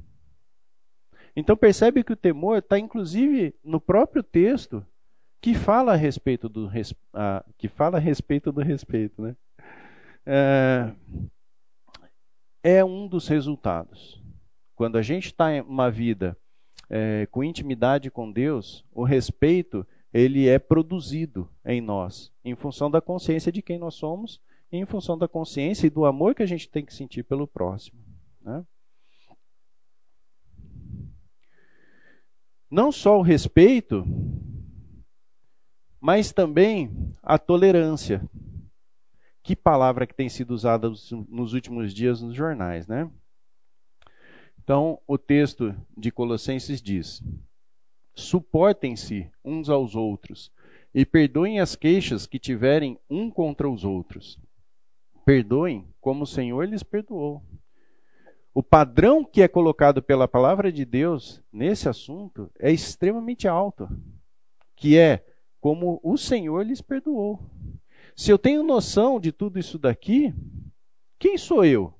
Então 1.34 1.56
percebe 1.56 2.02
que 2.02 2.12
o 2.12 2.16
temor 2.16 2.58
está 2.58 2.78
inclusive 2.78 3.54
no 3.62 3.80
próprio 3.80 4.22
texto 4.22 4.84
que 5.40 5.54
fala 5.54 5.92
a 5.92 5.96
respeito 5.96 6.48
do 6.48 6.70
ah, 7.14 7.44
que 7.56 7.68
fala 7.68 7.96
a 7.96 8.00
respeito 8.00 8.52
do 8.52 8.60
respeito, 8.60 9.22
né? 9.22 9.36
É, 10.26 10.92
é 12.62 12.84
um 12.84 13.06
dos 13.08 13.26
resultados. 13.26 14.20
Quando 14.74 14.98
a 14.98 15.02
gente 15.02 15.26
está 15.26 15.52
em 15.54 15.60
uma 15.62 15.90
vida 15.90 16.36
é, 16.90 17.26
com 17.30 17.44
intimidade 17.44 18.10
com 18.10 18.30
Deus, 18.30 18.84
o 18.92 19.04
respeito 19.04 19.86
ele 20.12 20.48
é 20.48 20.58
produzido 20.58 21.48
em 21.64 21.80
nós, 21.80 22.32
em 22.44 22.54
função 22.54 22.90
da 22.90 23.00
consciência 23.00 23.52
de 23.52 23.62
quem 23.62 23.78
nós 23.78 23.94
somos, 23.94 24.40
e 24.72 24.76
em 24.76 24.86
função 24.86 25.16
da 25.16 25.28
consciência 25.28 25.86
e 25.86 25.90
do 25.90 26.04
amor 26.04 26.34
que 26.34 26.42
a 26.42 26.46
gente 26.46 26.68
tem 26.68 26.84
que 26.84 26.94
sentir 26.94 27.24
pelo 27.24 27.46
próximo. 27.46 28.00
Né? 28.40 28.64
Não 32.70 32.92
só 32.92 33.18
o 33.18 33.22
respeito, 33.22 34.04
mas 36.00 36.32
também 36.32 37.14
a 37.22 37.38
tolerância. 37.38 38.22
Que 39.42 39.56
palavra 39.56 40.06
que 40.06 40.14
tem 40.14 40.28
sido 40.28 40.52
usada 40.52 40.88
nos 41.28 41.52
últimos 41.52 41.92
dias 41.92 42.20
nos 42.20 42.34
jornais, 42.34 42.86
né? 42.86 43.10
Então, 44.62 45.00
o 45.06 45.18
texto 45.18 45.74
de 45.96 46.12
Colossenses 46.12 46.80
diz: 46.80 47.22
Suportem-se 48.20 49.30
uns 49.44 49.68
aos 49.68 49.94
outros 49.94 50.52
e 50.94 51.04
perdoem 51.04 51.60
as 51.60 51.76
queixas 51.76 52.26
que 52.26 52.38
tiverem 52.38 52.98
um 53.08 53.30
contra 53.30 53.68
os 53.68 53.84
outros. 53.84 54.38
Perdoem 55.24 55.86
como 56.00 56.24
o 56.24 56.26
Senhor 56.26 56.66
lhes 56.68 56.82
perdoou. 56.82 57.42
O 58.52 58.62
padrão 58.62 59.24
que 59.24 59.42
é 59.42 59.48
colocado 59.48 60.02
pela 60.02 60.26
palavra 60.26 60.72
de 60.72 60.84
Deus 60.84 61.40
nesse 61.52 61.88
assunto 61.88 62.50
é 62.58 62.72
extremamente 62.72 63.46
alto, 63.46 63.88
que 64.74 64.98
é 64.98 65.24
como 65.60 66.00
o 66.02 66.16
Senhor 66.16 66.66
lhes 66.66 66.80
perdoou. 66.80 67.40
Se 68.16 68.30
eu 68.30 68.38
tenho 68.38 68.62
noção 68.62 69.20
de 69.20 69.30
tudo 69.30 69.58
isso 69.58 69.78
daqui, 69.78 70.34
quem 71.18 71.38
sou 71.38 71.64
eu? 71.64 71.94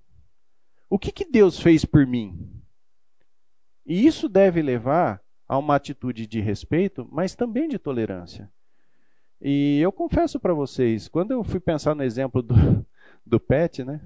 O 0.89 0.99
que, 0.99 1.13
que 1.13 1.25
Deus 1.25 1.61
fez 1.61 1.85
por 1.85 2.05
mim? 2.05 2.51
E 3.87 4.07
isso 4.07 4.29
deve 4.29 4.61
levar 4.61 5.23
a 5.51 5.59
uma 5.59 5.75
atitude 5.75 6.29
de 6.29 6.41
respeito, 6.41 7.09
mas 7.11 7.35
também 7.35 7.69
de 7.69 7.77
tolerância. 7.77 8.49
E 9.43 9.81
eu 9.81 9.91
confesso 9.91 10.39
para 10.39 10.55
vocês, 10.55 11.09
quando 11.09 11.33
eu 11.33 11.43
fui 11.43 11.59
pensar 11.59 11.93
no 11.93 12.05
exemplo 12.05 12.41
do, 12.41 12.55
do 13.27 13.41
pet, 13.41 13.83
né? 13.83 14.01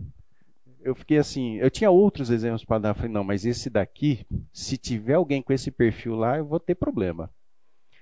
Eu 0.80 0.94
fiquei 0.94 1.18
assim, 1.18 1.56
eu 1.56 1.70
tinha 1.70 1.90
outros 1.90 2.30
exemplos 2.30 2.64
para 2.64 2.78
dar, 2.78 2.94
falei, 2.94 3.12
não, 3.12 3.22
mas 3.22 3.44
esse 3.44 3.68
daqui, 3.68 4.26
se 4.54 4.78
tiver 4.78 5.14
alguém 5.14 5.42
com 5.42 5.52
esse 5.52 5.70
perfil 5.70 6.14
lá, 6.14 6.38
eu 6.38 6.46
vou 6.46 6.58
ter 6.58 6.76
problema. 6.76 7.30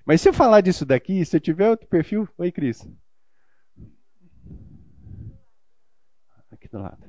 Mas 0.04 0.20
se 0.20 0.28
eu 0.28 0.32
falar 0.32 0.60
disso 0.60 0.86
daqui, 0.86 1.24
se 1.24 1.36
eu 1.36 1.40
tiver 1.40 1.68
outro 1.68 1.88
perfil, 1.88 2.28
oi 2.38 2.52
Cris. 2.52 2.88
Aqui 6.48 6.68
do 6.68 6.78
lado. 6.78 7.04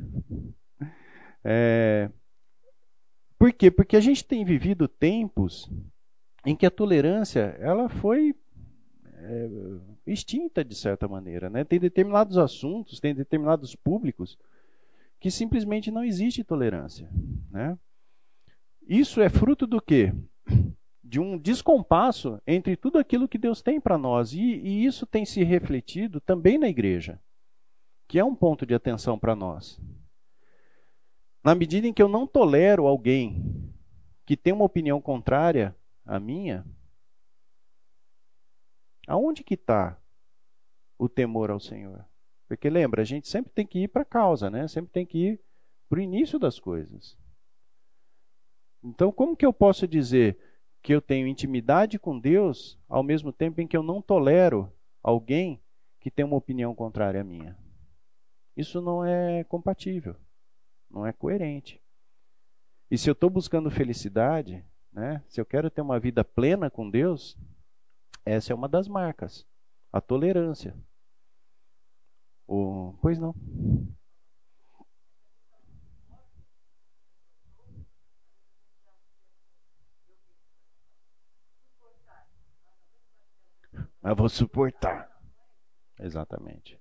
É... 1.43 2.09
Por 3.37 3.53
quê? 3.53 3.69
Porque 3.69 3.95
a 3.95 4.01
gente 4.01 4.25
tem 4.25 4.43
vivido 4.43 4.87
tempos 4.87 5.69
em 6.45 6.55
que 6.55 6.65
a 6.65 6.71
tolerância 6.71 7.55
ela 7.59 7.87
foi 7.87 8.35
é, 9.15 9.49
extinta 10.05 10.63
de 10.63 10.75
certa 10.75 11.07
maneira, 11.07 11.49
né? 11.49 11.63
Tem 11.63 11.79
determinados 11.79 12.37
assuntos, 12.37 12.99
tem 12.99 13.15
determinados 13.15 13.75
públicos 13.75 14.37
que 15.19 15.31
simplesmente 15.31 15.89
não 15.89 16.03
existe 16.03 16.43
tolerância, 16.43 17.09
né? 17.49 17.77
Isso 18.85 19.21
é 19.21 19.29
fruto 19.29 19.65
do 19.65 19.81
quê? 19.81 20.13
De 21.01 21.19
um 21.19 21.37
descompasso 21.37 22.41
entre 22.45 22.75
tudo 22.75 22.97
aquilo 22.97 23.29
que 23.29 23.37
Deus 23.37 23.61
tem 23.61 23.79
para 23.79 23.97
nós. 23.97 24.33
E, 24.33 24.41
e 24.41 24.85
isso 24.85 25.05
tem 25.05 25.25
se 25.25 25.41
refletido 25.43 26.19
também 26.19 26.57
na 26.57 26.67
igreja, 26.67 27.17
que 28.07 28.19
é 28.19 28.25
um 28.25 28.35
ponto 28.35 28.65
de 28.65 28.73
atenção 28.73 29.17
para 29.17 29.35
nós. 29.35 29.79
Na 31.41 31.55
medida 31.55 31.87
em 31.87 31.93
que 31.93 32.01
eu 32.01 32.09
não 32.09 32.27
tolero 32.27 32.85
alguém 32.85 33.71
que 34.25 34.35
tem 34.35 34.51
uma 34.51 34.65
opinião 34.65 34.99
contrária 34.99 35.75
à 36.05 36.19
minha, 36.19 36.65
aonde 39.07 39.43
que 39.43 39.53
está 39.53 39.97
o 40.97 41.07
temor 41.07 41.49
ao 41.49 41.59
Senhor? 41.59 42.05
Porque 42.47 42.69
lembra, 42.69 43.01
a 43.01 43.05
gente 43.05 43.27
sempre 43.27 43.51
tem 43.51 43.65
que 43.65 43.79
ir 43.79 43.87
para 43.87 44.03
a 44.03 44.05
causa, 44.05 44.49
né? 44.49 44.67
Sempre 44.67 44.91
tem 44.91 45.05
que 45.05 45.17
ir 45.17 45.41
para 45.89 45.99
o 45.99 46.01
início 46.01 46.37
das 46.37 46.59
coisas. 46.59 47.17
Então, 48.83 49.11
como 49.11 49.35
que 49.35 49.45
eu 49.45 49.53
posso 49.53 49.87
dizer 49.87 50.37
que 50.81 50.93
eu 50.93 51.01
tenho 51.01 51.27
intimidade 51.27 51.97
com 51.97 52.19
Deus 52.19 52.77
ao 52.89 53.01
mesmo 53.01 53.31
tempo 53.31 53.61
em 53.61 53.67
que 53.67 53.77
eu 53.77 53.81
não 53.81 54.01
tolero 54.01 54.71
alguém 55.01 55.61
que 55.99 56.11
tem 56.11 56.25
uma 56.25 56.35
opinião 56.35 56.75
contrária 56.75 57.21
à 57.21 57.23
minha? 57.23 57.57
Isso 58.55 58.81
não 58.81 59.03
é 59.03 59.43
compatível, 59.45 60.15
não 60.89 61.07
é 61.07 61.13
coerente. 61.13 61.81
E 62.91 62.97
se 62.97 63.09
eu 63.09 63.13
estou 63.13 63.29
buscando 63.29 63.71
felicidade, 63.71 64.63
né, 64.93 65.23
se 65.27 65.41
eu 65.41 65.45
quero 65.45 65.69
ter 65.69 65.81
uma 65.81 65.99
vida 65.99 66.23
plena 66.23 66.69
com 66.69 66.89
Deus, 66.89 67.37
essa 68.25 68.53
é 68.53 68.55
uma 68.55 68.69
das 68.69 68.87
marcas, 68.87 69.45
a 69.91 69.99
tolerância. 69.99 70.75
O... 72.47 72.93
Pois 73.01 73.17
não. 73.17 73.33
Mas 84.01 84.17
vou 84.17 84.27
suportar. 84.27 85.09
Exatamente. 85.97 86.77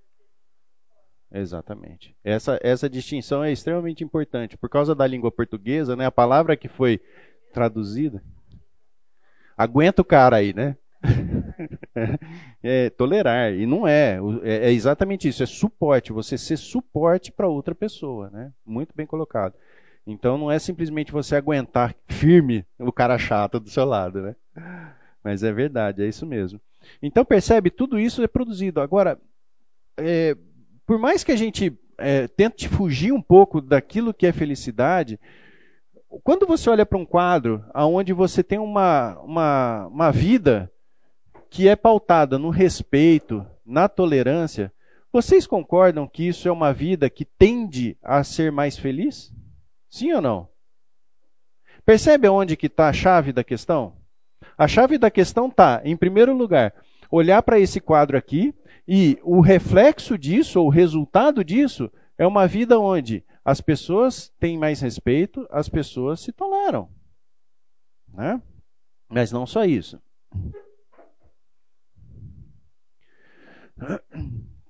Exatamente. 1.31 2.15
Essa, 2.23 2.59
essa 2.61 2.89
distinção 2.89 3.43
é 3.43 3.51
extremamente 3.51 4.03
importante. 4.03 4.57
Por 4.57 4.69
causa 4.69 4.93
da 4.93 5.07
língua 5.07 5.31
portuguesa, 5.31 5.95
né, 5.95 6.05
a 6.05 6.11
palavra 6.11 6.57
que 6.57 6.67
foi 6.67 7.01
traduzida. 7.53 8.21
Aguenta 9.55 10.01
o 10.01 10.05
cara 10.05 10.37
aí, 10.37 10.53
né? 10.53 10.75
é 12.63 12.89
tolerar. 12.89 13.53
E 13.53 13.65
não 13.65 13.87
é. 13.87 14.19
é. 14.43 14.69
É 14.69 14.71
exatamente 14.71 15.27
isso. 15.27 15.43
É 15.43 15.45
suporte. 15.45 16.11
Você 16.11 16.37
ser 16.37 16.57
suporte 16.57 17.31
para 17.31 17.47
outra 17.47 17.75
pessoa. 17.75 18.29
Né? 18.31 18.51
Muito 18.65 18.93
bem 18.95 19.05
colocado. 19.05 19.53
Então 20.05 20.37
não 20.37 20.51
é 20.51 20.59
simplesmente 20.59 21.11
você 21.11 21.35
aguentar 21.35 21.95
firme 22.07 22.65
o 22.77 22.91
cara 22.91 23.17
chato 23.17 23.59
do 23.59 23.69
seu 23.69 23.85
lado. 23.85 24.21
Né? 24.21 24.35
Mas 25.23 25.43
é 25.43 25.51
verdade, 25.53 26.03
é 26.03 26.07
isso 26.07 26.25
mesmo. 26.25 26.59
Então 27.01 27.23
percebe, 27.23 27.69
tudo 27.69 27.97
isso 27.97 28.21
é 28.21 28.27
produzido. 28.27 28.81
Agora, 28.81 29.17
é, 29.97 30.35
por 30.85 30.99
mais 30.99 31.23
que 31.23 31.31
a 31.31 31.35
gente 31.35 31.77
é, 31.97 32.27
tente 32.27 32.67
fugir 32.67 33.13
um 33.13 33.21
pouco 33.21 33.61
daquilo 33.61 34.13
que 34.13 34.27
é 34.27 34.33
felicidade, 34.33 35.17
quando 36.21 36.45
você 36.45 36.69
olha 36.69 36.85
para 36.85 36.97
um 36.97 37.05
quadro 37.05 37.63
onde 37.73 38.13
você 38.13 38.43
tem 38.43 38.59
uma, 38.59 39.19
uma, 39.21 39.87
uma 39.87 40.11
vida 40.11 40.71
que 41.49 41.67
é 41.67 41.75
pautada 41.75 42.37
no 42.37 42.49
respeito, 42.49 43.45
na 43.65 43.87
tolerância, 43.87 44.71
vocês 45.11 45.45
concordam 45.45 46.07
que 46.07 46.27
isso 46.27 46.47
é 46.47 46.51
uma 46.51 46.73
vida 46.73 47.09
que 47.09 47.23
tende 47.23 47.97
a 48.01 48.23
ser 48.23 48.51
mais 48.51 48.77
feliz? 48.77 49.31
Sim 49.89 50.11
ou 50.13 50.21
não? 50.21 50.47
Percebe 51.85 52.27
onde 52.27 52.57
que 52.57 52.67
está 52.67 52.89
a 52.89 52.93
chave 52.93 53.31
da 53.31 53.43
questão? 53.43 53.95
A 54.57 54.67
chave 54.67 54.97
da 54.97 55.11
questão 55.11 55.47
está, 55.47 55.81
em 55.83 55.95
primeiro 55.95 56.35
lugar, 56.35 56.73
olhar 57.11 57.41
para 57.43 57.59
esse 57.59 57.79
quadro 57.79 58.17
aqui 58.17 58.53
e 58.87 59.17
o 59.23 59.39
reflexo 59.39 60.17
disso, 60.17 60.59
ou 60.59 60.67
o 60.67 60.71
resultado 60.71 61.43
disso, 61.43 61.91
é 62.17 62.25
uma 62.25 62.47
vida 62.47 62.79
onde 62.79 63.23
as 63.43 63.59
pessoas 63.59 64.29
têm 64.39 64.57
mais 64.57 64.79
respeito, 64.79 65.45
as 65.49 65.67
pessoas 65.67 66.21
se 66.21 66.31
toleram. 66.31 66.89
Né? 68.07 68.41
Mas 69.09 69.31
não 69.31 69.45
só 69.45 69.65
isso. 69.65 70.01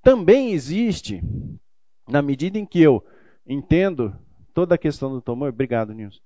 Também 0.01 0.51
existe, 0.51 1.21
na 2.07 2.21
medida 2.21 2.57
em 2.57 2.65
que 2.65 2.81
eu 2.81 3.05
entendo 3.45 4.17
toda 4.53 4.75
a 4.75 4.77
questão 4.77 5.11
do 5.11 5.21
temor, 5.21 5.49
obrigado, 5.49 5.93
Nilson, 5.93 6.21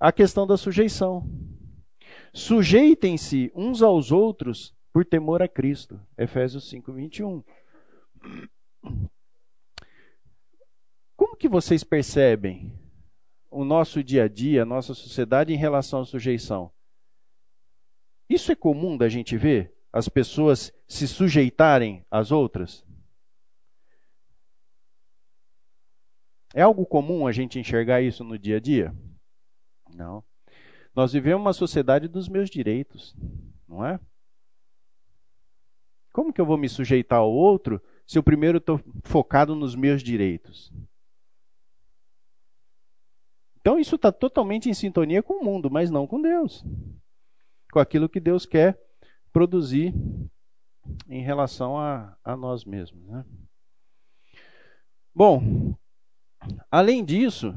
a 0.00 0.12
questão 0.12 0.46
da 0.46 0.56
sujeição. 0.56 1.28
Sujeitem-se 2.32 3.50
uns 3.54 3.82
aos 3.82 4.12
outros 4.12 4.74
por 4.92 5.04
temor 5.04 5.42
a 5.42 5.48
Cristo. 5.48 6.00
Efésios 6.16 6.68
5, 6.68 6.92
21. 6.92 7.44
Como 11.36 11.40
que 11.42 11.48
vocês 11.50 11.84
percebem 11.84 12.72
o 13.50 13.62
nosso 13.62 14.02
dia 14.02 14.24
a 14.24 14.28
dia, 14.28 14.62
a 14.62 14.64
nossa 14.64 14.94
sociedade 14.94 15.52
em 15.52 15.56
relação 15.56 16.00
à 16.00 16.04
sujeição? 16.06 16.72
Isso 18.26 18.50
é 18.50 18.54
comum 18.54 18.96
da 18.96 19.06
gente 19.06 19.36
ver? 19.36 19.70
As 19.92 20.08
pessoas 20.08 20.72
se 20.88 21.06
sujeitarem 21.06 22.02
às 22.10 22.32
outras? 22.32 22.86
É 26.54 26.62
algo 26.62 26.86
comum 26.86 27.26
a 27.26 27.32
gente 27.32 27.58
enxergar 27.58 28.00
isso 28.00 28.24
no 28.24 28.38
dia 28.38 28.56
a 28.56 28.60
dia? 28.60 28.96
Não. 29.94 30.24
Nós 30.94 31.12
vivemos 31.12 31.42
uma 31.42 31.52
sociedade 31.52 32.08
dos 32.08 32.30
meus 32.30 32.48
direitos, 32.48 33.14
não 33.68 33.84
é? 33.84 34.00
Como 36.14 36.32
que 36.32 36.40
eu 36.40 36.46
vou 36.46 36.56
me 36.56 36.70
sujeitar 36.70 37.18
ao 37.18 37.30
outro 37.30 37.78
se 38.06 38.16
eu 38.16 38.22
primeiro 38.22 38.56
estou 38.56 38.80
focado 39.04 39.54
nos 39.54 39.74
meus 39.74 40.02
direitos? 40.02 40.72
Então 43.66 43.80
isso 43.80 43.96
está 43.96 44.12
totalmente 44.12 44.70
em 44.70 44.74
sintonia 44.74 45.24
com 45.24 45.40
o 45.40 45.44
mundo, 45.44 45.68
mas 45.68 45.90
não 45.90 46.06
com 46.06 46.22
Deus. 46.22 46.64
Com 47.72 47.80
aquilo 47.80 48.08
que 48.08 48.20
Deus 48.20 48.46
quer 48.46 48.80
produzir 49.32 49.92
em 51.08 51.20
relação 51.20 51.76
a, 51.76 52.16
a 52.22 52.36
nós 52.36 52.64
mesmos. 52.64 53.04
Né? 53.08 53.24
Bom, 55.12 55.74
além 56.70 57.04
disso, 57.04 57.52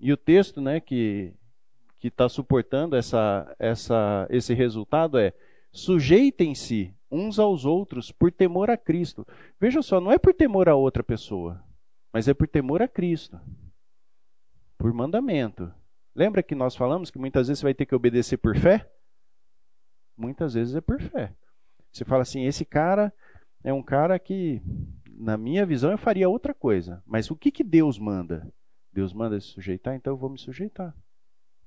e 0.00 0.12
o 0.12 0.16
texto 0.16 0.60
né, 0.60 0.80
que 0.80 1.32
está 2.02 2.28
suportando 2.28 2.96
essa, 2.96 3.54
essa, 3.56 4.26
esse 4.28 4.52
resultado 4.52 5.16
é 5.16 5.32
sujeitem-se 5.70 6.92
uns 7.08 7.38
aos 7.38 7.64
outros 7.64 8.10
por 8.10 8.32
temor 8.32 8.68
a 8.68 8.76
Cristo. 8.76 9.24
Veja 9.60 9.80
só, 9.80 10.00
não 10.00 10.10
é 10.10 10.18
por 10.18 10.34
temor 10.34 10.68
a 10.68 10.74
outra 10.74 11.04
pessoa, 11.04 11.62
mas 12.12 12.26
é 12.26 12.34
por 12.34 12.48
temor 12.48 12.82
a 12.82 12.88
Cristo. 12.88 13.40
Por 14.78 14.92
mandamento. 14.92 15.72
Lembra 16.14 16.42
que 16.42 16.54
nós 16.54 16.74
falamos 16.74 17.10
que 17.10 17.18
muitas 17.18 17.48
vezes 17.48 17.60
você 17.60 17.66
vai 17.66 17.74
ter 17.74 17.86
que 17.86 17.94
obedecer 17.94 18.36
por 18.36 18.56
fé? 18.56 18.90
Muitas 20.16 20.54
vezes 20.54 20.74
é 20.74 20.80
por 20.80 21.00
fé. 21.00 21.34
Você 21.92 22.04
fala 22.04 22.22
assim: 22.22 22.44
esse 22.44 22.64
cara 22.64 23.12
é 23.62 23.72
um 23.72 23.82
cara 23.82 24.18
que, 24.18 24.62
na 25.10 25.36
minha 25.36 25.66
visão, 25.66 25.90
eu 25.90 25.98
faria 25.98 26.28
outra 26.28 26.54
coisa. 26.54 27.02
Mas 27.06 27.30
o 27.30 27.36
que, 27.36 27.50
que 27.50 27.64
Deus 27.64 27.98
manda? 27.98 28.50
Deus 28.92 29.12
manda 29.12 29.38
se 29.40 29.48
sujeitar, 29.48 29.94
então 29.94 30.12
eu 30.14 30.16
vou 30.16 30.30
me 30.30 30.38
sujeitar. 30.38 30.96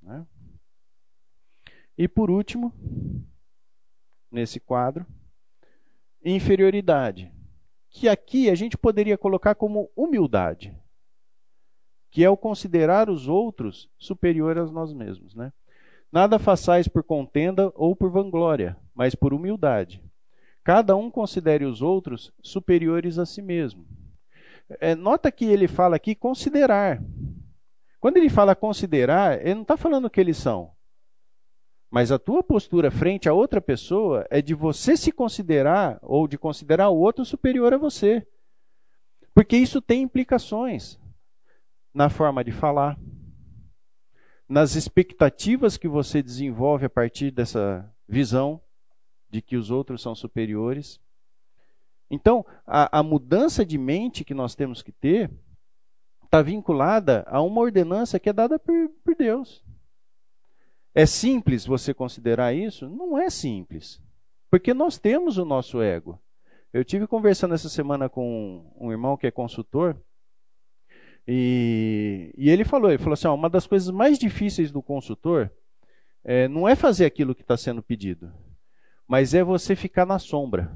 Né? 0.01 0.25
E 1.97 2.07
por 2.07 2.31
último, 2.31 2.73
nesse 4.31 4.59
quadro, 4.59 5.05
inferioridade, 6.23 7.31
que 7.89 8.07
aqui 8.07 8.49
a 8.49 8.55
gente 8.55 8.77
poderia 8.77 9.17
colocar 9.17 9.55
como 9.55 9.91
humildade, 9.95 10.75
que 12.11 12.23
é 12.23 12.29
o 12.29 12.37
considerar 12.37 13.09
os 13.09 13.27
outros 13.27 13.89
superior 13.97 14.57
a 14.57 14.65
nós 14.65 14.93
mesmos. 14.93 15.35
Né? 15.35 15.53
Nada 16.11 16.39
façais 16.39 16.87
por 16.87 17.03
contenda 17.03 17.71
ou 17.75 17.95
por 17.95 18.09
vanglória, 18.09 18.75
mas 18.95 19.13
por 19.13 19.33
humildade. 19.33 20.01
Cada 20.63 20.95
um 20.95 21.09
considere 21.09 21.65
os 21.65 21.81
outros 21.81 22.33
superiores 22.41 23.17
a 23.17 23.25
si 23.25 23.41
mesmo. 23.41 23.85
É, 24.79 24.95
nota 24.95 25.31
que 25.31 25.45
ele 25.45 25.67
fala 25.67 25.95
aqui 25.95 26.13
considerar. 26.13 27.01
Quando 27.99 28.17
ele 28.17 28.29
fala 28.29 28.55
considerar, 28.55 29.39
ele 29.41 29.55
não 29.55 29.61
está 29.63 29.75
falando 29.75 30.09
que 30.09 30.19
eles 30.19 30.37
são. 30.37 30.71
Mas 31.89 32.11
a 32.11 32.19
tua 32.19 32.43
postura 32.43 32.91
frente 32.91 33.27
a 33.27 33.33
outra 33.33 33.59
pessoa 33.59 34.25
é 34.29 34.41
de 34.41 34.53
você 34.53 34.95
se 34.95 35.11
considerar 35.11 35.97
ou 36.03 36.27
de 36.27 36.37
considerar 36.37 36.89
o 36.89 36.97
outro 36.97 37.25
superior 37.25 37.73
a 37.73 37.77
você. 37.77 38.25
Porque 39.33 39.57
isso 39.57 39.81
tem 39.81 40.03
implicações 40.03 40.98
na 41.93 42.09
forma 42.09 42.43
de 42.43 42.51
falar, 42.51 42.97
nas 44.47 44.75
expectativas 44.75 45.77
que 45.77 45.87
você 45.87 46.23
desenvolve 46.23 46.85
a 46.85 46.89
partir 46.89 47.31
dessa 47.31 47.87
visão 48.07 48.61
de 49.29 49.41
que 49.41 49.55
os 49.55 49.69
outros 49.69 50.01
são 50.01 50.15
superiores. 50.15 50.99
Então, 52.09 52.43
a, 52.65 52.99
a 52.99 53.03
mudança 53.03 53.63
de 53.63 53.77
mente 53.77 54.23
que 54.23 54.33
nós 54.33 54.55
temos 54.55 54.81
que 54.81 54.91
ter 54.91 55.31
está 56.23 56.41
vinculada 56.41 57.23
a 57.27 57.41
uma 57.41 57.61
ordenança 57.61 58.19
que 58.19 58.29
é 58.29 58.33
dada 58.33 58.57
por, 58.57 58.89
por 59.03 59.15
Deus. 59.15 59.63
É 60.93 61.05
simples 61.05 61.65
você 61.65 61.93
considerar 61.93 62.53
isso? 62.53 62.89
Não 62.89 63.17
é 63.17 63.29
simples. 63.29 64.01
Porque 64.49 64.73
nós 64.73 64.97
temos 64.97 65.37
o 65.37 65.45
nosso 65.45 65.81
ego. 65.81 66.19
Eu 66.73 66.83
tive 66.83 67.07
conversando 67.07 67.53
essa 67.53 67.69
semana 67.69 68.09
com 68.09 68.71
um 68.79 68.91
irmão 68.91 69.15
que 69.15 69.27
é 69.27 69.31
consultor, 69.31 69.99
e, 71.31 72.33
e 72.35 72.49
ele 72.49 72.65
falou, 72.65 72.89
ele 72.89 72.97
falou 72.97 73.13
assim, 73.13 73.27
ó, 73.27 73.35
uma 73.35 73.51
das 73.51 73.67
coisas 73.67 73.91
mais 73.91 74.17
difíceis 74.17 74.71
do 74.71 74.81
consultor 74.81 75.51
é, 76.23 76.47
não 76.47 76.67
é 76.67 76.75
fazer 76.75 77.05
aquilo 77.05 77.35
que 77.35 77.43
está 77.43 77.55
sendo 77.55 77.83
pedido, 77.83 78.33
mas 79.07 79.35
é 79.35 79.43
você 79.43 79.75
ficar 79.75 80.07
na 80.07 80.17
sombra. 80.17 80.75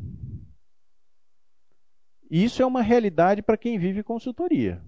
E 2.30 2.44
isso 2.44 2.62
é 2.62 2.66
uma 2.68 2.84
realidade 2.84 3.42
para 3.42 3.58
quem 3.58 3.80
vive 3.80 4.04
consultoria. 4.04 4.80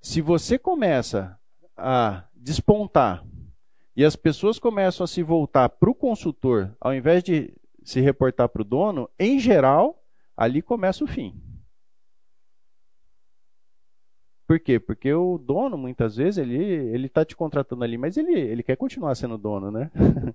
Se 0.00 0.22
você 0.22 0.58
começa 0.58 1.38
a 1.76 2.24
despontar 2.34 3.22
e 3.94 4.02
as 4.02 4.16
pessoas 4.16 4.58
começam 4.58 5.04
a 5.04 5.08
se 5.08 5.22
voltar 5.22 5.68
para 5.68 5.90
o 5.90 5.94
consultor, 5.94 6.74
ao 6.80 6.94
invés 6.94 7.22
de 7.22 7.54
se 7.84 8.00
reportar 8.00 8.48
para 8.48 8.62
o 8.62 8.64
dono, 8.64 9.10
em 9.18 9.38
geral, 9.38 10.02
ali 10.34 10.62
começa 10.62 11.04
o 11.04 11.06
fim. 11.06 11.38
Por 14.48 14.58
quê? 14.58 14.80
Porque 14.80 15.12
o 15.12 15.36
dono, 15.36 15.76
muitas 15.76 16.16
vezes, 16.16 16.38
ele 16.38 16.56
ele 16.56 17.06
está 17.06 17.22
te 17.22 17.36
contratando 17.36 17.84
ali, 17.84 17.98
mas 17.98 18.16
ele, 18.16 18.32
ele 18.32 18.62
quer 18.62 18.76
continuar 18.76 19.14
sendo 19.14 19.36
dono, 19.36 19.70
né? 19.70 19.90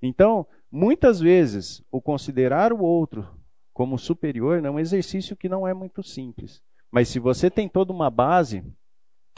então, 0.00 0.46
muitas 0.72 1.20
vezes, 1.20 1.84
o 1.92 2.00
considerar 2.00 2.72
o 2.72 2.80
outro 2.80 3.28
como 3.74 3.98
superior 3.98 4.64
é 4.64 4.70
um 4.70 4.78
exercício 4.78 5.36
que 5.36 5.50
não 5.50 5.68
é 5.68 5.74
muito 5.74 6.02
simples. 6.02 6.62
Mas 6.90 7.10
se 7.10 7.18
você 7.18 7.50
tem 7.50 7.68
toda 7.68 7.92
uma 7.92 8.08
base, 8.08 8.64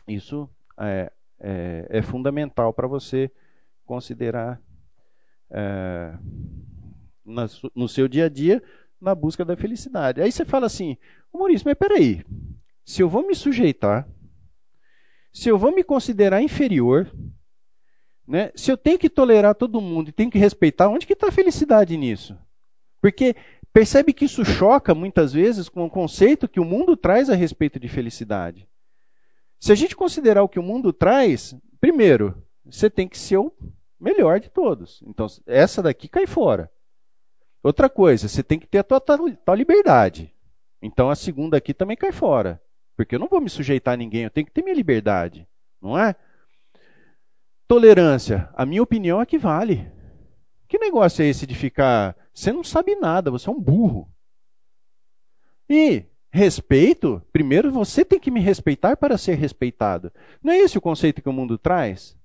isso 0.07 0.49
é, 0.79 1.11
é, 1.41 1.87
é 1.91 2.03
fundamental 2.03 2.73
para 2.73 2.87
você 2.87 3.33
considerar 3.85 4.63
é, 5.51 6.17
na, 7.25 7.49
no 7.75 7.89
seu 7.89 8.07
dia 8.07 8.27
a 8.27 8.29
dia 8.29 8.63
na 9.01 9.13
busca 9.13 9.45
da 9.45 9.57
felicidade. 9.57 10.23
Aí 10.23 10.31
você 10.31 10.45
fala 10.45 10.67
assim, 10.67 10.97
Maurício, 11.35 11.67
mas 11.67 11.77
peraí, 11.77 12.25
se 12.85 13.03
eu 13.03 13.09
vou 13.09 13.27
me 13.27 13.35
sujeitar, 13.35 14.09
se 15.33 15.49
eu 15.49 15.57
vou 15.57 15.75
me 15.75 15.83
considerar 15.83 16.43
inferior, 16.43 17.11
né, 18.27 18.53
se 18.55 18.71
eu 18.71 18.77
tenho 18.77 18.99
que 18.99 19.09
tolerar 19.09 19.55
todo 19.55 19.81
mundo 19.81 20.09
e 20.09 20.13
tenho 20.13 20.31
que 20.31 20.39
respeitar, 20.39 20.89
onde 20.89 21.07
que 21.07 21.13
está 21.13 21.29
a 21.29 21.33
felicidade 21.33 21.97
nisso? 21.97 22.37
Porque 23.01 23.35
percebe 23.73 24.13
que 24.13 24.27
isso 24.27 24.45
choca 24.45 24.95
muitas 24.95 25.33
vezes 25.33 25.69
com 25.69 25.85
o 25.85 25.91
conceito 25.91 26.49
que 26.49 26.61
o 26.61 26.65
mundo 26.65 26.97
traz 26.97 27.31
a 27.31 27.35
respeito 27.35 27.81
de 27.81 27.89
felicidade. 27.89 28.69
Se 29.59 29.73
a 29.73 29.75
gente 29.75 29.97
considerar 29.97 30.43
o 30.43 30.49
que 30.49 30.59
o 30.59 30.63
mundo 30.63 30.93
traz, 30.93 31.55
primeiro, 31.81 32.43
você 32.65 32.91
tem 32.91 33.09
que 33.09 33.19
ser 33.19 33.39
o 33.39 33.53
melhor 33.99 34.41
de 34.41 34.51
todos. 34.51 35.03
Então, 35.07 35.27
essa 35.47 35.83
daqui 35.83 36.09
cai 36.09 36.27
fora. 36.27 36.71
Outra 37.63 37.89
coisa, 37.89 38.29
você 38.29 38.43
tem 38.43 38.59
que 38.59 38.67
ter 38.67 38.79
a 38.79 38.83
tua, 38.83 39.01
tua 39.01 39.55
liberdade. 39.55 40.35
Então, 40.81 41.09
a 41.09 41.15
segunda 41.15 41.57
aqui 41.57 41.73
também 41.73 41.97
cai 41.97 42.11
fora. 42.11 42.61
Porque 43.05 43.15
eu 43.15 43.21
não 43.21 43.29
vou 43.29 43.41
me 43.41 43.51
sujeitar 43.51 43.95
a 43.95 43.97
ninguém, 43.97 44.25
eu 44.25 44.31
tenho 44.31 44.47
que 44.47 44.53
ter 44.53 44.63
minha 44.63 44.75
liberdade. 44.75 45.47
Não 45.81 45.99
é? 45.99 46.15
Tolerância, 47.67 48.49
a 48.55 48.67
minha 48.67 48.83
opinião 48.83 49.21
é 49.21 49.27
que 49.27 49.39
vale. 49.39 49.91
Que 50.69 50.79
negócio 50.79 51.23
é 51.23 51.27
esse 51.27 51.47
de 51.47 51.55
ficar. 51.55 52.17
Você 52.33 52.53
não 52.53 52.65
sabe 52.65 52.95
nada, 52.97 53.31
você 53.31 53.49
é 53.49 53.53
um 53.53 53.61
burro. 53.61 54.09
E 55.69 56.07
Respeito, 56.35 57.23
primeiro 57.31 57.71
você 57.71 58.07
tem 58.07 58.19
que 58.19 58.31
me 58.31 58.41
respeitar 58.41 58.97
para 58.97 59.19
ser 59.19 59.35
respeitado. 59.35 60.11
Não 60.43 60.51
é 60.51 60.57
esse 60.57 60.79
o 60.79 60.81
conceito 60.81 61.21
que 61.21 61.29
o 61.29 61.33
mundo 61.33 61.59
traz? 61.59 62.17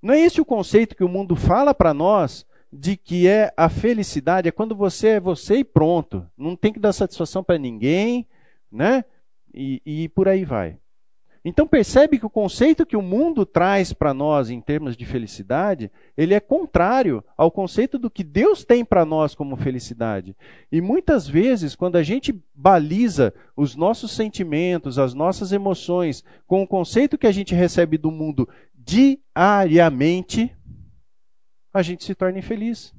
Não 0.00 0.14
é 0.14 0.20
esse 0.20 0.40
o 0.40 0.44
conceito 0.44 0.94
que 0.94 1.02
o 1.02 1.08
mundo 1.08 1.34
fala 1.34 1.74
para 1.74 1.92
nós 1.92 2.46
de 2.72 2.96
que 2.96 3.26
é 3.26 3.52
a 3.56 3.68
felicidade? 3.68 4.48
É 4.48 4.52
quando 4.52 4.76
você 4.76 5.08
é 5.08 5.20
você 5.20 5.56
e 5.56 5.64
pronto. 5.64 6.24
Não 6.38 6.54
tem 6.54 6.72
que 6.72 6.78
dar 6.78 6.92
satisfação 6.92 7.42
para 7.42 7.58
ninguém, 7.58 8.24
né? 8.70 9.04
E, 9.52 9.82
e 9.84 10.08
por 10.08 10.28
aí 10.28 10.44
vai. 10.44 10.78
Então 11.42 11.66
percebe 11.66 12.18
que 12.18 12.26
o 12.26 12.30
conceito 12.30 12.84
que 12.84 12.96
o 12.96 13.02
mundo 13.02 13.46
traz 13.46 13.94
para 13.94 14.12
nós 14.12 14.50
em 14.50 14.60
termos 14.60 14.94
de 14.94 15.06
felicidade, 15.06 15.90
ele 16.14 16.34
é 16.34 16.40
contrário 16.40 17.24
ao 17.34 17.50
conceito 17.50 17.98
do 17.98 18.10
que 18.10 18.22
Deus 18.22 18.62
tem 18.62 18.84
para 18.84 19.06
nós 19.06 19.34
como 19.34 19.56
felicidade. 19.56 20.36
E 20.70 20.82
muitas 20.82 21.26
vezes, 21.26 21.74
quando 21.74 21.96
a 21.96 22.02
gente 22.02 22.38
baliza 22.54 23.32
os 23.56 23.74
nossos 23.74 24.10
sentimentos, 24.10 24.98
as 24.98 25.14
nossas 25.14 25.50
emoções 25.50 26.22
com 26.46 26.62
o 26.62 26.68
conceito 26.68 27.16
que 27.16 27.26
a 27.26 27.32
gente 27.32 27.54
recebe 27.54 27.96
do 27.96 28.10
mundo 28.10 28.46
diariamente, 28.74 30.54
a 31.72 31.80
gente 31.80 32.04
se 32.04 32.14
torna 32.14 32.38
infeliz. 32.38 32.94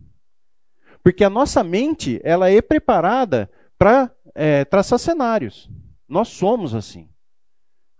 Porque 1.03 1.23
a 1.23 1.29
nossa 1.29 1.63
mente, 1.63 2.19
ela 2.23 2.49
é 2.49 2.59
preparada 2.59 3.51
para 3.77 4.11
é, 4.33 4.65
traçar 4.65 4.97
cenários. 4.97 5.69
Nós 6.11 6.27
somos 6.27 6.75
assim. 6.75 7.07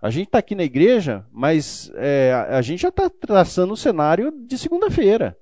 A 0.02 0.10
gente 0.10 0.26
está 0.26 0.40
aqui 0.40 0.54
na 0.54 0.66
igreja, 0.66 1.26
mas 1.32 1.90
é, 1.96 2.34
a 2.50 2.62
gente 2.62 2.82
já 2.82 2.90
está 2.90 3.10
traçando 3.10 3.72
o 3.72 3.78
cenário 3.78 4.34
de 4.46 4.58
segunda-feira. 4.58 5.38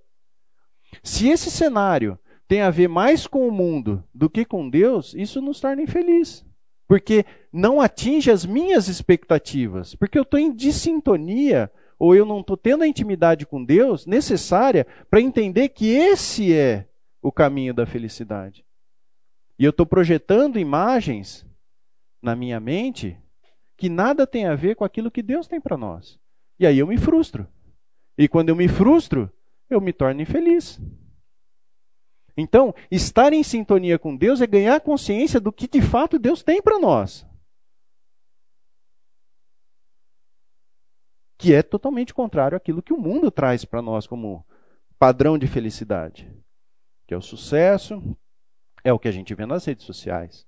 Se 1.01 1.27
esse 1.27 1.49
cenário 1.49 2.19
tem 2.47 2.61
a 2.61 2.69
ver 2.69 2.87
mais 2.87 3.25
com 3.25 3.47
o 3.47 3.51
mundo 3.51 4.03
do 4.13 4.29
que 4.29 4.45
com 4.45 4.69
Deus, 4.69 5.15
isso 5.15 5.41
nos 5.41 5.59
torna 5.59 5.81
infeliz. 5.81 6.45
Porque 6.87 7.25
não 7.51 7.81
atinge 7.81 8.29
as 8.29 8.45
minhas 8.45 8.87
expectativas. 8.87 9.95
Porque 9.95 10.19
eu 10.19 10.23
estou 10.23 10.39
em 10.39 10.53
dissintonia, 10.53 11.71
ou 11.97 12.13
eu 12.13 12.23
não 12.23 12.41
estou 12.41 12.55
tendo 12.55 12.83
a 12.83 12.87
intimidade 12.87 13.47
com 13.47 13.65
Deus 13.65 14.05
necessária 14.05 14.85
para 15.09 15.19
entender 15.19 15.69
que 15.69 15.87
esse 15.87 16.53
é 16.53 16.87
o 17.19 17.31
caminho 17.31 17.73
da 17.73 17.87
felicidade. 17.87 18.63
E 19.57 19.65
eu 19.65 19.71
estou 19.71 19.87
projetando 19.87 20.59
imagens 20.59 21.48
na 22.21 22.35
minha 22.35 22.59
mente 22.59 23.17
que 23.77 23.87
nada 23.87 24.27
tem 24.27 24.45
a 24.45 24.55
ver 24.55 24.75
com 24.75 24.83
aquilo 24.83 25.09
que 25.09 25.23
Deus 25.23 25.47
tem 25.47 25.59
para 25.59 25.77
nós. 25.77 26.19
E 26.59 26.67
aí 26.67 26.77
eu 26.77 26.87
me 26.87 26.97
frustro. 26.97 27.47
E 28.17 28.27
quando 28.27 28.49
eu 28.49 28.55
me 28.55 28.67
frustro, 28.67 29.31
eu 29.69 29.79
me 29.79 29.93
torno 29.93 30.21
infeliz. 30.21 30.79
Então, 32.35 32.73
estar 32.91 33.31
em 33.31 33.43
sintonia 33.43 33.97
com 33.97 34.15
Deus 34.15 34.41
é 34.41 34.47
ganhar 34.47 34.81
consciência 34.81 35.39
do 35.39 35.51
que 35.51 35.67
de 35.67 35.81
fato 35.81 36.19
Deus 36.19 36.43
tem 36.43 36.61
para 36.61 36.79
nós. 36.79 37.25
Que 41.37 41.53
é 41.53 41.63
totalmente 41.63 42.13
contrário 42.13 42.57
àquilo 42.57 42.81
que 42.81 42.93
o 42.93 42.99
mundo 42.99 43.31
traz 43.31 43.63
para 43.63 43.81
nós 43.81 44.05
como 44.05 44.45
padrão 44.97 45.37
de 45.37 45.47
felicidade. 45.47 46.29
Que 47.07 47.13
é 47.13 47.17
o 47.17 47.21
sucesso, 47.21 48.01
é 48.83 48.91
o 48.91 48.99
que 48.99 49.07
a 49.07 49.11
gente 49.11 49.33
vê 49.33 49.45
nas 49.45 49.63
redes 49.63 49.85
sociais. 49.85 50.45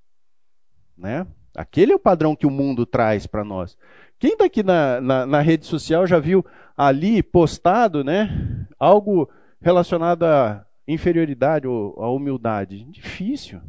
Né? 0.97 1.25
Aquele 1.55 1.91
é 1.91 1.95
o 1.95 1.99
padrão 1.99 2.35
que 2.35 2.47
o 2.47 2.51
mundo 2.51 2.85
traz 2.85 3.27
para 3.27 3.43
nós. 3.43 3.77
Quem 4.17 4.33
está 4.33 4.45
aqui 4.45 4.63
na, 4.63 5.01
na, 5.01 5.25
na, 5.25 5.41
rede 5.41 5.65
social 5.65 6.05
já 6.05 6.19
viu 6.19 6.45
ali 6.77 7.23
postado 7.23 8.03
né, 8.03 8.67
algo 8.79 9.29
relacionado 9.59 10.23
à 10.23 10.65
inferioridade 10.87 11.67
ou 11.67 12.01
à 12.01 12.09
humildade? 12.11 12.83
Difícil. 12.85 13.59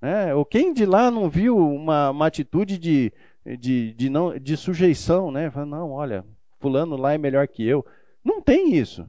Né? 0.00 0.34
Ou 0.34 0.44
quem 0.44 0.72
de 0.72 0.84
lá 0.84 1.10
não 1.10 1.30
viu 1.30 1.56
uma, 1.56 2.10
uma 2.10 2.26
atitude 2.26 2.78
de, 2.78 3.12
de, 3.58 3.94
de, 3.94 4.10
não, 4.10 4.38
de 4.38 4.56
sujeição? 4.56 5.30
Né? 5.30 5.50
Fala, 5.50 5.66
não, 5.66 5.92
olha, 5.92 6.24
fulano 6.60 6.96
lá 6.96 7.14
é 7.14 7.18
melhor 7.18 7.48
que 7.48 7.66
eu. 7.66 7.84
Não 8.24 8.40
tem 8.40 8.74
isso. 8.74 9.06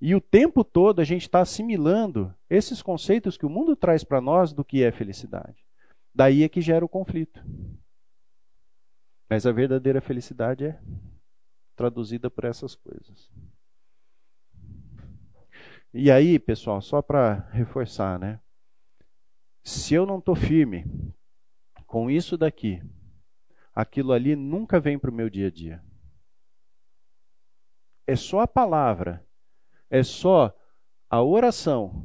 E 0.00 0.14
o 0.14 0.20
tempo 0.20 0.64
todo 0.64 1.00
a 1.00 1.04
gente 1.04 1.22
está 1.22 1.40
assimilando 1.40 2.34
esses 2.48 2.80
conceitos 2.80 3.36
que 3.36 3.44
o 3.44 3.50
mundo 3.50 3.76
traz 3.76 4.02
para 4.02 4.20
nós 4.20 4.52
do 4.52 4.64
que 4.64 4.82
é 4.82 4.90
felicidade. 4.90 5.69
Daí 6.14 6.42
é 6.42 6.48
que 6.48 6.60
gera 6.60 6.84
o 6.84 6.88
conflito. 6.88 7.42
Mas 9.28 9.46
a 9.46 9.52
verdadeira 9.52 10.00
felicidade 10.00 10.66
é 10.66 10.80
traduzida 11.76 12.28
por 12.28 12.44
essas 12.44 12.74
coisas. 12.74 13.30
E 15.94 16.10
aí, 16.10 16.38
pessoal, 16.38 16.80
só 16.80 17.00
para 17.00 17.48
reforçar, 17.50 18.18
né? 18.18 18.40
Se 19.62 19.94
eu 19.94 20.06
não 20.06 20.18
estou 20.18 20.34
firme 20.34 20.84
com 21.86 22.10
isso 22.10 22.36
daqui, 22.36 22.82
aquilo 23.74 24.12
ali 24.12 24.36
nunca 24.36 24.80
vem 24.80 24.98
para 24.98 25.10
o 25.10 25.14
meu 25.14 25.30
dia 25.30 25.48
a 25.48 25.50
dia. 25.50 25.82
é 28.10 28.16
só 28.16 28.40
a 28.40 28.48
palavra, 28.48 29.24
é 29.88 30.02
só 30.02 30.52
a 31.08 31.22
oração 31.22 32.04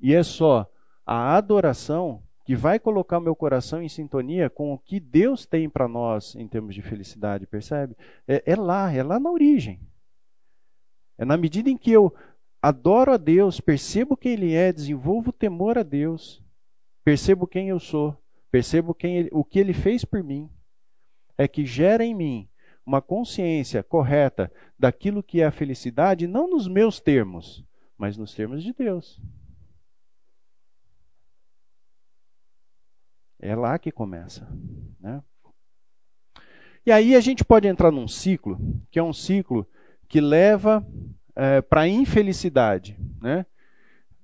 e 0.00 0.12
é 0.12 0.22
só 0.24 0.68
a 1.06 1.36
adoração 1.36 2.23
que 2.44 2.54
vai 2.54 2.78
colocar 2.78 3.18
o 3.18 3.22
meu 3.22 3.34
coração 3.34 3.82
em 3.82 3.88
sintonia 3.88 4.50
com 4.50 4.72
o 4.72 4.78
que 4.78 5.00
Deus 5.00 5.46
tem 5.46 5.68
para 5.68 5.88
nós 5.88 6.36
em 6.36 6.46
termos 6.46 6.74
de 6.74 6.82
felicidade, 6.82 7.46
percebe? 7.46 7.96
É, 8.28 8.42
é, 8.44 8.54
lá, 8.54 8.92
é 8.92 9.02
lá 9.02 9.18
na 9.18 9.30
origem. 9.30 9.80
É 11.16 11.24
na 11.24 11.38
medida 11.38 11.70
em 11.70 11.76
que 11.76 11.90
eu 11.90 12.14
adoro 12.60 13.12
a 13.12 13.16
Deus, 13.16 13.60
percebo 13.60 14.16
quem 14.16 14.32
Ele 14.32 14.52
é, 14.52 14.72
desenvolvo 14.72 15.32
temor 15.32 15.78
a 15.78 15.82
Deus, 15.82 16.42
percebo 17.02 17.46
quem 17.46 17.68
eu 17.68 17.80
sou, 17.80 18.16
percebo 18.50 18.94
quem 18.94 19.16
ele, 19.16 19.30
o 19.32 19.42
que 19.42 19.58
Ele 19.58 19.72
fez 19.72 20.04
por 20.04 20.22
mim, 20.22 20.50
é 21.38 21.48
que 21.48 21.64
gera 21.64 22.04
em 22.04 22.14
mim 22.14 22.48
uma 22.84 23.00
consciência 23.00 23.82
correta 23.82 24.52
daquilo 24.78 25.22
que 25.22 25.40
é 25.40 25.46
a 25.46 25.50
felicidade, 25.50 26.26
não 26.26 26.48
nos 26.48 26.68
meus 26.68 27.00
termos, 27.00 27.64
mas 27.96 28.18
nos 28.18 28.34
termos 28.34 28.62
de 28.62 28.72
Deus. 28.74 29.20
É 33.44 33.54
lá 33.54 33.78
que 33.78 33.92
começa. 33.92 34.48
Né? 34.98 35.22
E 36.86 36.90
aí 36.90 37.14
a 37.14 37.20
gente 37.20 37.44
pode 37.44 37.68
entrar 37.68 37.90
num 37.90 38.08
ciclo, 38.08 38.58
que 38.90 38.98
é 38.98 39.02
um 39.02 39.12
ciclo 39.12 39.68
que 40.08 40.18
leva 40.18 40.82
é, 41.36 41.60
para 41.60 41.82
a 41.82 41.88
infelicidade. 41.88 42.98
Né? 43.20 43.44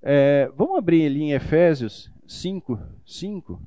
É, 0.01 0.51
vamos 0.57 0.79
abrir 0.79 1.05
ali 1.05 1.21
em 1.21 1.33
Efésios 1.33 2.11
5, 2.27 2.81
5. 3.05 3.63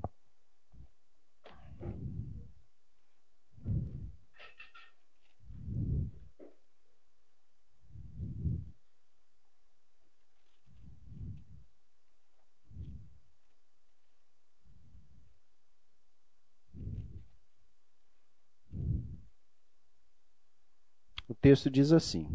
O 21.28 21.34
texto 21.34 21.70
diz 21.70 21.92
assim: 21.92 22.28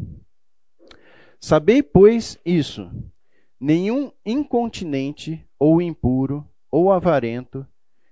Sabei, 1.39 1.81
pois, 1.81 2.37
isso: 2.45 2.91
nenhum 3.59 4.11
incontinente 4.25 5.45
ou 5.57 5.81
impuro 5.81 6.47
ou 6.71 6.91
avarento, 6.91 7.65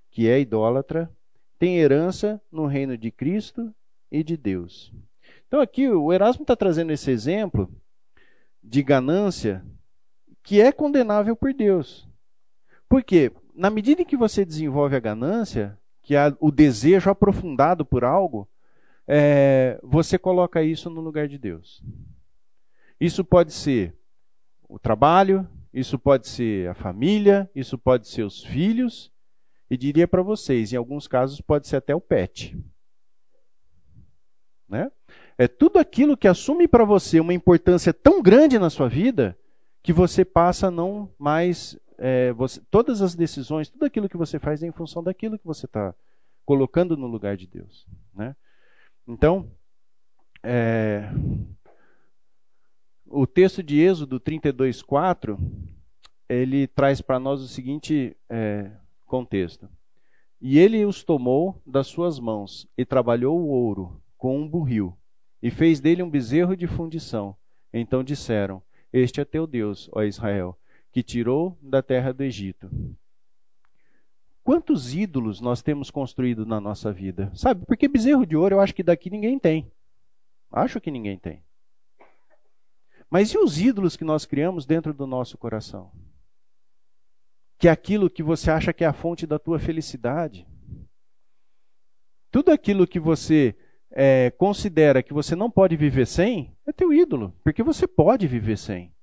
que 0.09 0.27
é 0.27 0.39
idólatra, 0.39 1.11
tem 1.59 1.77
herança 1.77 2.41
no 2.51 2.65
reino 2.65 2.97
de 2.97 3.11
Cristo 3.11 3.73
e 4.11 4.23
de 4.23 4.37
Deus. 4.37 4.93
Então, 5.47 5.61
aqui 5.61 5.87
o 5.87 6.11
Erasmo 6.11 6.43
está 6.43 6.55
trazendo 6.55 6.91
esse 6.91 7.09
exemplo 7.09 7.71
de 8.63 8.83
ganância 8.83 9.65
que 10.43 10.61
é 10.61 10.71
condenável 10.71 11.35
por 11.35 11.53
Deus. 11.53 12.07
Por 12.87 13.03
quê? 13.03 13.31
Na 13.53 13.69
medida 13.69 14.01
em 14.01 14.05
que 14.05 14.15
você 14.15 14.45
desenvolve 14.45 14.95
a 14.95 14.99
ganância, 14.99 15.77
que 16.01 16.15
é 16.15 16.33
o 16.39 16.51
desejo 16.51 17.09
aprofundado 17.09 17.85
por 17.85 18.03
algo, 18.03 18.47
é, 19.07 19.79
você 19.81 20.17
coloca 20.17 20.61
isso 20.61 20.89
no 20.89 21.01
lugar 21.01 21.27
de 21.27 21.37
Deus. 21.37 21.81
Isso 22.99 23.23
pode 23.23 23.53
ser 23.53 23.95
o 24.67 24.77
trabalho, 24.77 25.47
isso 25.73 25.97
pode 25.97 26.27
ser 26.27 26.69
a 26.69 26.73
família, 26.73 27.49
isso 27.55 27.77
pode 27.77 28.07
ser 28.07 28.23
os 28.23 28.43
filhos, 28.43 29.11
e 29.69 29.77
diria 29.77 30.07
para 30.07 30.21
vocês, 30.21 30.73
em 30.73 30.75
alguns 30.75 31.07
casos 31.07 31.39
pode 31.41 31.67
ser 31.67 31.77
até 31.77 31.95
o 31.95 32.01
pet. 32.01 32.57
Né? 34.67 34.91
É 35.37 35.47
tudo 35.47 35.77
aquilo 35.77 36.17
que 36.17 36.27
assume 36.27 36.67
para 36.67 36.83
você 36.83 37.19
uma 37.19 37.33
importância 37.33 37.93
tão 37.93 38.21
grande 38.21 38.57
na 38.57 38.69
sua 38.69 38.89
vida 38.89 39.37
que 39.83 39.93
você 39.93 40.25
passa 40.25 40.67
a 40.67 40.71
não 40.71 41.09
mais. 41.17 41.79
É, 41.97 42.31
você, 42.33 42.61
todas 42.69 43.01
as 43.01 43.15
decisões, 43.15 43.69
tudo 43.69 43.85
aquilo 43.85 44.09
que 44.09 44.17
você 44.17 44.39
faz 44.39 44.61
é 44.61 44.67
em 44.67 44.71
função 44.71 45.03
daquilo 45.03 45.37
que 45.37 45.45
você 45.45 45.65
está 45.65 45.95
colocando 46.45 46.97
no 46.97 47.07
lugar 47.07 47.37
de 47.37 47.47
Deus. 47.47 47.87
Né? 48.13 48.35
Então, 49.07 49.49
é, 50.43 51.09
o 53.05 53.25
texto 53.25 53.63
de 53.63 53.79
Êxodo 53.79 54.19
32,4 54.19 55.37
ele 56.29 56.67
traz 56.67 56.99
para 57.01 57.19
nós 57.19 57.41
o 57.41 57.47
seguinte 57.47 58.15
é, 58.29 58.71
contexto. 59.05 59.69
E 60.41 60.59
ele 60.59 60.85
os 60.85 61.03
tomou 61.03 61.61
das 61.65 61.87
suas 61.87 62.19
mãos 62.19 62.67
e 62.77 62.85
trabalhou 62.85 63.39
o 63.39 63.47
ouro 63.47 64.01
com 64.17 64.39
um 64.39 64.47
burril 64.47 64.95
e 65.41 65.49
fez 65.49 65.79
dele 65.79 66.03
um 66.03 66.09
bezerro 66.09 66.55
de 66.55 66.67
fundição. 66.67 67.35
Então 67.73 68.03
disseram: 68.03 68.61
Este 68.91 69.21
é 69.21 69.25
teu 69.25 69.47
Deus, 69.47 69.89
ó 69.93 70.03
Israel, 70.03 70.57
que 70.91 71.01
tirou 71.01 71.57
da 71.61 71.81
terra 71.81 72.13
do 72.13 72.23
Egito. 72.23 72.69
Quantos 74.47 74.93
ídolos 74.93 75.41
nós 75.41 75.61
temos 75.61 75.91
construído 75.91 76.45
na 76.45 76.61
nossa 76.61 76.89
vida? 76.89 77.29
Sabe, 77.35 77.65
porque 77.65 77.85
bezerro 77.85 78.25
de 78.25 78.33
ouro 78.33 78.55
eu 78.55 78.61
acho 78.61 78.73
que 78.73 78.81
daqui 78.81 79.09
ninguém 79.09 79.37
tem. 79.37 79.69
Acho 80.49 80.79
que 80.79 80.89
ninguém 80.89 81.17
tem. 81.19 81.43
Mas 83.09 83.31
e 83.31 83.37
os 83.37 83.59
ídolos 83.59 83.97
que 83.97 84.05
nós 84.05 84.25
criamos 84.25 84.65
dentro 84.65 84.93
do 84.93 85.05
nosso 85.05 85.37
coração? 85.37 85.91
Que 87.57 87.67
é 87.67 87.71
aquilo 87.71 88.09
que 88.09 88.23
você 88.23 88.49
acha 88.49 88.71
que 88.71 88.85
é 88.85 88.87
a 88.87 88.93
fonte 88.93 89.27
da 89.27 89.37
tua 89.37 89.59
felicidade. 89.59 90.47
Tudo 92.31 92.49
aquilo 92.49 92.87
que 92.87 93.01
você 93.01 93.53
é, 93.91 94.31
considera 94.31 95.03
que 95.03 95.13
você 95.13 95.35
não 95.35 95.51
pode 95.51 95.75
viver 95.75 96.07
sem, 96.07 96.55
é 96.65 96.71
teu 96.71 96.93
ídolo, 96.93 97.35
porque 97.43 97.61
você 97.61 97.85
pode 97.85 98.25
viver 98.27 98.57
sem. 98.57 98.95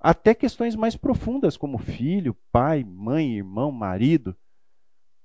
Até 0.00 0.32
questões 0.32 0.76
mais 0.76 0.94
profundas, 0.94 1.56
como 1.56 1.76
filho, 1.76 2.34
pai, 2.52 2.84
mãe, 2.84 3.36
irmão, 3.36 3.72
marido. 3.72 4.36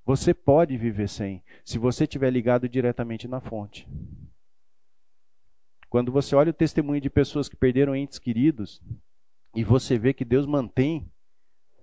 Você 0.04 0.34
pode 0.34 0.76
viver 0.78 1.08
sem, 1.08 1.44
se 1.64 1.78
você 1.78 2.04
estiver 2.06 2.32
ligado 2.32 2.68
diretamente 2.68 3.28
na 3.28 3.40
fonte. 3.40 3.88
Quando 5.90 6.12
você 6.12 6.36
olha 6.36 6.50
o 6.50 6.54
testemunho 6.54 7.00
de 7.00 7.10
pessoas 7.10 7.48
que 7.48 7.56
perderam 7.56 7.96
entes 7.96 8.18
queridos, 8.18 8.82
e 9.56 9.64
você 9.64 9.98
vê 9.98 10.12
que 10.12 10.26
Deus 10.26 10.48
mantém 10.48 11.08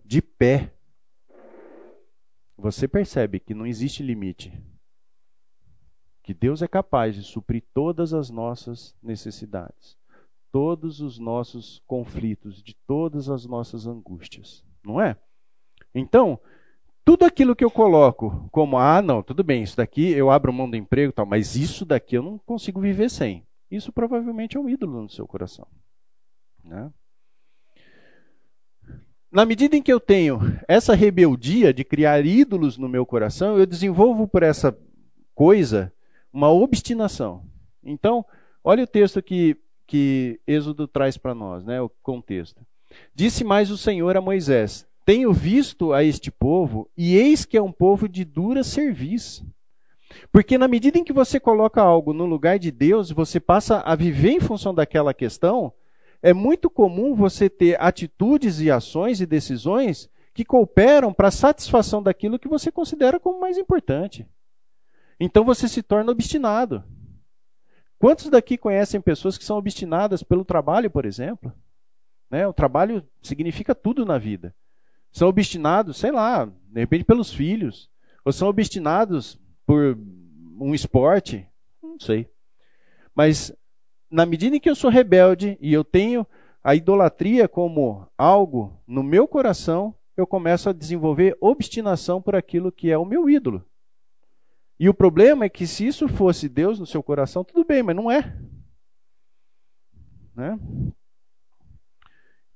de 0.04 0.20
pé, 0.20 0.74
você 2.58 2.88
percebe 2.88 3.38
que 3.38 3.54
não 3.54 3.66
existe 3.66 4.02
limite. 4.02 4.52
Que 6.24 6.34
Deus 6.34 6.60
é 6.60 6.68
capaz 6.68 7.14
de 7.14 7.22
suprir 7.22 7.62
todas 7.72 8.12
as 8.12 8.28
nossas 8.30 8.94
necessidades 9.00 9.99
todos 10.52 11.00
os 11.00 11.18
nossos 11.18 11.82
conflitos, 11.86 12.62
de 12.62 12.74
todas 12.86 13.28
as 13.28 13.46
nossas 13.46 13.86
angústias, 13.86 14.64
não 14.84 15.00
é? 15.00 15.16
Então, 15.94 16.38
tudo 17.04 17.24
aquilo 17.24 17.56
que 17.56 17.64
eu 17.64 17.70
coloco 17.70 18.48
como, 18.52 18.78
ah, 18.78 19.02
não, 19.02 19.22
tudo 19.22 19.42
bem, 19.42 19.62
isso 19.62 19.76
daqui 19.76 20.10
eu 20.10 20.30
abro 20.30 20.52
mão 20.52 20.70
do 20.70 20.76
emprego 20.76 21.12
tal, 21.12 21.26
mas 21.26 21.56
isso 21.56 21.84
daqui 21.84 22.16
eu 22.16 22.22
não 22.22 22.38
consigo 22.38 22.80
viver 22.80 23.10
sem. 23.10 23.46
Isso 23.70 23.92
provavelmente 23.92 24.56
é 24.56 24.60
um 24.60 24.68
ídolo 24.68 25.02
no 25.02 25.08
seu 25.08 25.26
coração. 25.26 25.66
Né? 26.64 26.92
Na 29.30 29.44
medida 29.44 29.76
em 29.76 29.82
que 29.82 29.92
eu 29.92 30.00
tenho 30.00 30.40
essa 30.66 30.94
rebeldia 30.94 31.72
de 31.72 31.84
criar 31.84 32.26
ídolos 32.26 32.76
no 32.76 32.88
meu 32.88 33.06
coração, 33.06 33.56
eu 33.56 33.64
desenvolvo 33.64 34.26
por 34.26 34.42
essa 34.42 34.76
coisa 35.34 35.92
uma 36.32 36.50
obstinação. 36.50 37.44
Então, 37.82 38.24
olha 38.62 38.84
o 38.84 38.88
texto 38.88 39.22
que 39.22 39.56
que 39.90 40.38
Êxodo 40.46 40.86
traz 40.86 41.16
para 41.16 41.34
nós, 41.34 41.64
né, 41.64 41.82
o 41.82 41.88
contexto. 42.00 42.64
Disse 43.12 43.42
mais 43.42 43.72
o 43.72 43.76
Senhor 43.76 44.16
a 44.16 44.20
Moisés: 44.20 44.86
Tenho 45.04 45.32
visto 45.32 45.92
a 45.92 46.04
este 46.04 46.30
povo, 46.30 46.88
e 46.96 47.16
eis 47.16 47.44
que 47.44 47.56
é 47.56 47.62
um 47.62 47.72
povo 47.72 48.08
de 48.08 48.24
dura 48.24 48.62
serviço. 48.62 49.44
Porque 50.30 50.56
na 50.56 50.68
medida 50.68 50.96
em 50.96 51.02
que 51.02 51.12
você 51.12 51.40
coloca 51.40 51.82
algo 51.82 52.12
no 52.12 52.24
lugar 52.24 52.56
de 52.56 52.70
Deus, 52.70 53.10
você 53.10 53.40
passa 53.40 53.80
a 53.80 53.96
viver 53.96 54.30
em 54.30 54.38
função 54.38 54.72
daquela 54.72 55.12
questão, 55.12 55.72
é 56.22 56.32
muito 56.32 56.70
comum 56.70 57.12
você 57.12 57.50
ter 57.50 57.76
atitudes 57.82 58.60
e 58.60 58.70
ações 58.70 59.20
e 59.20 59.26
decisões 59.26 60.08
que 60.32 60.44
cooperam 60.44 61.12
para 61.12 61.28
a 61.28 61.32
satisfação 61.32 62.00
daquilo 62.00 62.38
que 62.38 62.46
você 62.46 62.70
considera 62.70 63.18
como 63.18 63.40
mais 63.40 63.58
importante. 63.58 64.24
Então 65.18 65.44
você 65.44 65.66
se 65.66 65.82
torna 65.82 66.12
obstinado. 66.12 66.84
Quantos 68.00 68.30
daqui 68.30 68.56
conhecem 68.56 68.98
pessoas 68.98 69.36
que 69.36 69.44
são 69.44 69.58
obstinadas 69.58 70.22
pelo 70.22 70.42
trabalho, 70.42 70.90
por 70.90 71.04
exemplo? 71.04 71.52
Né? 72.30 72.46
O 72.46 72.52
trabalho 72.52 73.06
significa 73.22 73.74
tudo 73.74 74.06
na 74.06 74.16
vida. 74.16 74.54
São 75.12 75.28
obstinados, 75.28 75.98
sei 75.98 76.10
lá, 76.10 76.46
de 76.46 76.80
repente 76.80 77.04
pelos 77.04 77.30
filhos, 77.30 77.90
ou 78.24 78.32
são 78.32 78.48
obstinados 78.48 79.38
por 79.66 79.98
um 80.58 80.74
esporte, 80.74 81.46
não 81.82 82.00
sei. 82.00 82.26
Mas 83.14 83.54
na 84.10 84.24
medida 84.24 84.56
em 84.56 84.60
que 84.60 84.70
eu 84.70 84.74
sou 84.74 84.88
rebelde 84.88 85.58
e 85.60 85.70
eu 85.70 85.84
tenho 85.84 86.26
a 86.64 86.74
idolatria 86.74 87.46
como 87.46 88.08
algo 88.16 88.80
no 88.86 89.02
meu 89.02 89.28
coração, 89.28 89.94
eu 90.16 90.26
começo 90.26 90.70
a 90.70 90.72
desenvolver 90.72 91.36
obstinação 91.38 92.22
por 92.22 92.34
aquilo 92.34 92.72
que 92.72 92.90
é 92.90 92.96
o 92.96 93.04
meu 93.04 93.28
ídolo. 93.28 93.62
E 94.80 94.88
o 94.88 94.94
problema 94.94 95.44
é 95.44 95.48
que 95.50 95.66
se 95.66 95.86
isso 95.86 96.08
fosse 96.08 96.48
Deus 96.48 96.80
no 96.80 96.86
seu 96.86 97.02
coração, 97.02 97.44
tudo 97.44 97.66
bem, 97.66 97.82
mas 97.82 97.94
não 97.94 98.10
é. 98.10 98.34
Né? 100.34 100.58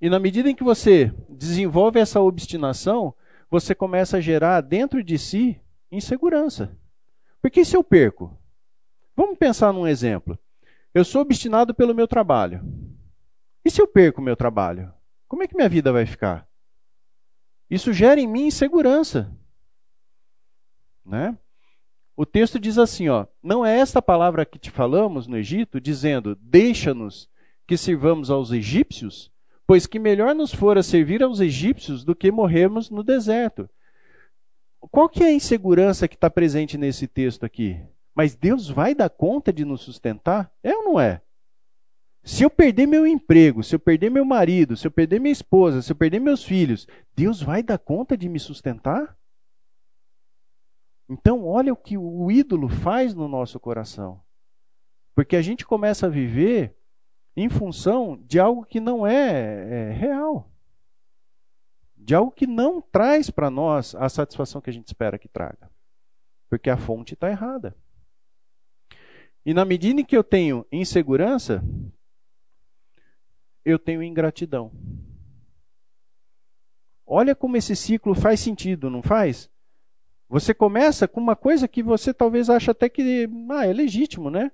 E 0.00 0.08
na 0.08 0.18
medida 0.18 0.48
em 0.48 0.54
que 0.54 0.64
você 0.64 1.12
desenvolve 1.28 2.00
essa 2.00 2.22
obstinação, 2.22 3.14
você 3.50 3.74
começa 3.74 4.16
a 4.16 4.20
gerar 4.22 4.62
dentro 4.62 5.04
de 5.04 5.18
si 5.18 5.60
insegurança. 5.92 6.74
Porque 7.42 7.62
se 7.62 7.76
eu 7.76 7.84
perco? 7.84 8.34
Vamos 9.14 9.36
pensar 9.36 9.70
num 9.70 9.86
exemplo. 9.86 10.38
Eu 10.94 11.04
sou 11.04 11.20
obstinado 11.20 11.74
pelo 11.74 11.94
meu 11.94 12.08
trabalho. 12.08 12.64
E 13.62 13.70
se 13.70 13.82
eu 13.82 13.86
perco 13.86 14.22
o 14.22 14.24
meu 14.24 14.34
trabalho? 14.34 14.90
Como 15.28 15.42
é 15.42 15.46
que 15.46 15.54
minha 15.54 15.68
vida 15.68 15.92
vai 15.92 16.06
ficar? 16.06 16.48
Isso 17.68 17.92
gera 17.92 18.18
em 18.18 18.26
mim 18.26 18.46
insegurança. 18.46 19.30
Né? 21.04 21.36
O 22.16 22.24
texto 22.24 22.60
diz 22.60 22.78
assim, 22.78 23.08
ó, 23.08 23.26
não 23.42 23.66
é 23.66 23.78
esta 23.78 24.00
palavra 24.00 24.44
que 24.46 24.58
te 24.58 24.70
falamos 24.70 25.26
no 25.26 25.36
Egito, 25.36 25.80
dizendo: 25.80 26.38
"Deixa-nos 26.40 27.28
que 27.66 27.76
sirvamos 27.76 28.30
aos 28.30 28.52
egípcios, 28.52 29.32
pois 29.66 29.86
que 29.86 29.98
melhor 29.98 30.34
nos 30.34 30.54
fora 30.54 30.82
servir 30.82 31.22
aos 31.22 31.40
egípcios 31.40 32.04
do 32.04 32.14
que 32.14 32.30
morrermos 32.30 32.88
no 32.88 33.02
deserto." 33.02 33.68
Qual 34.90 35.08
que 35.08 35.24
é 35.24 35.28
a 35.28 35.32
insegurança 35.32 36.06
que 36.06 36.14
está 36.14 36.30
presente 36.30 36.78
nesse 36.78 37.08
texto 37.08 37.44
aqui? 37.44 37.80
Mas 38.14 38.36
Deus 38.36 38.68
vai 38.68 38.94
dar 38.94 39.10
conta 39.10 39.52
de 39.52 39.64
nos 39.64 39.80
sustentar? 39.80 40.52
É 40.62 40.72
ou 40.76 40.84
não 40.84 41.00
é? 41.00 41.20
Se 42.22 42.42
eu 42.42 42.50
perder 42.50 42.86
meu 42.86 43.06
emprego, 43.06 43.62
se 43.62 43.74
eu 43.74 43.78
perder 43.78 44.10
meu 44.10 44.24
marido, 44.24 44.76
se 44.76 44.86
eu 44.86 44.90
perder 44.90 45.20
minha 45.20 45.32
esposa, 45.32 45.82
se 45.82 45.90
eu 45.90 45.96
perder 45.96 46.20
meus 46.20 46.44
filhos, 46.44 46.86
Deus 47.16 47.42
vai 47.42 47.62
dar 47.62 47.78
conta 47.78 48.16
de 48.16 48.28
me 48.28 48.38
sustentar? 48.38 49.16
Então, 51.08 51.44
olha 51.44 51.72
o 51.72 51.76
que 51.76 51.98
o 51.98 52.30
ídolo 52.30 52.68
faz 52.68 53.14
no 53.14 53.28
nosso 53.28 53.60
coração. 53.60 54.22
Porque 55.14 55.36
a 55.36 55.42
gente 55.42 55.64
começa 55.64 56.06
a 56.06 56.10
viver 56.10 56.76
em 57.36 57.48
função 57.48 58.16
de 58.26 58.38
algo 58.38 58.64
que 58.64 58.80
não 58.80 59.06
é, 59.06 59.90
é 59.90 59.92
real. 59.92 60.50
De 61.96 62.14
algo 62.14 62.30
que 62.30 62.46
não 62.46 62.80
traz 62.80 63.30
para 63.30 63.50
nós 63.50 63.94
a 63.94 64.08
satisfação 64.08 64.60
que 64.60 64.70
a 64.70 64.72
gente 64.72 64.86
espera 64.86 65.18
que 65.18 65.28
traga. 65.28 65.70
Porque 66.48 66.70
a 66.70 66.76
fonte 66.76 67.14
está 67.14 67.28
errada. 67.28 67.76
E 69.44 69.52
na 69.52 69.64
medida 69.64 70.00
em 70.00 70.04
que 70.04 70.16
eu 70.16 70.24
tenho 70.24 70.66
insegurança, 70.72 71.62
eu 73.64 73.78
tenho 73.78 74.02
ingratidão. 74.02 74.72
Olha 77.06 77.34
como 77.34 77.56
esse 77.56 77.76
ciclo 77.76 78.14
faz 78.14 78.40
sentido, 78.40 78.88
não 78.88 79.02
faz? 79.02 79.50
Você 80.34 80.52
começa 80.52 81.06
com 81.06 81.20
uma 81.20 81.36
coisa 81.36 81.68
que 81.68 81.80
você 81.80 82.12
talvez 82.12 82.50
ache 82.50 82.68
até 82.68 82.88
que 82.88 83.30
ah, 83.50 83.66
é 83.68 83.72
legítimo, 83.72 84.30
né? 84.30 84.50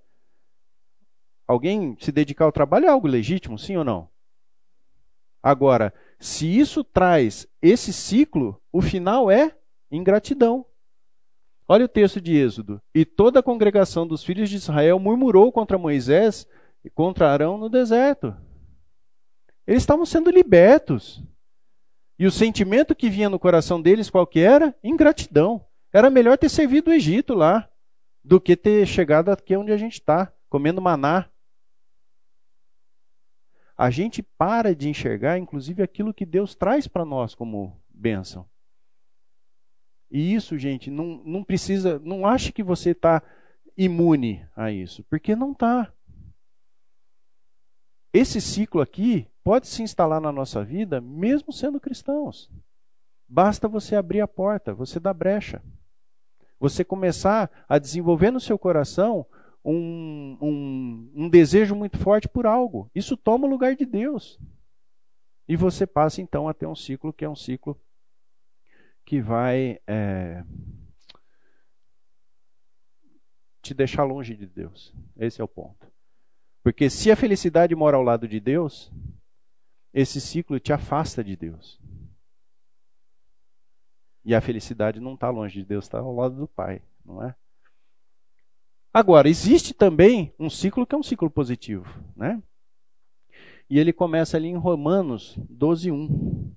Alguém 1.48 1.96
se 1.98 2.12
dedicar 2.12 2.44
ao 2.44 2.52
trabalho 2.52 2.84
é 2.84 2.90
algo 2.90 3.08
legítimo, 3.08 3.58
sim 3.58 3.78
ou 3.78 3.82
não? 3.82 4.06
Agora, 5.42 5.94
se 6.18 6.46
isso 6.46 6.84
traz 6.84 7.48
esse 7.62 7.94
ciclo, 7.94 8.60
o 8.70 8.82
final 8.82 9.30
é 9.30 9.56
ingratidão. 9.90 10.66
Olha 11.66 11.86
o 11.86 11.88
texto 11.88 12.20
de 12.20 12.36
Êxodo. 12.36 12.78
E 12.94 13.06
toda 13.06 13.40
a 13.40 13.42
congregação 13.42 14.06
dos 14.06 14.22
filhos 14.22 14.50
de 14.50 14.56
Israel 14.56 14.98
murmurou 14.98 15.50
contra 15.50 15.78
Moisés 15.78 16.46
e 16.84 16.90
contra 16.90 17.32
Arão 17.32 17.56
no 17.56 17.70
deserto. 17.70 18.36
Eles 19.66 19.82
estavam 19.82 20.04
sendo 20.04 20.30
libertos. 20.30 21.22
E 22.18 22.26
o 22.26 22.30
sentimento 22.30 22.94
que 22.94 23.08
vinha 23.08 23.30
no 23.30 23.38
coração 23.38 23.80
deles 23.80 24.10
qual 24.10 24.26
que 24.26 24.40
era? 24.40 24.76
Ingratidão. 24.84 25.64
Era 25.93 26.11
melhor 26.11 26.38
ter 26.38 26.49
servido 26.49 26.91
o 26.91 26.95
Egito 26.95 27.34
lá 27.34 27.68
do 28.22 28.41
que 28.41 28.57
ter 28.57 28.86
chegado 28.86 29.30
aqui 29.30 29.57
onde 29.57 29.72
a 29.72 29.76
gente 29.76 29.95
está, 29.95 30.32
comendo 30.49 30.80
maná. 30.80 31.28
A 33.76 33.91
gente 33.91 34.22
para 34.22 34.74
de 34.74 34.88
enxergar, 34.88 35.38
inclusive, 35.38 35.82
aquilo 35.82 36.14
que 36.14 36.26
Deus 36.26 36.55
traz 36.55 36.86
para 36.86 37.05
nós 37.05 37.34
como 37.34 37.80
bênção. 37.88 38.47
E 40.11 40.34
isso, 40.34 40.59
gente, 40.59 40.91
não, 40.91 41.22
não 41.24 41.43
precisa, 41.43 41.99
não 42.01 42.26
ache 42.26 42.53
que 42.53 42.62
você 42.62 42.91
está 42.91 43.22
imune 43.76 44.45
a 44.55 44.70
isso, 44.70 45.03
porque 45.05 45.34
não 45.34 45.53
está. 45.53 45.93
Esse 48.12 48.41
ciclo 48.41 48.80
aqui 48.80 49.26
pode 49.43 49.68
se 49.68 49.82
instalar 49.82 50.20
na 50.20 50.32
nossa 50.32 50.64
vida 50.64 51.01
mesmo 51.01 51.53
sendo 51.53 51.80
cristãos. 51.80 52.51
Basta 53.26 53.68
você 53.68 53.95
abrir 53.95 54.20
a 54.20 54.28
porta, 54.28 54.74
você 54.74 54.99
dá 54.99 55.14
brecha. 55.14 55.62
Você 56.61 56.84
começar 56.84 57.50
a 57.66 57.78
desenvolver 57.78 58.30
no 58.30 58.38
seu 58.38 58.58
coração 58.58 59.26
um, 59.64 60.36
um, 60.40 61.11
um 61.14 61.28
desejo 61.28 61.74
muito 61.74 61.98
forte 61.98 62.28
por 62.28 62.46
algo. 62.46 62.90
Isso 62.94 63.16
toma 63.16 63.46
o 63.46 63.50
lugar 63.50 63.74
de 63.74 63.86
Deus. 63.86 64.38
E 65.48 65.56
você 65.56 65.86
passa 65.86 66.20
então 66.20 66.46
a 66.46 66.54
ter 66.54 66.66
um 66.66 66.76
ciclo 66.76 67.12
que 67.12 67.24
é 67.24 67.28
um 67.28 67.34
ciclo 67.34 67.76
que 69.04 69.20
vai 69.20 69.80
é, 69.86 70.44
te 73.62 73.74
deixar 73.74 74.04
longe 74.04 74.36
de 74.36 74.46
Deus. 74.46 74.94
Esse 75.16 75.40
é 75.40 75.44
o 75.44 75.48
ponto. 75.48 75.90
Porque 76.62 76.90
se 76.90 77.11
a 77.11 77.16
felicidade 77.16 77.74
mora 77.74 77.96
ao 77.96 78.02
lado 78.02 78.28
de 78.28 78.38
Deus, 78.38 78.92
esse 79.94 80.20
ciclo 80.20 80.61
te 80.61 80.72
afasta 80.72 81.24
de 81.24 81.34
Deus. 81.34 81.79
E 84.24 84.34
a 84.34 84.40
felicidade 84.40 85.00
não 85.00 85.14
está 85.14 85.30
longe 85.30 85.60
de 85.60 85.64
Deus, 85.64 85.84
está 85.84 85.98
ao 85.98 86.14
lado 86.14 86.36
do 86.36 86.46
Pai, 86.46 86.82
não 87.04 87.22
é? 87.22 87.34
Agora, 88.92 89.28
existe 89.28 89.72
também 89.72 90.34
um 90.38 90.50
ciclo 90.50 90.86
que 90.86 90.94
é 90.94 90.98
um 90.98 91.02
ciclo 91.02 91.30
positivo, 91.30 91.86
né? 92.16 92.42
E 93.68 93.78
ele 93.78 93.92
começa 93.92 94.36
ali 94.36 94.48
em 94.48 94.56
Romanos 94.56 95.38
12, 95.48 95.92
1. 95.92 96.52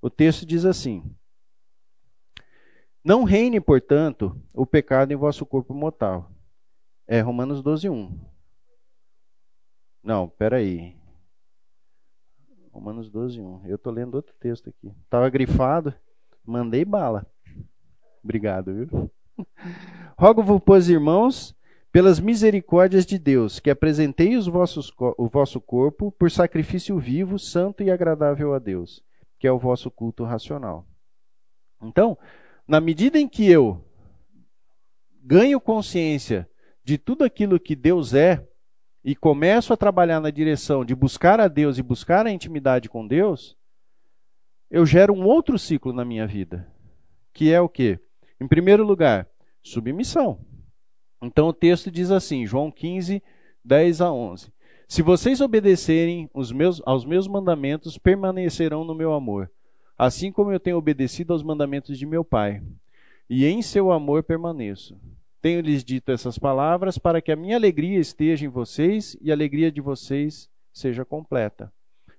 O 0.00 0.08
texto 0.08 0.46
diz 0.46 0.64
assim: 0.64 1.02
Não 3.04 3.24
reine, 3.24 3.60
portanto, 3.60 4.38
o 4.54 4.64
pecado 4.64 5.12
em 5.12 5.16
vosso 5.16 5.44
corpo 5.44 5.74
mortal. 5.74 6.30
É 7.06 7.20
Romanos 7.20 7.62
12, 7.62 7.90
1. 7.90 8.33
Não, 10.04 10.28
peraí. 10.28 10.94
Romanos 12.70 13.08
12, 13.08 13.40
1. 13.40 13.62
Eu 13.66 13.76
estou 13.76 13.92
lendo 13.92 14.14
outro 14.16 14.34
texto 14.38 14.68
aqui. 14.68 14.92
Estava 15.04 15.30
grifado, 15.30 15.94
mandei 16.44 16.84
bala. 16.84 17.26
Obrigado, 18.22 18.74
viu? 18.74 19.10
Rogo-vos, 20.18 20.60
pois, 20.64 20.88
irmãos, 20.88 21.56
pelas 21.90 22.20
misericórdias 22.20 23.06
de 23.06 23.18
Deus, 23.18 23.58
que 23.58 23.70
apresentei 23.70 24.36
os 24.36 24.46
vossos, 24.46 24.92
o 25.16 25.28
vosso 25.28 25.60
corpo 25.60 26.12
por 26.12 26.30
sacrifício 26.30 26.98
vivo, 26.98 27.38
santo 27.38 27.82
e 27.82 27.90
agradável 27.90 28.52
a 28.52 28.58
Deus 28.58 29.02
que 29.44 29.48
é 29.48 29.52
o 29.52 29.58
vosso 29.58 29.90
culto 29.90 30.24
racional. 30.24 30.86
Então, 31.82 32.16
na 32.66 32.80
medida 32.80 33.18
em 33.18 33.28
que 33.28 33.46
eu 33.46 33.84
ganho 35.22 35.60
consciência 35.60 36.48
de 36.82 36.96
tudo 36.96 37.24
aquilo 37.24 37.60
que 37.60 37.76
Deus 37.76 38.14
é 38.14 38.42
e 39.04 39.14
começo 39.14 39.72
a 39.72 39.76
trabalhar 39.76 40.20
na 40.20 40.30
direção 40.30 40.84
de 40.84 40.94
buscar 40.94 41.38
a 41.38 41.46
Deus 41.46 41.76
e 41.76 41.82
buscar 41.82 42.26
a 42.26 42.30
intimidade 42.30 42.88
com 42.88 43.06
Deus, 43.06 43.56
eu 44.70 44.86
gero 44.86 45.12
um 45.12 45.24
outro 45.24 45.58
ciclo 45.58 45.92
na 45.92 46.04
minha 46.04 46.26
vida, 46.26 46.66
que 47.32 47.52
é 47.52 47.60
o 47.60 47.68
quê? 47.68 48.00
Em 48.40 48.48
primeiro 48.48 48.84
lugar, 48.84 49.28
submissão. 49.62 50.38
Então 51.22 51.48
o 51.48 51.52
texto 51.52 51.90
diz 51.90 52.10
assim, 52.10 52.46
João 52.46 52.70
15, 52.70 53.22
10 53.62 54.00
a 54.00 54.10
11: 54.10 54.54
se 54.86 55.02
vocês 55.02 55.40
obedecerem 55.40 56.30
meus, 56.54 56.82
aos 56.84 57.04
meus 57.04 57.26
mandamentos, 57.26 57.98
permanecerão 57.98 58.84
no 58.84 58.94
meu 58.94 59.12
amor, 59.12 59.50
assim 59.98 60.30
como 60.30 60.52
eu 60.52 60.60
tenho 60.60 60.76
obedecido 60.76 61.32
aos 61.32 61.42
mandamentos 61.42 61.98
de 61.98 62.06
meu 62.06 62.24
Pai. 62.24 62.62
E 63.28 63.46
em 63.46 63.62
seu 63.62 63.90
amor 63.90 64.22
permaneço. 64.22 64.96
Tenho-lhes 65.44 65.84
dito 65.84 66.10
essas 66.10 66.38
palavras 66.38 66.96
para 66.96 67.20
que 67.20 67.30
a 67.30 67.36
minha 67.36 67.54
alegria 67.54 67.98
esteja 67.98 68.46
em 68.46 68.48
vocês 68.48 69.14
e 69.20 69.30
a 69.30 69.34
alegria 69.34 69.70
de 69.70 69.78
vocês 69.78 70.48
seja 70.72 71.04
completa. 71.04 71.70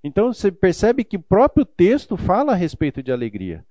Então 0.04 0.32
você 0.32 0.52
percebe 0.52 1.04
que 1.04 1.18
o 1.18 1.24
próprio 1.24 1.66
texto 1.66 2.18
fala 2.18 2.52
a 2.52 2.56
respeito 2.56 3.02
de 3.02 3.12
alegria. 3.12 3.66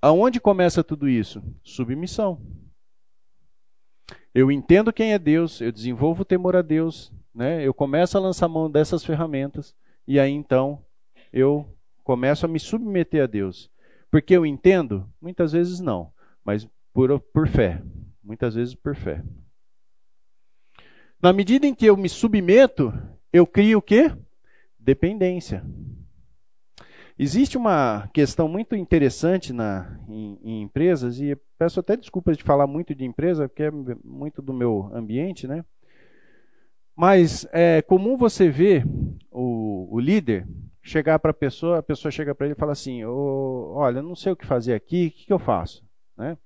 Aonde 0.00 0.38
começa 0.38 0.84
tudo 0.84 1.08
isso? 1.08 1.42
Submissão. 1.64 2.40
Eu 4.32 4.52
entendo 4.52 4.92
quem 4.92 5.12
é 5.12 5.18
Deus, 5.18 5.60
eu 5.60 5.72
desenvolvo 5.72 6.22
o 6.22 6.24
temor 6.24 6.54
a 6.54 6.62
Deus, 6.62 7.12
né? 7.34 7.66
eu 7.66 7.74
começo 7.74 8.16
a 8.16 8.20
lançar 8.20 8.46
mão 8.46 8.70
dessas 8.70 9.04
ferramentas, 9.04 9.74
e 10.06 10.20
aí 10.20 10.30
então 10.30 10.84
eu 11.32 11.66
começo 12.04 12.46
a 12.46 12.48
me 12.48 12.60
submeter 12.60 13.24
a 13.24 13.26
Deus. 13.26 13.68
Porque 14.08 14.36
eu 14.36 14.46
entendo? 14.46 15.12
Muitas 15.20 15.50
vezes 15.50 15.80
não, 15.80 16.12
mas 16.44 16.64
por, 16.96 17.20
por 17.20 17.46
fé. 17.46 17.82
Muitas 18.24 18.54
vezes 18.54 18.74
por 18.74 18.96
fé. 18.96 19.22
Na 21.22 21.30
medida 21.30 21.66
em 21.66 21.74
que 21.74 21.84
eu 21.84 21.94
me 21.94 22.08
submeto, 22.08 22.90
eu 23.30 23.46
crio 23.46 23.78
o 23.78 23.82
quê? 23.82 24.10
Dependência. 24.78 25.62
Existe 27.18 27.58
uma 27.58 28.08
questão 28.14 28.48
muito 28.48 28.74
interessante 28.74 29.52
na, 29.52 30.00
em, 30.08 30.38
em, 30.42 30.62
empresas, 30.62 31.20
e 31.20 31.36
peço 31.58 31.80
até 31.80 31.98
desculpas 31.98 32.36
de 32.36 32.42
falar 32.42 32.66
muito 32.66 32.94
de 32.94 33.04
empresa, 33.04 33.46
porque 33.46 33.64
é 33.64 33.70
muito 34.02 34.40
do 34.40 34.54
meu 34.54 34.90
ambiente, 34.94 35.46
né? 35.46 35.64
Mas 36.94 37.46
é 37.52 37.82
comum 37.82 38.16
você 38.16 38.48
ver 38.48 38.86
o, 39.30 39.94
o 39.94 40.00
líder 40.00 40.48
chegar 40.82 41.18
para 41.18 41.30
a 41.30 41.34
pessoa, 41.34 41.78
a 41.78 41.82
pessoa 41.82 42.10
chega 42.10 42.34
para 42.34 42.46
ele 42.46 42.54
e 42.54 42.58
fala 42.58 42.72
assim: 42.72 43.04
oh, 43.04 43.74
Olha, 43.74 44.02
não 44.02 44.14
sei 44.14 44.32
o 44.32 44.36
que 44.36 44.46
fazer 44.46 44.72
aqui, 44.72 45.08
o 45.08 45.10
que, 45.10 45.26
que 45.26 45.32
eu 45.32 45.38
faço? 45.38 45.84
Né? 46.16 46.38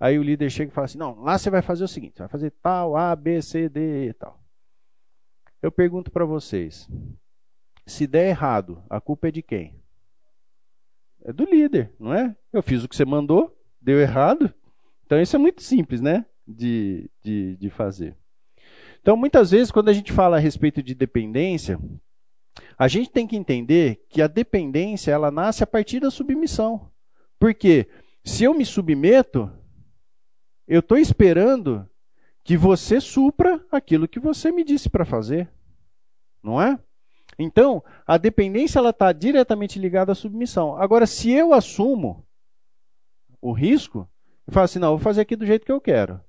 Aí 0.00 0.18
o 0.18 0.22
líder 0.22 0.48
chega 0.48 0.72
e 0.72 0.74
fala 0.74 0.86
assim: 0.86 0.98
Não, 0.98 1.20
lá 1.20 1.36
você 1.36 1.50
vai 1.50 1.60
fazer 1.60 1.84
o 1.84 1.88
seguinte: 1.88 2.18
vai 2.18 2.28
fazer 2.28 2.50
tal, 2.62 2.96
A, 2.96 3.14
B, 3.14 3.42
C, 3.42 3.68
D 3.68 4.08
e 4.08 4.14
tal. 4.14 4.42
Eu 5.60 5.70
pergunto 5.70 6.10
para 6.10 6.24
vocês: 6.24 6.88
se 7.86 8.06
der 8.06 8.30
errado, 8.30 8.82
a 8.88 8.98
culpa 8.98 9.28
é 9.28 9.30
de 9.30 9.42
quem? 9.42 9.78
É 11.22 11.32
do 11.34 11.44
líder, 11.44 11.94
não 12.00 12.14
é? 12.14 12.34
Eu 12.50 12.62
fiz 12.62 12.82
o 12.82 12.88
que 12.88 12.96
você 12.96 13.04
mandou, 13.04 13.54
deu 13.78 14.00
errado. 14.00 14.52
Então 15.04 15.20
isso 15.20 15.36
é 15.36 15.38
muito 15.38 15.62
simples, 15.62 16.00
né? 16.00 16.24
De, 16.48 17.10
de, 17.22 17.56
de 17.58 17.68
fazer. 17.68 18.16
Então, 19.00 19.16
muitas 19.16 19.50
vezes, 19.50 19.70
quando 19.70 19.88
a 19.88 19.92
gente 19.92 20.12
fala 20.12 20.36
a 20.36 20.40
respeito 20.40 20.82
de 20.82 20.94
dependência, 20.94 21.78
a 22.78 22.86
gente 22.86 23.10
tem 23.10 23.26
que 23.26 23.36
entender 23.36 24.04
que 24.08 24.20
a 24.20 24.26
dependência 24.26 25.10
ela 25.10 25.30
nasce 25.30 25.62
a 25.62 25.66
partir 25.66 26.00
da 26.00 26.10
submissão. 26.10 26.90
Porque 27.38 27.88
se 28.22 28.44
eu 28.44 28.52
me 28.52 28.64
submeto, 28.64 29.50
eu 30.70 30.78
estou 30.78 30.96
esperando 30.96 31.84
que 32.44 32.56
você 32.56 33.00
supra 33.00 33.60
aquilo 33.72 34.06
que 34.06 34.20
você 34.20 34.52
me 34.52 34.62
disse 34.62 34.88
para 34.88 35.04
fazer. 35.04 35.50
Não 36.40 36.62
é? 36.62 36.78
Então, 37.36 37.82
a 38.06 38.16
dependência 38.16 38.78
ela 38.78 38.90
está 38.90 39.12
diretamente 39.12 39.80
ligada 39.80 40.12
à 40.12 40.14
submissão. 40.14 40.76
Agora, 40.76 41.08
se 41.08 41.28
eu 41.32 41.52
assumo 41.52 42.24
o 43.42 43.50
risco, 43.52 44.08
e 44.46 44.52
falo 44.52 44.64
assim, 44.64 44.78
não, 44.78 44.90
vou 44.90 44.98
fazer 45.00 45.22
aqui 45.22 45.34
do 45.34 45.44
jeito 45.44 45.66
que 45.66 45.72
eu 45.72 45.80
quero. 45.80 46.20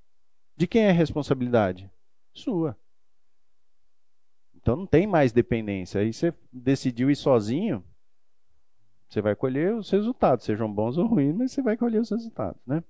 De 0.58 0.66
quem 0.66 0.86
é 0.86 0.90
a 0.90 0.94
responsabilidade? 0.94 1.88
Sua. 2.34 2.76
Então 4.56 4.76
não 4.76 4.88
tem 4.88 5.06
mais 5.06 5.32
dependência. 5.32 6.02
Aí 6.02 6.12
você 6.12 6.34
decidiu 6.52 7.12
ir 7.12 7.16
sozinho, 7.16 7.84
você 9.08 9.22
vai 9.22 9.36
colher 9.36 9.76
os 9.76 9.92
resultados, 9.92 10.46
sejam 10.46 10.72
bons 10.74 10.98
ou 10.98 11.06
ruins, 11.06 11.36
mas 11.36 11.52
você 11.52 11.62
vai 11.62 11.78
colher 11.78 12.02
os 12.02 12.10
resultados, 12.10 12.60
né? 12.66 12.84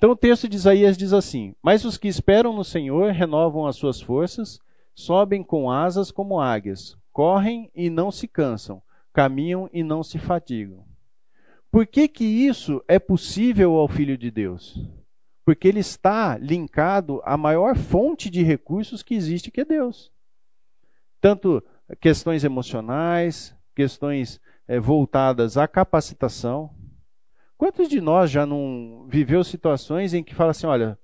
Então 0.00 0.12
o 0.12 0.16
texto 0.16 0.48
de 0.48 0.56
Isaías 0.56 0.96
diz 0.96 1.12
assim: 1.12 1.54
Mas 1.62 1.84
os 1.84 1.98
que 1.98 2.08
esperam 2.08 2.54
no 2.54 2.64
Senhor 2.64 3.12
renovam 3.12 3.66
as 3.66 3.76
suas 3.76 4.00
forças, 4.00 4.58
sobem 4.94 5.42
com 5.42 5.70
asas 5.70 6.10
como 6.10 6.40
águias, 6.40 6.96
correm 7.12 7.70
e 7.74 7.90
não 7.90 8.10
se 8.10 8.26
cansam, 8.26 8.80
caminham 9.12 9.68
e 9.74 9.82
não 9.82 10.02
se 10.02 10.18
fatigam. 10.18 10.86
Por 11.70 11.86
que, 11.86 12.08
que 12.08 12.24
isso 12.24 12.82
é 12.88 12.98
possível 12.98 13.74
ao 13.74 13.86
Filho 13.88 14.16
de 14.16 14.30
Deus? 14.30 14.88
Porque 15.44 15.68
ele 15.68 15.80
está 15.80 16.38
linkado 16.38 17.20
à 17.22 17.36
maior 17.36 17.76
fonte 17.76 18.30
de 18.30 18.42
recursos 18.42 19.02
que 19.02 19.14
existe, 19.14 19.50
que 19.50 19.60
é 19.60 19.66
Deus. 19.66 20.10
Tanto 21.20 21.62
questões 22.00 22.42
emocionais, 22.42 23.54
questões 23.74 24.40
é, 24.66 24.80
voltadas 24.80 25.58
à 25.58 25.68
capacitação. 25.68 26.70
Quantos 27.60 27.90
de 27.90 28.00
nós 28.00 28.30
já 28.30 28.46
não 28.46 29.04
viveu 29.06 29.44
situações 29.44 30.14
em 30.14 30.24
que 30.24 30.34
fala 30.34 30.52
assim, 30.52 30.66
olha, 30.66 30.98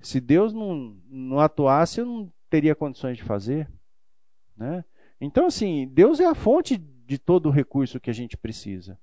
se 0.00 0.20
Deus 0.20 0.52
não, 0.52 0.98
não 1.08 1.40
atuasse, 1.40 1.98
eu 1.98 2.04
não 2.04 2.30
teria 2.50 2.74
condições 2.74 3.16
de 3.16 3.22
fazer? 3.22 3.66
Né? 4.54 4.84
Então, 5.18 5.46
assim, 5.46 5.88
Deus 5.90 6.20
é 6.20 6.26
a 6.26 6.34
fonte 6.34 6.76
de 6.76 7.16
todo 7.16 7.46
o 7.46 7.50
recurso 7.50 7.98
que 7.98 8.10
a 8.10 8.12
gente 8.12 8.36
precisa. 8.36 8.98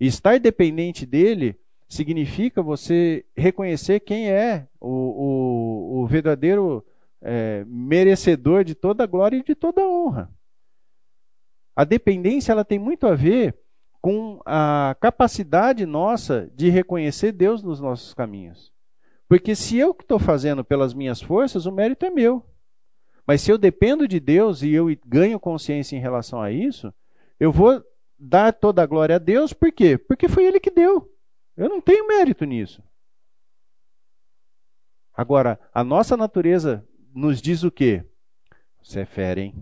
E 0.00 0.06
estar 0.06 0.40
dependente 0.40 1.04
dele 1.04 1.60
significa 1.86 2.62
você 2.62 3.26
reconhecer 3.36 4.00
quem 4.00 4.30
é 4.30 4.66
o, 4.80 4.88
o, 4.88 6.00
o 6.00 6.06
verdadeiro 6.06 6.82
é, 7.20 7.66
merecedor 7.66 8.64
de 8.64 8.74
toda 8.74 9.04
a 9.04 9.06
glória 9.06 9.36
e 9.36 9.44
de 9.44 9.54
toda 9.54 9.82
a 9.82 9.86
honra. 9.86 10.32
A 11.76 11.84
dependência 11.84 12.50
ela 12.50 12.64
tem 12.64 12.78
muito 12.78 13.06
a 13.06 13.14
ver 13.14 13.54
com 14.06 14.40
a 14.46 14.94
capacidade 15.00 15.84
nossa 15.84 16.48
de 16.54 16.68
reconhecer 16.68 17.32
Deus 17.32 17.60
nos 17.60 17.80
nossos 17.80 18.14
caminhos. 18.14 18.72
Porque 19.28 19.56
se 19.56 19.78
eu 19.78 19.92
que 19.92 20.04
estou 20.04 20.20
fazendo 20.20 20.64
pelas 20.64 20.94
minhas 20.94 21.20
forças, 21.20 21.66
o 21.66 21.72
mérito 21.72 22.06
é 22.06 22.10
meu. 22.10 22.46
Mas 23.26 23.40
se 23.40 23.50
eu 23.50 23.58
dependo 23.58 24.06
de 24.06 24.20
Deus 24.20 24.62
e 24.62 24.70
eu 24.70 24.86
ganho 25.04 25.40
consciência 25.40 25.96
em 25.96 26.00
relação 26.00 26.40
a 26.40 26.52
isso, 26.52 26.94
eu 27.40 27.50
vou 27.50 27.84
dar 28.16 28.52
toda 28.52 28.80
a 28.80 28.86
glória 28.86 29.16
a 29.16 29.18
Deus, 29.18 29.52
por 29.52 29.72
quê? 29.72 29.98
Porque 29.98 30.28
foi 30.28 30.44
Ele 30.44 30.60
que 30.60 30.70
deu. 30.70 31.12
Eu 31.56 31.68
não 31.68 31.80
tenho 31.80 32.06
mérito 32.06 32.44
nisso. 32.44 32.80
Agora, 35.12 35.58
a 35.74 35.82
nossa 35.82 36.16
natureza 36.16 36.86
nos 37.12 37.42
diz 37.42 37.64
o 37.64 37.72
quê? 37.72 38.04
Você 38.80 39.00
é 39.00 39.04
fera, 39.04 39.40
hein? 39.40 39.52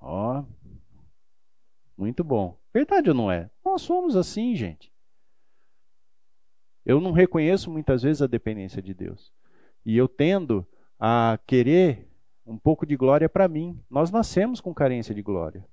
Ó, 0.00 0.42
muito 1.98 2.22
bom. 2.22 2.56
Verdade 2.72 3.10
ou 3.10 3.14
não 3.14 3.30
é? 3.30 3.50
Nós 3.64 3.82
somos 3.82 4.16
assim, 4.16 4.54
gente. 4.54 4.92
Eu 6.86 7.00
não 7.00 7.10
reconheço 7.12 7.70
muitas 7.70 8.02
vezes 8.02 8.22
a 8.22 8.26
dependência 8.26 8.80
de 8.80 8.94
Deus. 8.94 9.32
E 9.84 9.96
eu 9.96 10.08
tendo 10.08 10.66
a 10.98 11.38
querer 11.46 12.08
um 12.46 12.56
pouco 12.56 12.86
de 12.86 12.96
glória 12.96 13.28
para 13.28 13.46
mim. 13.46 13.78
Nós 13.90 14.10
nascemos 14.10 14.60
com 14.60 14.72
carência 14.72 15.14
de 15.14 15.20
glória. 15.20 15.66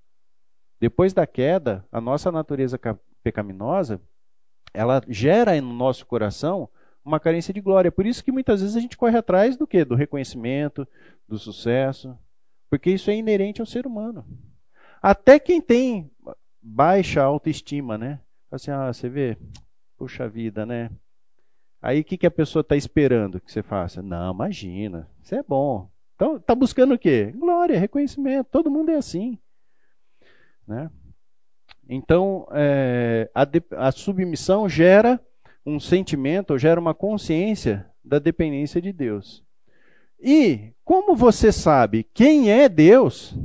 Depois 0.80 1.14
da 1.14 1.26
queda, 1.26 1.88
a 1.92 2.02
nossa 2.02 2.32
natureza 2.32 2.78
pecaminosa, 3.24 4.02
ela 4.74 5.02
gera 5.08 5.60
no 5.62 5.74
nosso 5.74 6.06
coração 6.06 6.70
uma 7.04 7.20
carência 7.20 7.54
de 7.54 7.62
glória. 7.62 7.92
Por 7.92 8.06
isso 8.06 8.24
que 8.24 8.32
muitas 8.32 8.62
vezes 8.62 8.76
a 8.76 8.80
gente 8.82 8.98
corre 8.98 9.18
atrás 9.18 9.56
do 9.56 9.66
quê? 9.66 9.86
Do 9.86 9.96
reconhecimento, 9.96 10.86
do 11.28 11.38
sucesso, 11.40 12.18
porque 12.70 12.90
isso 12.92 13.10
é 13.10 13.16
inerente 13.16 13.62
ao 13.62 13.66
ser 13.66 13.88
humano. 13.88 14.26
Até 15.06 15.38
quem 15.38 15.62
tem 15.62 16.10
baixa 16.60 17.22
autoestima, 17.22 17.96
né? 17.96 18.20
Assim, 18.50 18.72
ah, 18.72 18.92
você 18.92 19.08
vê, 19.08 19.38
puxa 19.96 20.28
vida, 20.28 20.66
né? 20.66 20.90
Aí 21.80 22.02
o 22.02 22.04
que, 22.04 22.18
que 22.18 22.26
a 22.26 22.32
pessoa 22.32 22.62
está 22.62 22.76
esperando 22.76 23.40
que 23.40 23.52
você 23.52 23.62
faça? 23.62 24.02
Não, 24.02 24.34
imagina, 24.34 25.08
isso 25.22 25.36
é 25.36 25.44
bom. 25.44 25.88
Então, 26.16 26.38
está 26.38 26.56
buscando 26.56 26.96
o 26.96 26.98
quê? 26.98 27.32
Glória, 27.38 27.78
reconhecimento. 27.78 28.48
Todo 28.50 28.72
mundo 28.72 28.90
é 28.90 28.96
assim. 28.96 29.38
Né? 30.68 30.90
Então, 31.88 32.48
é, 32.52 33.30
a, 33.36 33.46
de, 33.46 33.62
a 33.74 33.92
submissão 33.92 34.68
gera 34.68 35.24
um 35.64 35.80
sentimento, 35.80 36.58
gera 36.58 36.80
uma 36.82 36.96
consciência 36.96 37.88
da 38.04 38.18
dependência 38.18 38.82
de 38.82 38.92
Deus. 38.92 39.46
E 40.20 40.74
como 40.84 41.16
você 41.16 41.52
sabe 41.52 42.10
quem 42.12 42.50
é 42.50 42.68
Deus, 42.68 43.38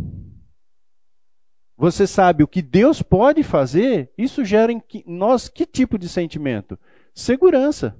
você 1.80 2.06
sabe 2.06 2.44
o 2.44 2.46
que 2.46 2.60
Deus 2.60 3.00
pode 3.00 3.42
fazer, 3.42 4.12
isso 4.18 4.44
gera 4.44 4.70
em 4.70 4.82
nós 5.06 5.48
que 5.48 5.64
tipo 5.64 5.98
de 5.98 6.10
sentimento? 6.10 6.78
Segurança. 7.14 7.96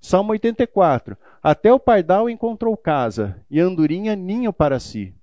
Salmo 0.00 0.32
84. 0.32 1.14
Até 1.42 1.70
o 1.70 1.78
pardal 1.78 2.30
encontrou 2.30 2.74
casa, 2.74 3.44
e 3.50 3.60
andorinha 3.60 4.16
ninho 4.16 4.50
para 4.50 4.80
si, 4.80 5.14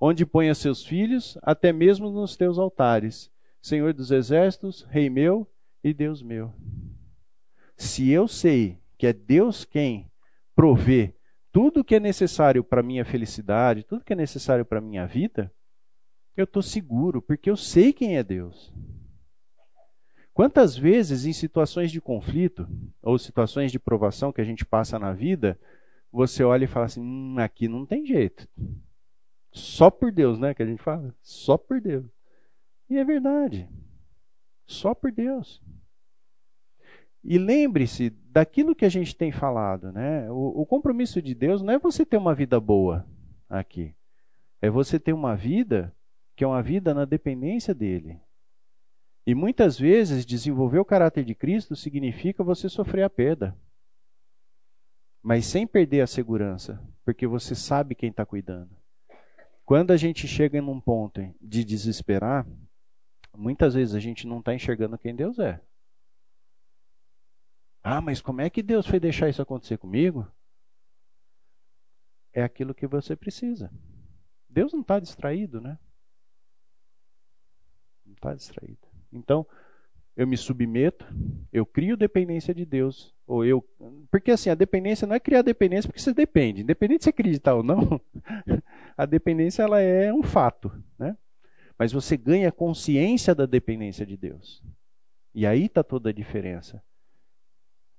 onde 0.00 0.26
põe 0.26 0.52
seus 0.54 0.84
filhos, 0.84 1.38
até 1.40 1.72
mesmo 1.72 2.10
nos 2.10 2.36
teus 2.36 2.58
altares. 2.58 3.30
Senhor 3.62 3.94
dos 3.94 4.10
exércitos, 4.10 4.84
Rei 4.90 5.08
meu 5.08 5.46
e 5.84 5.94
Deus 5.94 6.24
meu. 6.24 6.52
Se 7.76 8.10
eu 8.10 8.26
sei 8.26 8.76
que 8.98 9.06
é 9.06 9.12
Deus 9.12 9.64
quem 9.64 10.10
provê 10.52 11.14
tudo 11.52 11.84
que 11.84 11.94
é 11.94 12.00
necessário 12.00 12.64
para 12.64 12.82
minha 12.82 13.04
felicidade, 13.04 13.84
tudo 13.84 14.04
que 14.04 14.14
é 14.14 14.16
necessário 14.16 14.64
para 14.64 14.80
minha 14.80 15.06
vida, 15.06 15.52
eu 16.36 16.44
estou 16.44 16.62
seguro, 16.62 17.20
porque 17.20 17.50
eu 17.50 17.56
sei 17.56 17.92
quem 17.92 18.16
é 18.16 18.22
Deus. 18.22 18.72
Quantas 20.32 20.76
vezes, 20.76 21.26
em 21.26 21.32
situações 21.32 21.90
de 21.90 22.00
conflito 22.00 22.66
ou 23.02 23.18
situações 23.18 23.70
de 23.70 23.78
provação 23.78 24.32
que 24.32 24.40
a 24.40 24.44
gente 24.44 24.64
passa 24.64 24.98
na 24.98 25.12
vida, 25.12 25.58
você 26.10 26.42
olha 26.42 26.64
e 26.64 26.68
fala 26.68 26.86
assim: 26.86 27.00
hum, 27.00 27.36
aqui 27.38 27.68
não 27.68 27.84
tem 27.84 28.06
jeito. 28.06 28.48
Só 29.52 29.90
por 29.90 30.12
Deus, 30.12 30.38
né? 30.38 30.54
Que 30.54 30.62
a 30.62 30.66
gente 30.66 30.82
fala. 30.82 31.14
Só 31.20 31.56
por 31.56 31.80
Deus. 31.80 32.06
E 32.88 32.96
é 32.96 33.04
verdade. 33.04 33.68
Só 34.66 34.94
por 34.94 35.10
Deus. 35.10 35.62
E 37.22 37.36
lembre-se 37.36 38.10
daquilo 38.10 38.74
que 38.74 38.84
a 38.84 38.88
gente 38.88 39.14
tem 39.14 39.30
falado, 39.30 39.92
né? 39.92 40.30
O, 40.30 40.62
o, 40.62 40.66
compromisso 40.66 41.20
de 41.20 41.34
Deus 41.34 41.60
não 41.60 41.74
é 41.74 41.78
você 41.78 42.06
ter 42.06 42.16
uma 42.16 42.34
vida 42.34 42.58
boa 42.58 43.06
aqui. 43.48 43.94
É 44.62 44.70
você 44.70 44.98
ter 44.98 45.12
uma 45.12 45.36
vida 45.36 45.94
que 46.34 46.44
é 46.44 46.46
uma 46.46 46.62
vida 46.62 46.94
na 46.94 47.04
dependência 47.04 47.74
dele. 47.74 48.20
E 49.26 49.34
muitas 49.34 49.78
vezes 49.78 50.24
desenvolver 50.24 50.78
o 50.78 50.84
caráter 50.84 51.24
de 51.24 51.34
Cristo 51.34 51.76
significa 51.76 52.42
você 52.42 52.68
sofrer 52.68 53.02
a 53.02 53.10
perda. 53.10 53.56
Mas 55.22 55.46
sem 55.46 55.66
perder 55.66 56.00
a 56.00 56.06
segurança, 56.06 56.82
porque 57.04 57.26
você 57.26 57.54
sabe 57.54 57.94
quem 57.94 58.10
está 58.10 58.24
cuidando. 58.24 58.74
Quando 59.64 59.92
a 59.92 59.96
gente 59.96 60.26
chega 60.26 60.58
em 60.58 60.62
um 60.62 60.80
ponto 60.80 61.20
de 61.40 61.64
desesperar, 61.64 62.46
muitas 63.36 63.74
vezes 63.74 63.94
a 63.94 64.00
gente 64.00 64.26
não 64.26 64.40
está 64.40 64.54
enxergando 64.54 64.98
quem 64.98 65.14
Deus 65.14 65.38
é. 65.38 65.60
Ah, 67.82 68.00
mas 68.00 68.20
como 68.20 68.40
é 68.40 68.50
que 68.50 68.62
Deus 68.62 68.86
foi 68.86 68.98
deixar 68.98 69.28
isso 69.28 69.40
acontecer 69.40 69.78
comigo? 69.78 70.26
É 72.32 72.42
aquilo 72.42 72.74
que 72.74 72.86
você 72.86 73.14
precisa. 73.14 73.70
Deus 74.48 74.72
não 74.72 74.80
está 74.80 74.98
distraído, 74.98 75.60
né? 75.60 75.78
Está 78.20 78.34
distraído. 78.34 78.86
Então, 79.10 79.46
eu 80.14 80.26
me 80.26 80.36
submeto, 80.36 81.06
eu 81.50 81.64
crio 81.64 81.96
dependência 81.96 82.52
de 82.54 82.66
Deus, 82.66 83.14
ou 83.26 83.46
eu, 83.46 83.66
porque 84.10 84.30
assim 84.30 84.50
a 84.50 84.54
dependência 84.54 85.06
não 85.06 85.14
é 85.14 85.20
criar 85.20 85.40
dependência 85.40 85.88
porque 85.88 86.02
você 86.02 86.12
depende, 86.12 86.60
independente 86.60 86.98
de 86.98 87.04
você 87.04 87.10
acreditar 87.10 87.54
ou 87.54 87.62
não, 87.62 87.98
a 88.94 89.06
dependência 89.06 89.62
ela 89.62 89.80
é 89.80 90.12
um 90.12 90.22
fato, 90.22 90.70
né? 90.98 91.16
Mas 91.78 91.92
você 91.92 92.14
ganha 92.14 92.52
consciência 92.52 93.34
da 93.34 93.46
dependência 93.46 94.04
de 94.04 94.18
Deus, 94.18 94.62
e 95.34 95.46
aí 95.46 95.64
está 95.64 95.82
toda 95.82 96.10
a 96.10 96.12
diferença, 96.12 96.82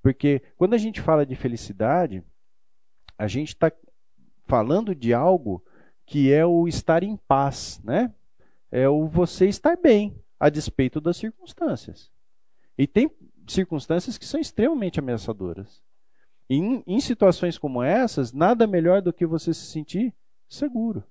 porque 0.03 0.43
quando 0.55 0.75
a 0.75 0.77
gente 0.77 1.01
fala 1.01 1.25
de 1.25 1.35
felicidade, 1.35 2.23
a 3.17 3.27
gente 3.27 3.49
está 3.49 3.71
falando 4.45 4.93
de 4.93 5.11
algo 5.11 5.65
que 6.05 6.31
é 6.31 6.45
o 6.45 6.67
estar 6.67 7.01
em 7.01 7.17
paz, 7.17 7.81
né? 7.83 8.13
É 8.71 8.87
o 8.87 9.07
você 9.07 9.47
estar 9.47 9.75
bem, 9.75 10.15
a 10.39 10.49
despeito 10.49 11.01
das 11.01 11.17
circunstâncias. 11.17 12.09
E 12.77 12.87
tem 12.87 13.11
circunstâncias 13.47 14.17
que 14.17 14.25
são 14.25 14.39
extremamente 14.39 14.99
ameaçadoras. 14.99 15.83
Em, 16.49 16.83
em 16.87 16.99
situações 16.99 17.57
como 17.57 17.83
essas, 17.83 18.33
nada 18.33 18.65
melhor 18.65 19.01
do 19.01 19.13
que 19.13 19.25
você 19.25 19.53
se 19.53 19.65
sentir 19.65 20.13
seguro. 20.49 21.03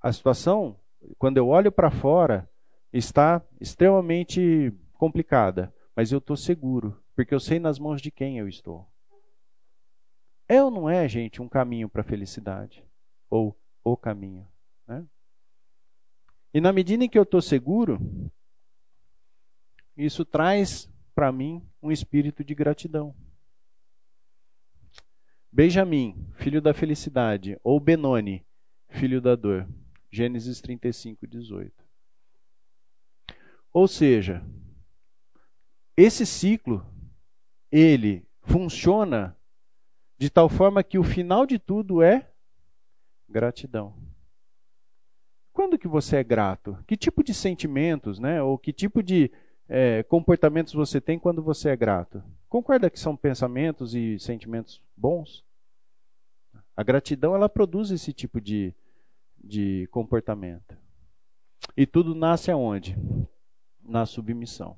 A 0.00 0.12
situação, 0.12 0.76
quando 1.18 1.36
eu 1.36 1.48
olho 1.48 1.70
para 1.70 1.90
fora, 1.90 2.48
está 2.92 3.42
extremamente 3.60 4.72
complicada, 4.94 5.72
mas 5.94 6.10
eu 6.10 6.18
estou 6.18 6.36
seguro, 6.36 7.00
porque 7.14 7.34
eu 7.34 7.40
sei 7.40 7.58
nas 7.58 7.78
mãos 7.78 8.00
de 8.00 8.10
quem 8.10 8.38
eu 8.38 8.48
estou. 8.48 8.88
É 10.48 10.62
ou 10.62 10.70
não 10.70 10.90
é, 10.90 11.08
gente, 11.08 11.40
um 11.40 11.48
caminho 11.48 11.88
para 11.88 12.02
a 12.02 12.04
felicidade? 12.04 12.84
Ou 13.30 13.56
o 13.84 13.96
caminho? 13.96 14.46
E 16.54 16.60
na 16.60 16.72
medida 16.72 17.04
em 17.04 17.08
que 17.08 17.18
eu 17.18 17.22
estou 17.22 17.40
seguro, 17.40 17.98
isso 19.96 20.24
traz 20.24 20.90
para 21.14 21.32
mim 21.32 21.62
um 21.82 21.90
espírito 21.90 22.44
de 22.44 22.54
gratidão. 22.54 23.14
Benjamim, 25.50 26.30
filho 26.34 26.62
da 26.62 26.72
felicidade, 26.72 27.58
ou 27.62 27.78
Benoni, 27.78 28.44
filho 28.88 29.20
da 29.20 29.34
dor. 29.34 29.68
Gênesis 30.10 30.60
35, 30.60 31.26
18. 31.26 31.72
Ou 33.72 33.88
seja, 33.88 34.44
esse 35.96 36.26
ciclo, 36.26 36.86
ele 37.70 38.26
funciona 38.42 39.36
de 40.18 40.28
tal 40.28 40.48
forma 40.48 40.82
que 40.82 40.98
o 40.98 41.04
final 41.04 41.46
de 41.46 41.58
tudo 41.58 42.02
é 42.02 42.30
gratidão. 43.28 43.96
Quando 45.52 45.78
que 45.78 45.86
você 45.86 46.16
é 46.16 46.24
grato? 46.24 46.78
Que 46.86 46.96
tipo 46.96 47.22
de 47.22 47.34
sentimentos, 47.34 48.18
né? 48.18 48.42
Ou 48.42 48.56
que 48.56 48.72
tipo 48.72 49.02
de 49.02 49.30
é, 49.68 50.02
comportamentos 50.02 50.72
você 50.72 51.00
tem 51.00 51.18
quando 51.18 51.42
você 51.42 51.70
é 51.70 51.76
grato? 51.76 52.22
Concorda 52.48 52.90
que 52.90 52.98
são 52.98 53.16
pensamentos 53.16 53.94
e 53.94 54.18
sentimentos 54.18 54.82
bons? 54.96 55.44
A 56.76 56.82
gratidão 56.82 57.34
ela 57.34 57.48
produz 57.48 57.90
esse 57.90 58.12
tipo 58.12 58.40
de, 58.40 58.74
de 59.42 59.86
comportamento. 59.90 60.76
E 61.76 61.86
tudo 61.86 62.14
nasce 62.14 62.50
aonde? 62.50 62.96
Na 63.82 64.06
submissão. 64.06 64.76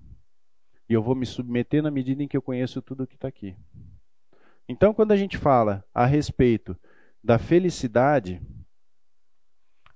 E 0.89 0.93
eu 0.93 1.03
vou 1.03 1.15
me 1.15 1.25
submeter 1.25 1.83
na 1.83 1.91
medida 1.91 2.23
em 2.23 2.29
que 2.29 2.37
eu 2.37 2.43
conheço 2.43 2.83
tudo 2.83 3.07
que 3.07 3.15
está 3.15 3.29
aqui. 3.29 3.57
Então, 4.69 4.93
quando 4.93 5.13
a 5.13 5.17
gente 5.17 5.39
fala 5.39 5.85
a 5.95 6.05
respeito 6.05 6.77
da 7.23 7.39
felicidade, 7.39 8.41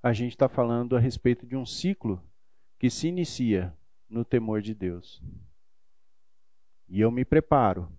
a 0.03 0.13
gente 0.13 0.33
está 0.33 0.49
falando 0.49 0.97
a 0.97 1.01
respeito 1.01 1.47
de 1.47 1.57
um 1.57 1.67
ciclo 1.67 2.23
que 2.79 2.89
se 2.89 3.09
inicia 3.09 3.75
no 4.09 4.25
temor 4.25 4.63
de 4.63 4.75
Deus. 4.75 5.23
E 6.89 7.01
eu 7.01 7.11
me 7.11 7.25
preparo 7.25 7.93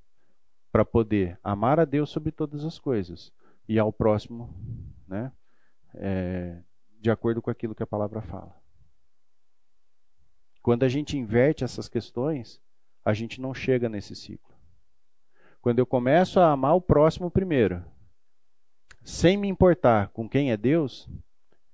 para 0.72 0.86
poder 0.86 1.40
amar 1.44 1.80
a 1.80 1.86
Deus 1.86 2.10
sobre 2.10 2.32
todas 2.32 2.64
as 2.64 2.80
coisas 2.80 3.34
e 3.68 3.78
ao 3.78 3.92
próximo, 3.92 4.54
né, 5.08 5.32
é, 5.96 6.62
de 7.00 7.12
acordo 7.12 7.42
com 7.42 7.50
aquilo 7.50 7.76
que 7.76 7.84
a 7.84 7.88
palavra 7.88 8.22
fala. 8.22 8.56
Quando 10.62 10.84
a 10.84 10.90
gente 10.90 11.18
inverte 11.18 11.64
essas 11.64 11.88
questões, 11.88 12.62
a 13.04 13.14
gente 13.14 13.40
não 13.40 13.54
chega 13.54 13.90
nesse 13.90 14.16
ciclo. 14.16 14.56
Quando 15.62 15.80
eu 15.80 15.86
começo 15.86 16.40
a 16.40 16.52
amar 16.52 16.76
o 16.76 16.82
próximo 16.82 17.30
primeiro, 17.30 17.84
sem 19.04 19.38
me 19.38 19.48
importar 19.48 20.10
com 20.10 20.28
quem 20.28 20.52
é 20.52 20.58
Deus, 20.58 21.10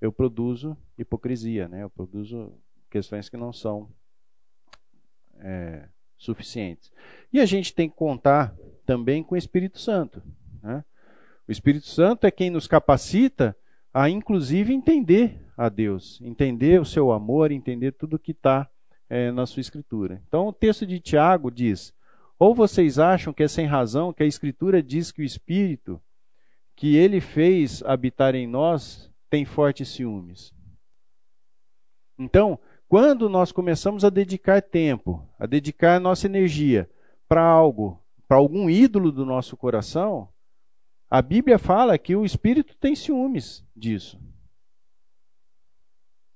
eu 0.00 0.12
produzo 0.12 0.76
hipocrisia, 0.98 1.68
né? 1.68 1.82
eu 1.82 1.90
produzo 1.90 2.52
questões 2.90 3.28
que 3.28 3.36
não 3.36 3.52
são 3.52 3.90
é, 5.38 5.88
suficientes. 6.16 6.90
E 7.32 7.40
a 7.40 7.46
gente 7.46 7.74
tem 7.74 7.88
que 7.88 7.96
contar 7.96 8.54
também 8.84 9.22
com 9.22 9.34
o 9.34 9.38
Espírito 9.38 9.78
Santo. 9.78 10.22
Né? 10.62 10.84
O 11.46 11.52
Espírito 11.52 11.86
Santo 11.86 12.26
é 12.26 12.30
quem 12.30 12.50
nos 12.50 12.66
capacita 12.66 13.56
a, 13.92 14.10
inclusive, 14.10 14.74
entender 14.74 15.40
a 15.56 15.68
Deus, 15.68 16.20
entender 16.20 16.80
o 16.80 16.84
seu 16.84 17.12
amor, 17.12 17.50
entender 17.50 17.92
tudo 17.92 18.18
que 18.18 18.32
está 18.32 18.68
é, 19.08 19.30
na 19.30 19.46
sua 19.46 19.60
Escritura. 19.60 20.22
Então, 20.28 20.48
o 20.48 20.52
texto 20.52 20.86
de 20.86 21.00
Tiago 21.00 21.50
diz: 21.50 21.94
Ou 22.38 22.54
vocês 22.54 22.98
acham 22.98 23.32
que 23.32 23.42
é 23.42 23.48
sem 23.48 23.64
razão 23.64 24.12
que 24.12 24.22
a 24.22 24.26
Escritura 24.26 24.82
diz 24.82 25.10
que 25.10 25.22
o 25.22 25.24
Espírito 25.24 26.00
que 26.76 26.94
ele 26.94 27.22
fez 27.22 27.82
habitar 27.84 28.34
em 28.34 28.46
nós 28.46 29.10
tem 29.28 29.44
fortes 29.44 29.88
ciúmes. 29.88 30.52
Então, 32.18 32.58
quando 32.88 33.28
nós 33.28 33.52
começamos 33.52 34.04
a 34.04 34.10
dedicar 34.10 34.62
tempo, 34.62 35.28
a 35.38 35.46
dedicar 35.46 36.00
nossa 36.00 36.26
energia 36.26 36.88
para 37.28 37.42
algo, 37.42 38.02
para 38.28 38.36
algum 38.36 38.70
ídolo 38.70 39.10
do 39.10 39.24
nosso 39.26 39.56
coração, 39.56 40.28
a 41.10 41.20
Bíblia 41.20 41.58
fala 41.58 41.98
que 41.98 42.16
o 42.16 42.24
espírito 42.24 42.76
tem 42.76 42.94
ciúmes 42.94 43.64
disso. 43.74 44.20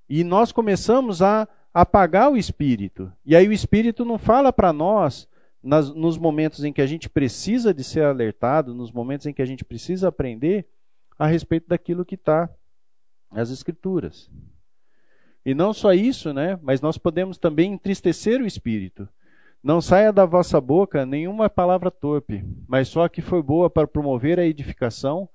E 0.08 0.24
nós 0.24 0.50
começamos 0.50 1.22
a 1.22 1.48
apagar 1.72 2.30
o 2.30 2.36
espírito. 2.36 3.12
E 3.24 3.36
aí 3.36 3.46
o 3.48 3.52
espírito 3.52 4.04
não 4.04 4.18
fala 4.18 4.52
para 4.52 4.72
nós 4.72 5.28
nas, 5.62 5.94
nos 5.94 6.18
momentos 6.18 6.64
em 6.64 6.72
que 6.72 6.82
a 6.82 6.86
gente 6.86 7.08
precisa 7.08 7.72
de 7.72 7.84
ser 7.84 8.04
alertado, 8.04 8.74
nos 8.74 8.90
momentos 8.90 9.26
em 9.26 9.32
que 9.32 9.42
a 9.42 9.46
gente 9.46 9.64
precisa 9.64 10.08
aprender 10.08 10.66
a 11.18 11.26
respeito 11.26 11.68
daquilo 11.68 12.04
que 12.04 12.16
está 12.16 12.50
as 13.30 13.50
Escrituras. 13.50 14.30
E 15.44 15.54
não 15.54 15.72
só 15.72 15.92
isso, 15.92 16.32
né? 16.32 16.58
Mas 16.62 16.80
nós 16.80 16.98
podemos 16.98 17.38
também 17.38 17.72
entristecer 17.72 18.40
o 18.40 18.46
espírito. 18.46 19.08
Não 19.62 19.80
saia 19.80 20.12
da 20.12 20.24
vossa 20.24 20.60
boca 20.60 21.04
nenhuma 21.04 21.50
palavra 21.50 21.90
torpe, 21.90 22.44
mas 22.66 22.88
só 22.88 23.08
que 23.08 23.20
foi 23.20 23.42
boa 23.42 23.68
para 23.68 23.86
promover 23.86 24.38
a 24.38 24.44
edificação, 24.44 25.28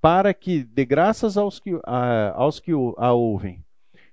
para 0.00 0.32
que 0.32 0.64
dê 0.64 0.84
graças 0.84 1.36
aos 1.36 1.60
que, 1.60 1.78
a, 1.84 2.32
aos 2.34 2.58
que 2.58 2.72
a 2.72 3.12
ouvem. 3.12 3.62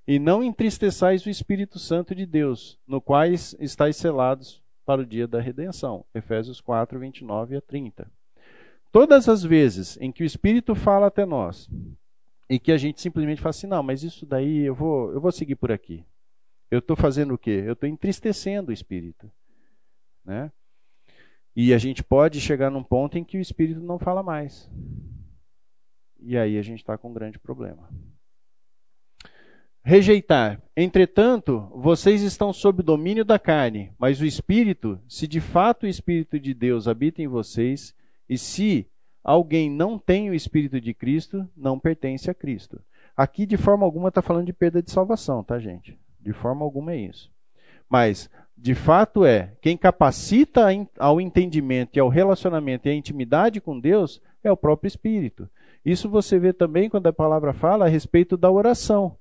E 0.06 0.20
não 0.20 0.44
entristeçais 0.44 1.26
o 1.26 1.30
Espírito 1.30 1.80
Santo 1.80 2.14
de 2.14 2.26
Deus, 2.26 2.78
no 2.86 3.00
quais 3.00 3.56
estáis 3.58 3.96
selados 3.96 4.62
para 4.86 5.02
o 5.02 5.06
dia 5.06 5.28
da 5.28 5.40
redenção. 5.40 6.04
Efésios 6.14 6.60
4, 6.60 7.00
29 7.00 7.56
a 7.56 7.62
30. 7.62 8.12
Todas 8.92 9.30
as 9.30 9.44
vezes 9.44 9.98
em 10.02 10.12
que 10.12 10.24
o 10.24 10.26
Espírito 10.26 10.76
fala 10.76 11.08
até 11.08 11.26
nós, 11.26 11.70
e 12.54 12.60
que 12.60 12.72
a 12.72 12.78
gente 12.78 13.02
simplesmente 13.02 13.42
fala 13.42 13.50
assim: 13.50 13.66
não, 13.66 13.82
mas 13.82 14.04
isso 14.04 14.28
daí 14.28 14.60
eu 14.60 14.76
vou, 14.76 15.12
eu 15.12 15.20
vou 15.20 15.32
seguir 15.32 15.56
por 15.56 15.72
aqui. 15.72 16.06
Eu 16.70 16.78
estou 16.78 16.96
fazendo 16.96 17.34
o 17.34 17.38
quê? 17.38 17.64
Eu 17.66 17.74
estou 17.74 17.90
entristecendo 17.90 18.70
o 18.70 18.74
espírito. 18.74 19.32
Né? 20.24 20.52
E 21.56 21.74
a 21.74 21.80
gente 21.80 22.04
pode 22.04 22.40
chegar 22.40 22.70
num 22.70 22.84
ponto 22.84 23.18
em 23.18 23.24
que 23.24 23.40
o 23.40 23.42
espírito 23.42 23.80
não 23.80 23.98
fala 23.98 24.22
mais. 24.22 24.70
E 26.20 26.38
aí 26.38 26.60
a 26.60 26.62
gente 26.62 26.78
está 26.78 26.96
com 26.96 27.10
um 27.10 27.14
grande 27.14 27.40
problema. 27.40 27.90
Rejeitar. 29.84 30.62
Entretanto, 30.78 31.72
vocês 31.74 32.22
estão 32.22 32.54
sob 32.54 32.84
domínio 32.84 33.26
da 33.26 33.40
carne, 33.40 33.92
mas 33.98 34.22
o 34.22 34.26
espírito, 34.28 35.02
se 35.10 35.26
de 35.26 35.42
fato 35.42 35.84
o 35.84 35.90
espírito 35.90 36.40
de 36.40 36.54
Deus 36.54 36.88
habita 36.88 37.20
em 37.20 37.28
vocês, 37.28 37.96
e 38.30 38.38
se 38.38 38.88
alguém 39.24 39.70
não 39.70 39.98
tem 39.98 40.30
o 40.30 40.34
Espírito 40.34 40.82
de 40.82 40.94
Cristo, 40.94 41.48
não 41.56 41.80
pertence 41.80 42.30
a 42.30 42.34
Cristo. 42.34 42.82
Aqui, 43.16 43.46
de 43.46 43.58
forma 43.58 43.86
alguma, 43.86 44.10
está 44.10 44.22
falando 44.22 44.48
de 44.48 44.54
perda 44.54 44.82
de 44.82 44.92
salvação, 44.92 45.44
tá, 45.44 45.60
gente? 45.60 45.98
De 46.20 46.34
forma 46.34 46.66
alguma 46.66 46.94
é 46.94 46.98
isso. 46.98 47.32
Mas, 47.88 48.30
de 48.58 48.74
fato, 48.74 49.24
é 49.26 49.54
quem 49.62 49.78
capacita 49.78 50.68
ao 50.98 51.22
entendimento 51.22 51.96
e 51.96 52.00
ao 52.00 52.10
relacionamento 52.10 52.88
e 52.88 52.92
à 52.92 52.96
intimidade 52.96 53.62
com 53.62 53.80
Deus 53.80 54.22
é 54.44 54.52
o 54.52 54.58
próprio 54.58 54.88
Espírito. 54.88 55.48
Isso 55.86 56.10
você 56.10 56.40
vê 56.40 56.54
também 56.54 56.90
quando 56.90 57.08
a 57.08 57.14
palavra 57.14 57.54
fala 57.54 57.86
a 57.86 57.90
respeito 57.90 58.36
da 58.38 58.50
oração. 58.50 59.18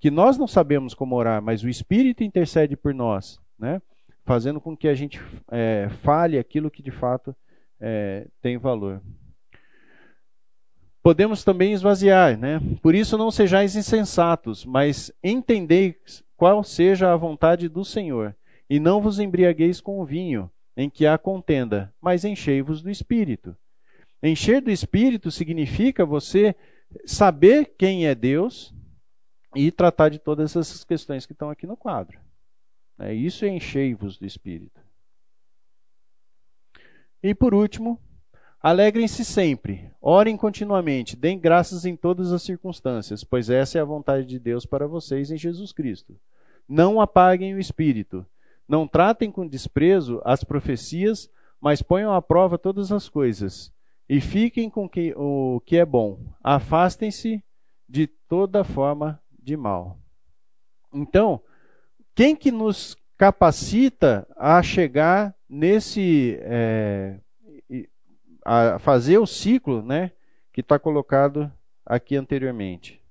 que 0.00 0.12
nós 0.12 0.38
não 0.38 0.46
sabemos 0.46 0.94
como 0.94 1.16
orar, 1.16 1.42
mas 1.42 1.64
o 1.64 1.68
Espírito 1.68 2.22
intercede 2.22 2.76
por 2.76 2.94
nós, 2.94 3.40
né? 3.58 3.82
fazendo 4.24 4.60
com 4.60 4.76
que 4.76 4.86
a 4.86 4.94
gente 4.94 5.20
é, 5.50 5.88
fale 6.02 6.38
aquilo 6.38 6.70
que 6.70 6.82
de 6.82 6.92
fato 6.92 7.34
é, 7.80 8.28
tem 8.40 8.58
valor. 8.58 9.02
Podemos 11.08 11.42
também 11.42 11.72
esvaziar, 11.72 12.36
né? 12.36 12.60
Por 12.82 12.94
isso 12.94 13.16
não 13.16 13.30
sejais 13.30 13.74
insensatos, 13.74 14.66
mas 14.66 15.10
entendeis 15.24 16.22
qual 16.36 16.62
seja 16.62 17.10
a 17.10 17.16
vontade 17.16 17.66
do 17.66 17.82
Senhor, 17.82 18.36
e 18.68 18.78
não 18.78 19.00
vos 19.00 19.18
embriagueis 19.18 19.80
com 19.80 20.02
o 20.02 20.04
vinho, 20.04 20.50
em 20.76 20.90
que 20.90 21.06
há 21.06 21.16
contenda, 21.16 21.90
mas 21.98 22.26
enchei-vos 22.26 22.82
do 22.82 22.90
Espírito. 22.90 23.56
Encher 24.22 24.60
do 24.60 24.70
Espírito 24.70 25.30
significa 25.30 26.04
você 26.04 26.54
saber 27.06 27.72
quem 27.78 28.06
é 28.06 28.14
Deus 28.14 28.74
e 29.56 29.72
tratar 29.72 30.10
de 30.10 30.18
todas 30.18 30.54
essas 30.54 30.84
questões 30.84 31.24
que 31.24 31.32
estão 31.32 31.48
aqui 31.48 31.66
no 31.66 31.74
quadro. 31.74 32.20
É, 32.98 33.14
isso 33.14 33.46
é 33.46 33.48
enchei-vos 33.48 34.18
do 34.18 34.26
Espírito. 34.26 34.78
E 37.22 37.34
por 37.34 37.54
último, 37.54 37.98
alegrem-se 38.60 39.24
sempre, 39.24 39.90
orem 40.00 40.36
continuamente, 40.36 41.16
deem 41.16 41.38
graças 41.38 41.84
em 41.84 41.96
todas 41.96 42.32
as 42.32 42.42
circunstâncias, 42.42 43.24
pois 43.24 43.50
essa 43.50 43.78
é 43.78 43.80
a 43.80 43.84
vontade 43.84 44.26
de 44.26 44.38
Deus 44.38 44.66
para 44.66 44.86
vocês 44.86 45.30
em 45.30 45.36
Jesus 45.36 45.72
Cristo. 45.72 46.16
Não 46.68 47.00
apaguem 47.00 47.54
o 47.54 47.60
Espírito. 47.60 48.26
Não 48.68 48.86
tratem 48.86 49.30
com 49.30 49.46
desprezo 49.46 50.20
as 50.24 50.44
profecias, 50.44 51.30
mas 51.58 51.80
ponham 51.80 52.12
à 52.12 52.20
prova 52.20 52.58
todas 52.58 52.92
as 52.92 53.08
coisas 53.08 53.72
e 54.08 54.20
fiquem 54.20 54.70
com 54.70 54.88
que, 54.88 55.14
o 55.16 55.60
que 55.64 55.76
é 55.76 55.84
bom. 55.84 56.18
Afastem-se 56.42 57.42
de 57.88 58.06
toda 58.06 58.64
forma 58.64 59.20
de 59.42 59.56
mal. 59.56 59.98
Então, 60.92 61.40
quem 62.14 62.34
que 62.34 62.50
nos 62.50 62.96
capacita 63.16 64.26
a 64.36 64.62
chegar 64.62 65.34
nesse 65.48 66.38
é, 66.42 67.18
a 68.48 68.78
fazer 68.78 69.18
o 69.18 69.26
ciclo, 69.26 69.82
né, 69.82 70.10
que 70.50 70.62
está 70.62 70.78
colocado 70.78 71.52
aqui 71.84 72.16
anteriormente? 72.16 73.02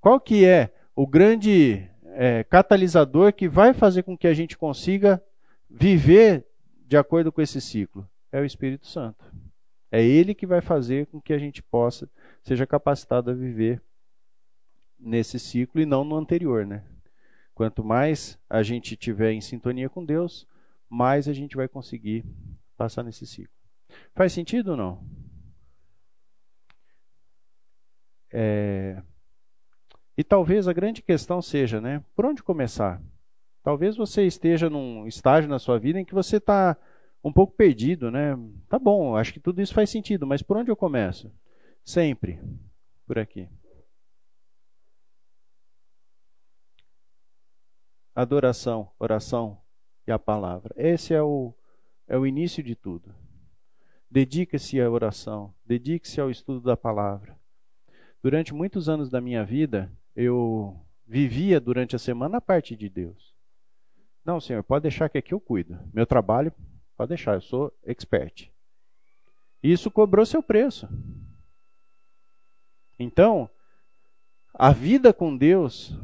Qual 0.00 0.18
que 0.18 0.46
é 0.46 0.74
o 0.96 1.06
grande 1.06 1.86
é, 2.06 2.42
catalisador 2.44 3.34
que 3.34 3.46
vai 3.46 3.74
fazer 3.74 4.02
com 4.02 4.16
que 4.16 4.26
a 4.26 4.32
gente 4.32 4.56
consiga 4.56 5.22
viver 5.68 6.46
de 6.86 6.96
acordo 6.96 7.30
com 7.30 7.42
esse 7.42 7.60
ciclo? 7.60 8.08
É 8.32 8.40
o 8.40 8.46
Espírito 8.46 8.86
Santo. 8.86 9.30
É 9.92 10.02
Ele 10.02 10.34
que 10.34 10.46
vai 10.46 10.62
fazer 10.62 11.06
com 11.06 11.20
que 11.20 11.34
a 11.34 11.38
gente 11.38 11.62
possa, 11.62 12.10
seja 12.42 12.66
capacitado 12.66 13.30
a 13.30 13.34
viver 13.34 13.82
nesse 14.98 15.38
ciclo 15.38 15.82
e 15.82 15.86
não 15.86 16.02
no 16.02 16.16
anterior, 16.16 16.64
né? 16.64 16.82
Quanto 17.54 17.84
mais 17.84 18.38
a 18.48 18.62
gente 18.62 18.96
tiver 18.96 19.32
em 19.32 19.40
sintonia 19.42 19.90
com 19.90 20.02
Deus, 20.02 20.48
mais 20.88 21.28
a 21.28 21.34
gente 21.34 21.56
vai 21.56 21.68
conseguir 21.68 22.24
passar 22.74 23.02
nesse 23.02 23.26
ciclo. 23.26 23.53
Faz 24.14 24.32
sentido 24.32 24.72
ou 24.72 24.76
não? 24.76 25.04
É... 28.32 29.02
E 30.16 30.24
talvez 30.24 30.68
a 30.68 30.72
grande 30.72 31.02
questão 31.02 31.40
seja, 31.40 31.80
né? 31.80 32.02
Por 32.14 32.26
onde 32.26 32.42
começar? 32.42 33.02
Talvez 33.62 33.96
você 33.96 34.24
esteja 34.26 34.68
num 34.68 35.06
estágio 35.06 35.48
na 35.48 35.58
sua 35.58 35.78
vida 35.78 35.98
em 35.98 36.04
que 36.04 36.14
você 36.14 36.36
está 36.36 36.76
um 37.22 37.32
pouco 37.32 37.54
perdido, 37.54 38.10
né? 38.10 38.36
Tá 38.68 38.78
bom, 38.78 39.16
acho 39.16 39.32
que 39.32 39.40
tudo 39.40 39.62
isso 39.62 39.72
faz 39.72 39.88
sentido, 39.88 40.26
mas 40.26 40.42
por 40.42 40.56
onde 40.56 40.70
eu 40.70 40.76
começo? 40.76 41.32
Sempre 41.84 42.38
por 43.06 43.18
aqui. 43.18 43.48
Adoração, 48.14 48.90
oração 48.98 49.60
e 50.06 50.12
a 50.12 50.18
palavra. 50.18 50.74
Esse 50.76 51.14
é 51.14 51.22
o, 51.22 51.54
é 52.06 52.16
o 52.16 52.26
início 52.26 52.62
de 52.62 52.76
tudo. 52.76 53.14
Dedique-se 54.14 54.80
à 54.80 54.88
oração, 54.88 55.52
dedique-se 55.66 56.20
ao 56.20 56.30
estudo 56.30 56.60
da 56.60 56.76
palavra. 56.76 57.36
Durante 58.22 58.54
muitos 58.54 58.88
anos 58.88 59.10
da 59.10 59.20
minha 59.20 59.44
vida, 59.44 59.92
eu 60.14 60.80
vivia 61.04 61.60
durante 61.60 61.96
a 61.96 61.98
semana 61.98 62.38
a 62.38 62.40
parte 62.40 62.76
de 62.76 62.88
Deus. 62.88 63.34
Não, 64.24 64.40
Senhor, 64.40 64.62
pode 64.62 64.84
deixar 64.84 65.08
que 65.08 65.18
aqui 65.18 65.34
eu 65.34 65.40
cuido. 65.40 65.78
Meu 65.92 66.06
trabalho 66.06 66.52
Pode 66.96 67.08
deixar, 67.08 67.34
eu 67.34 67.40
sou 67.40 67.72
expert. 67.84 68.50
Isso 69.62 69.90
cobrou 69.90 70.24
seu 70.24 70.42
preço. 70.42 70.88
Então, 72.98 73.50
a 74.52 74.72
vida 74.72 75.12
com 75.12 75.36
Deus, 75.36 75.98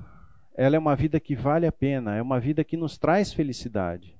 ela 0.54 0.74
é 0.74 0.78
uma 0.78 0.96
vida 0.96 1.20
que 1.20 1.36
vale 1.36 1.66
a 1.66 1.72
pena, 1.72 2.16
é 2.16 2.22
uma 2.22 2.40
vida 2.40 2.64
que 2.64 2.76
nos 2.76 2.98
traz 2.98 3.32
felicidade. 3.32 4.19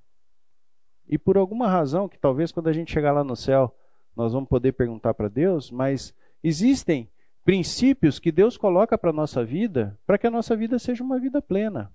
E 1.10 1.18
por 1.18 1.36
alguma 1.36 1.68
razão, 1.68 2.08
que 2.08 2.16
talvez 2.16 2.52
quando 2.52 2.68
a 2.68 2.72
gente 2.72 2.92
chegar 2.92 3.10
lá 3.10 3.24
no 3.24 3.34
céu, 3.34 3.74
nós 4.16 4.32
vamos 4.32 4.48
poder 4.48 4.70
perguntar 4.72 5.12
para 5.12 5.26
Deus, 5.26 5.68
mas 5.68 6.14
existem 6.40 7.10
princípios 7.44 8.20
que 8.20 8.30
Deus 8.30 8.56
coloca 8.56 8.96
para 8.96 9.10
a 9.10 9.12
nossa 9.12 9.44
vida, 9.44 9.98
para 10.06 10.16
que 10.16 10.28
a 10.28 10.30
nossa 10.30 10.56
vida 10.56 10.78
seja 10.78 11.02
uma 11.02 11.18
vida 11.18 11.42
plena. 11.42 11.92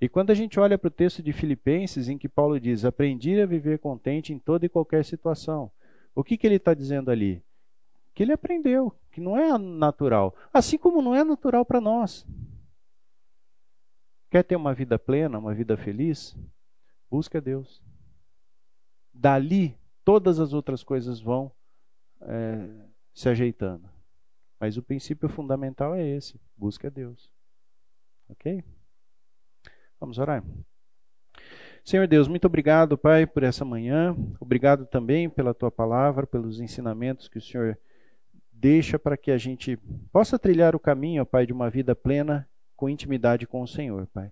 E 0.00 0.08
quando 0.08 0.30
a 0.30 0.34
gente 0.34 0.58
olha 0.58 0.76
para 0.76 0.88
o 0.88 0.90
texto 0.90 1.22
de 1.22 1.32
Filipenses, 1.32 2.08
em 2.08 2.18
que 2.18 2.28
Paulo 2.28 2.58
diz: 2.58 2.84
Aprendi 2.84 3.40
a 3.40 3.46
viver 3.46 3.78
contente 3.78 4.32
em 4.32 4.38
toda 4.38 4.66
e 4.66 4.68
qualquer 4.68 5.04
situação. 5.04 5.70
O 6.12 6.24
que, 6.24 6.36
que 6.36 6.44
ele 6.44 6.56
está 6.56 6.74
dizendo 6.74 7.12
ali? 7.12 7.40
Que 8.14 8.24
ele 8.24 8.32
aprendeu, 8.32 8.92
que 9.12 9.20
não 9.20 9.38
é 9.38 9.56
natural. 9.56 10.34
Assim 10.52 10.76
como 10.76 11.00
não 11.00 11.14
é 11.14 11.22
natural 11.22 11.64
para 11.64 11.80
nós. 11.80 12.26
Quer 14.28 14.42
ter 14.42 14.56
uma 14.56 14.74
vida 14.74 14.98
plena, 14.98 15.38
uma 15.38 15.54
vida 15.54 15.76
feliz? 15.76 16.36
Busca 17.08 17.40
Deus. 17.40 17.80
Dali, 19.18 19.76
todas 20.04 20.38
as 20.38 20.52
outras 20.52 20.84
coisas 20.84 21.20
vão 21.20 21.50
é, 22.20 22.68
se 23.12 23.28
ajeitando. 23.28 23.88
Mas 24.60 24.76
o 24.76 24.82
princípio 24.82 25.28
fundamental 25.28 25.92
é 25.92 26.06
esse: 26.06 26.40
busca 26.56 26.88
Deus. 26.88 27.28
Ok? 28.28 28.62
Vamos 29.98 30.18
orar? 30.18 30.44
Senhor 31.84 32.06
Deus, 32.06 32.28
muito 32.28 32.46
obrigado, 32.46 32.96
Pai, 32.96 33.26
por 33.26 33.42
essa 33.42 33.64
manhã. 33.64 34.14
Obrigado 34.38 34.86
também 34.86 35.28
pela 35.28 35.52
tua 35.52 35.70
palavra, 35.70 36.24
pelos 36.24 36.60
ensinamentos 36.60 37.26
que 37.26 37.38
o 37.38 37.42
Senhor 37.42 37.76
deixa 38.52 39.00
para 39.00 39.16
que 39.16 39.32
a 39.32 39.38
gente 39.38 39.76
possa 40.12 40.38
trilhar 40.38 40.76
o 40.76 40.80
caminho, 40.80 41.26
Pai, 41.26 41.44
de 41.44 41.52
uma 41.52 41.68
vida 41.68 41.96
plena 41.96 42.48
com 42.76 42.88
intimidade 42.88 43.48
com 43.48 43.62
o 43.62 43.66
Senhor, 43.66 44.06
Pai. 44.08 44.30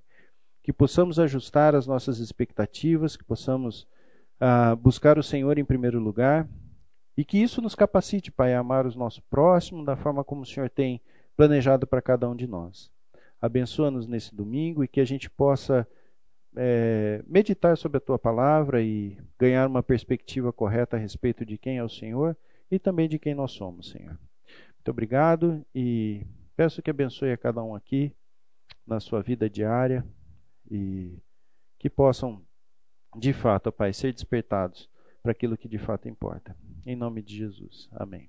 Que 0.62 0.72
possamos 0.72 1.18
ajustar 1.18 1.74
as 1.74 1.88
nossas 1.88 2.18
expectativas, 2.18 3.16
que 3.16 3.24
possamos 3.24 3.88
ah, 4.40 4.74
buscar 4.74 5.18
o 5.18 5.22
Senhor 5.22 5.58
em 5.58 5.64
primeiro 5.64 5.98
lugar 5.98 6.48
e 7.16 7.24
que 7.24 7.38
isso 7.38 7.62
nos 7.62 7.74
capacite, 7.74 8.30
Pai, 8.30 8.54
a 8.54 8.60
amar 8.60 8.86
os 8.86 8.94
nossos 8.94 9.20
próximos 9.20 9.84
da 9.86 9.96
forma 9.96 10.22
como 10.22 10.42
o 10.42 10.46
Senhor 10.46 10.68
tem 10.68 11.00
planejado 11.36 11.86
para 11.86 12.02
cada 12.02 12.28
um 12.28 12.36
de 12.36 12.46
nós. 12.46 12.90
Abençoa-nos 13.40 14.06
nesse 14.06 14.34
domingo 14.34 14.82
e 14.82 14.88
que 14.88 15.00
a 15.00 15.04
gente 15.04 15.30
possa 15.30 15.86
é, 16.56 17.22
meditar 17.26 17.76
sobre 17.76 17.98
a 17.98 18.00
tua 18.00 18.18
palavra 18.18 18.82
e 18.82 19.18
ganhar 19.38 19.66
uma 19.66 19.82
perspectiva 19.82 20.52
correta 20.52 20.96
a 20.96 21.00
respeito 21.00 21.44
de 21.44 21.58
quem 21.58 21.78
é 21.78 21.84
o 21.84 21.88
Senhor 21.88 22.36
e 22.70 22.78
também 22.78 23.08
de 23.08 23.18
quem 23.18 23.34
nós 23.34 23.52
somos, 23.52 23.90
Senhor. 23.90 24.18
Muito 24.74 24.90
obrigado 24.90 25.64
e 25.74 26.26
peço 26.56 26.80
que 26.80 26.90
abençoe 26.90 27.32
a 27.32 27.36
cada 27.36 27.62
um 27.62 27.74
aqui 27.74 28.14
na 28.86 29.00
sua 29.00 29.20
vida 29.20 29.50
diária 29.50 30.06
e 30.70 31.18
que 31.78 31.90
possam, 31.90 32.42
de 33.16 33.32
fato, 33.32 33.72
Pai, 33.72 33.93
ser 33.93 34.12
despertados 34.12 34.88
para 35.22 35.32
aquilo 35.32 35.56
que 35.56 35.68
de 35.68 35.78
fato 35.78 36.09
importa. 36.09 36.56
Em 36.84 36.94
nome 36.94 37.22
de 37.22 37.36
Jesus. 37.36 37.88
Amém. 37.93 38.28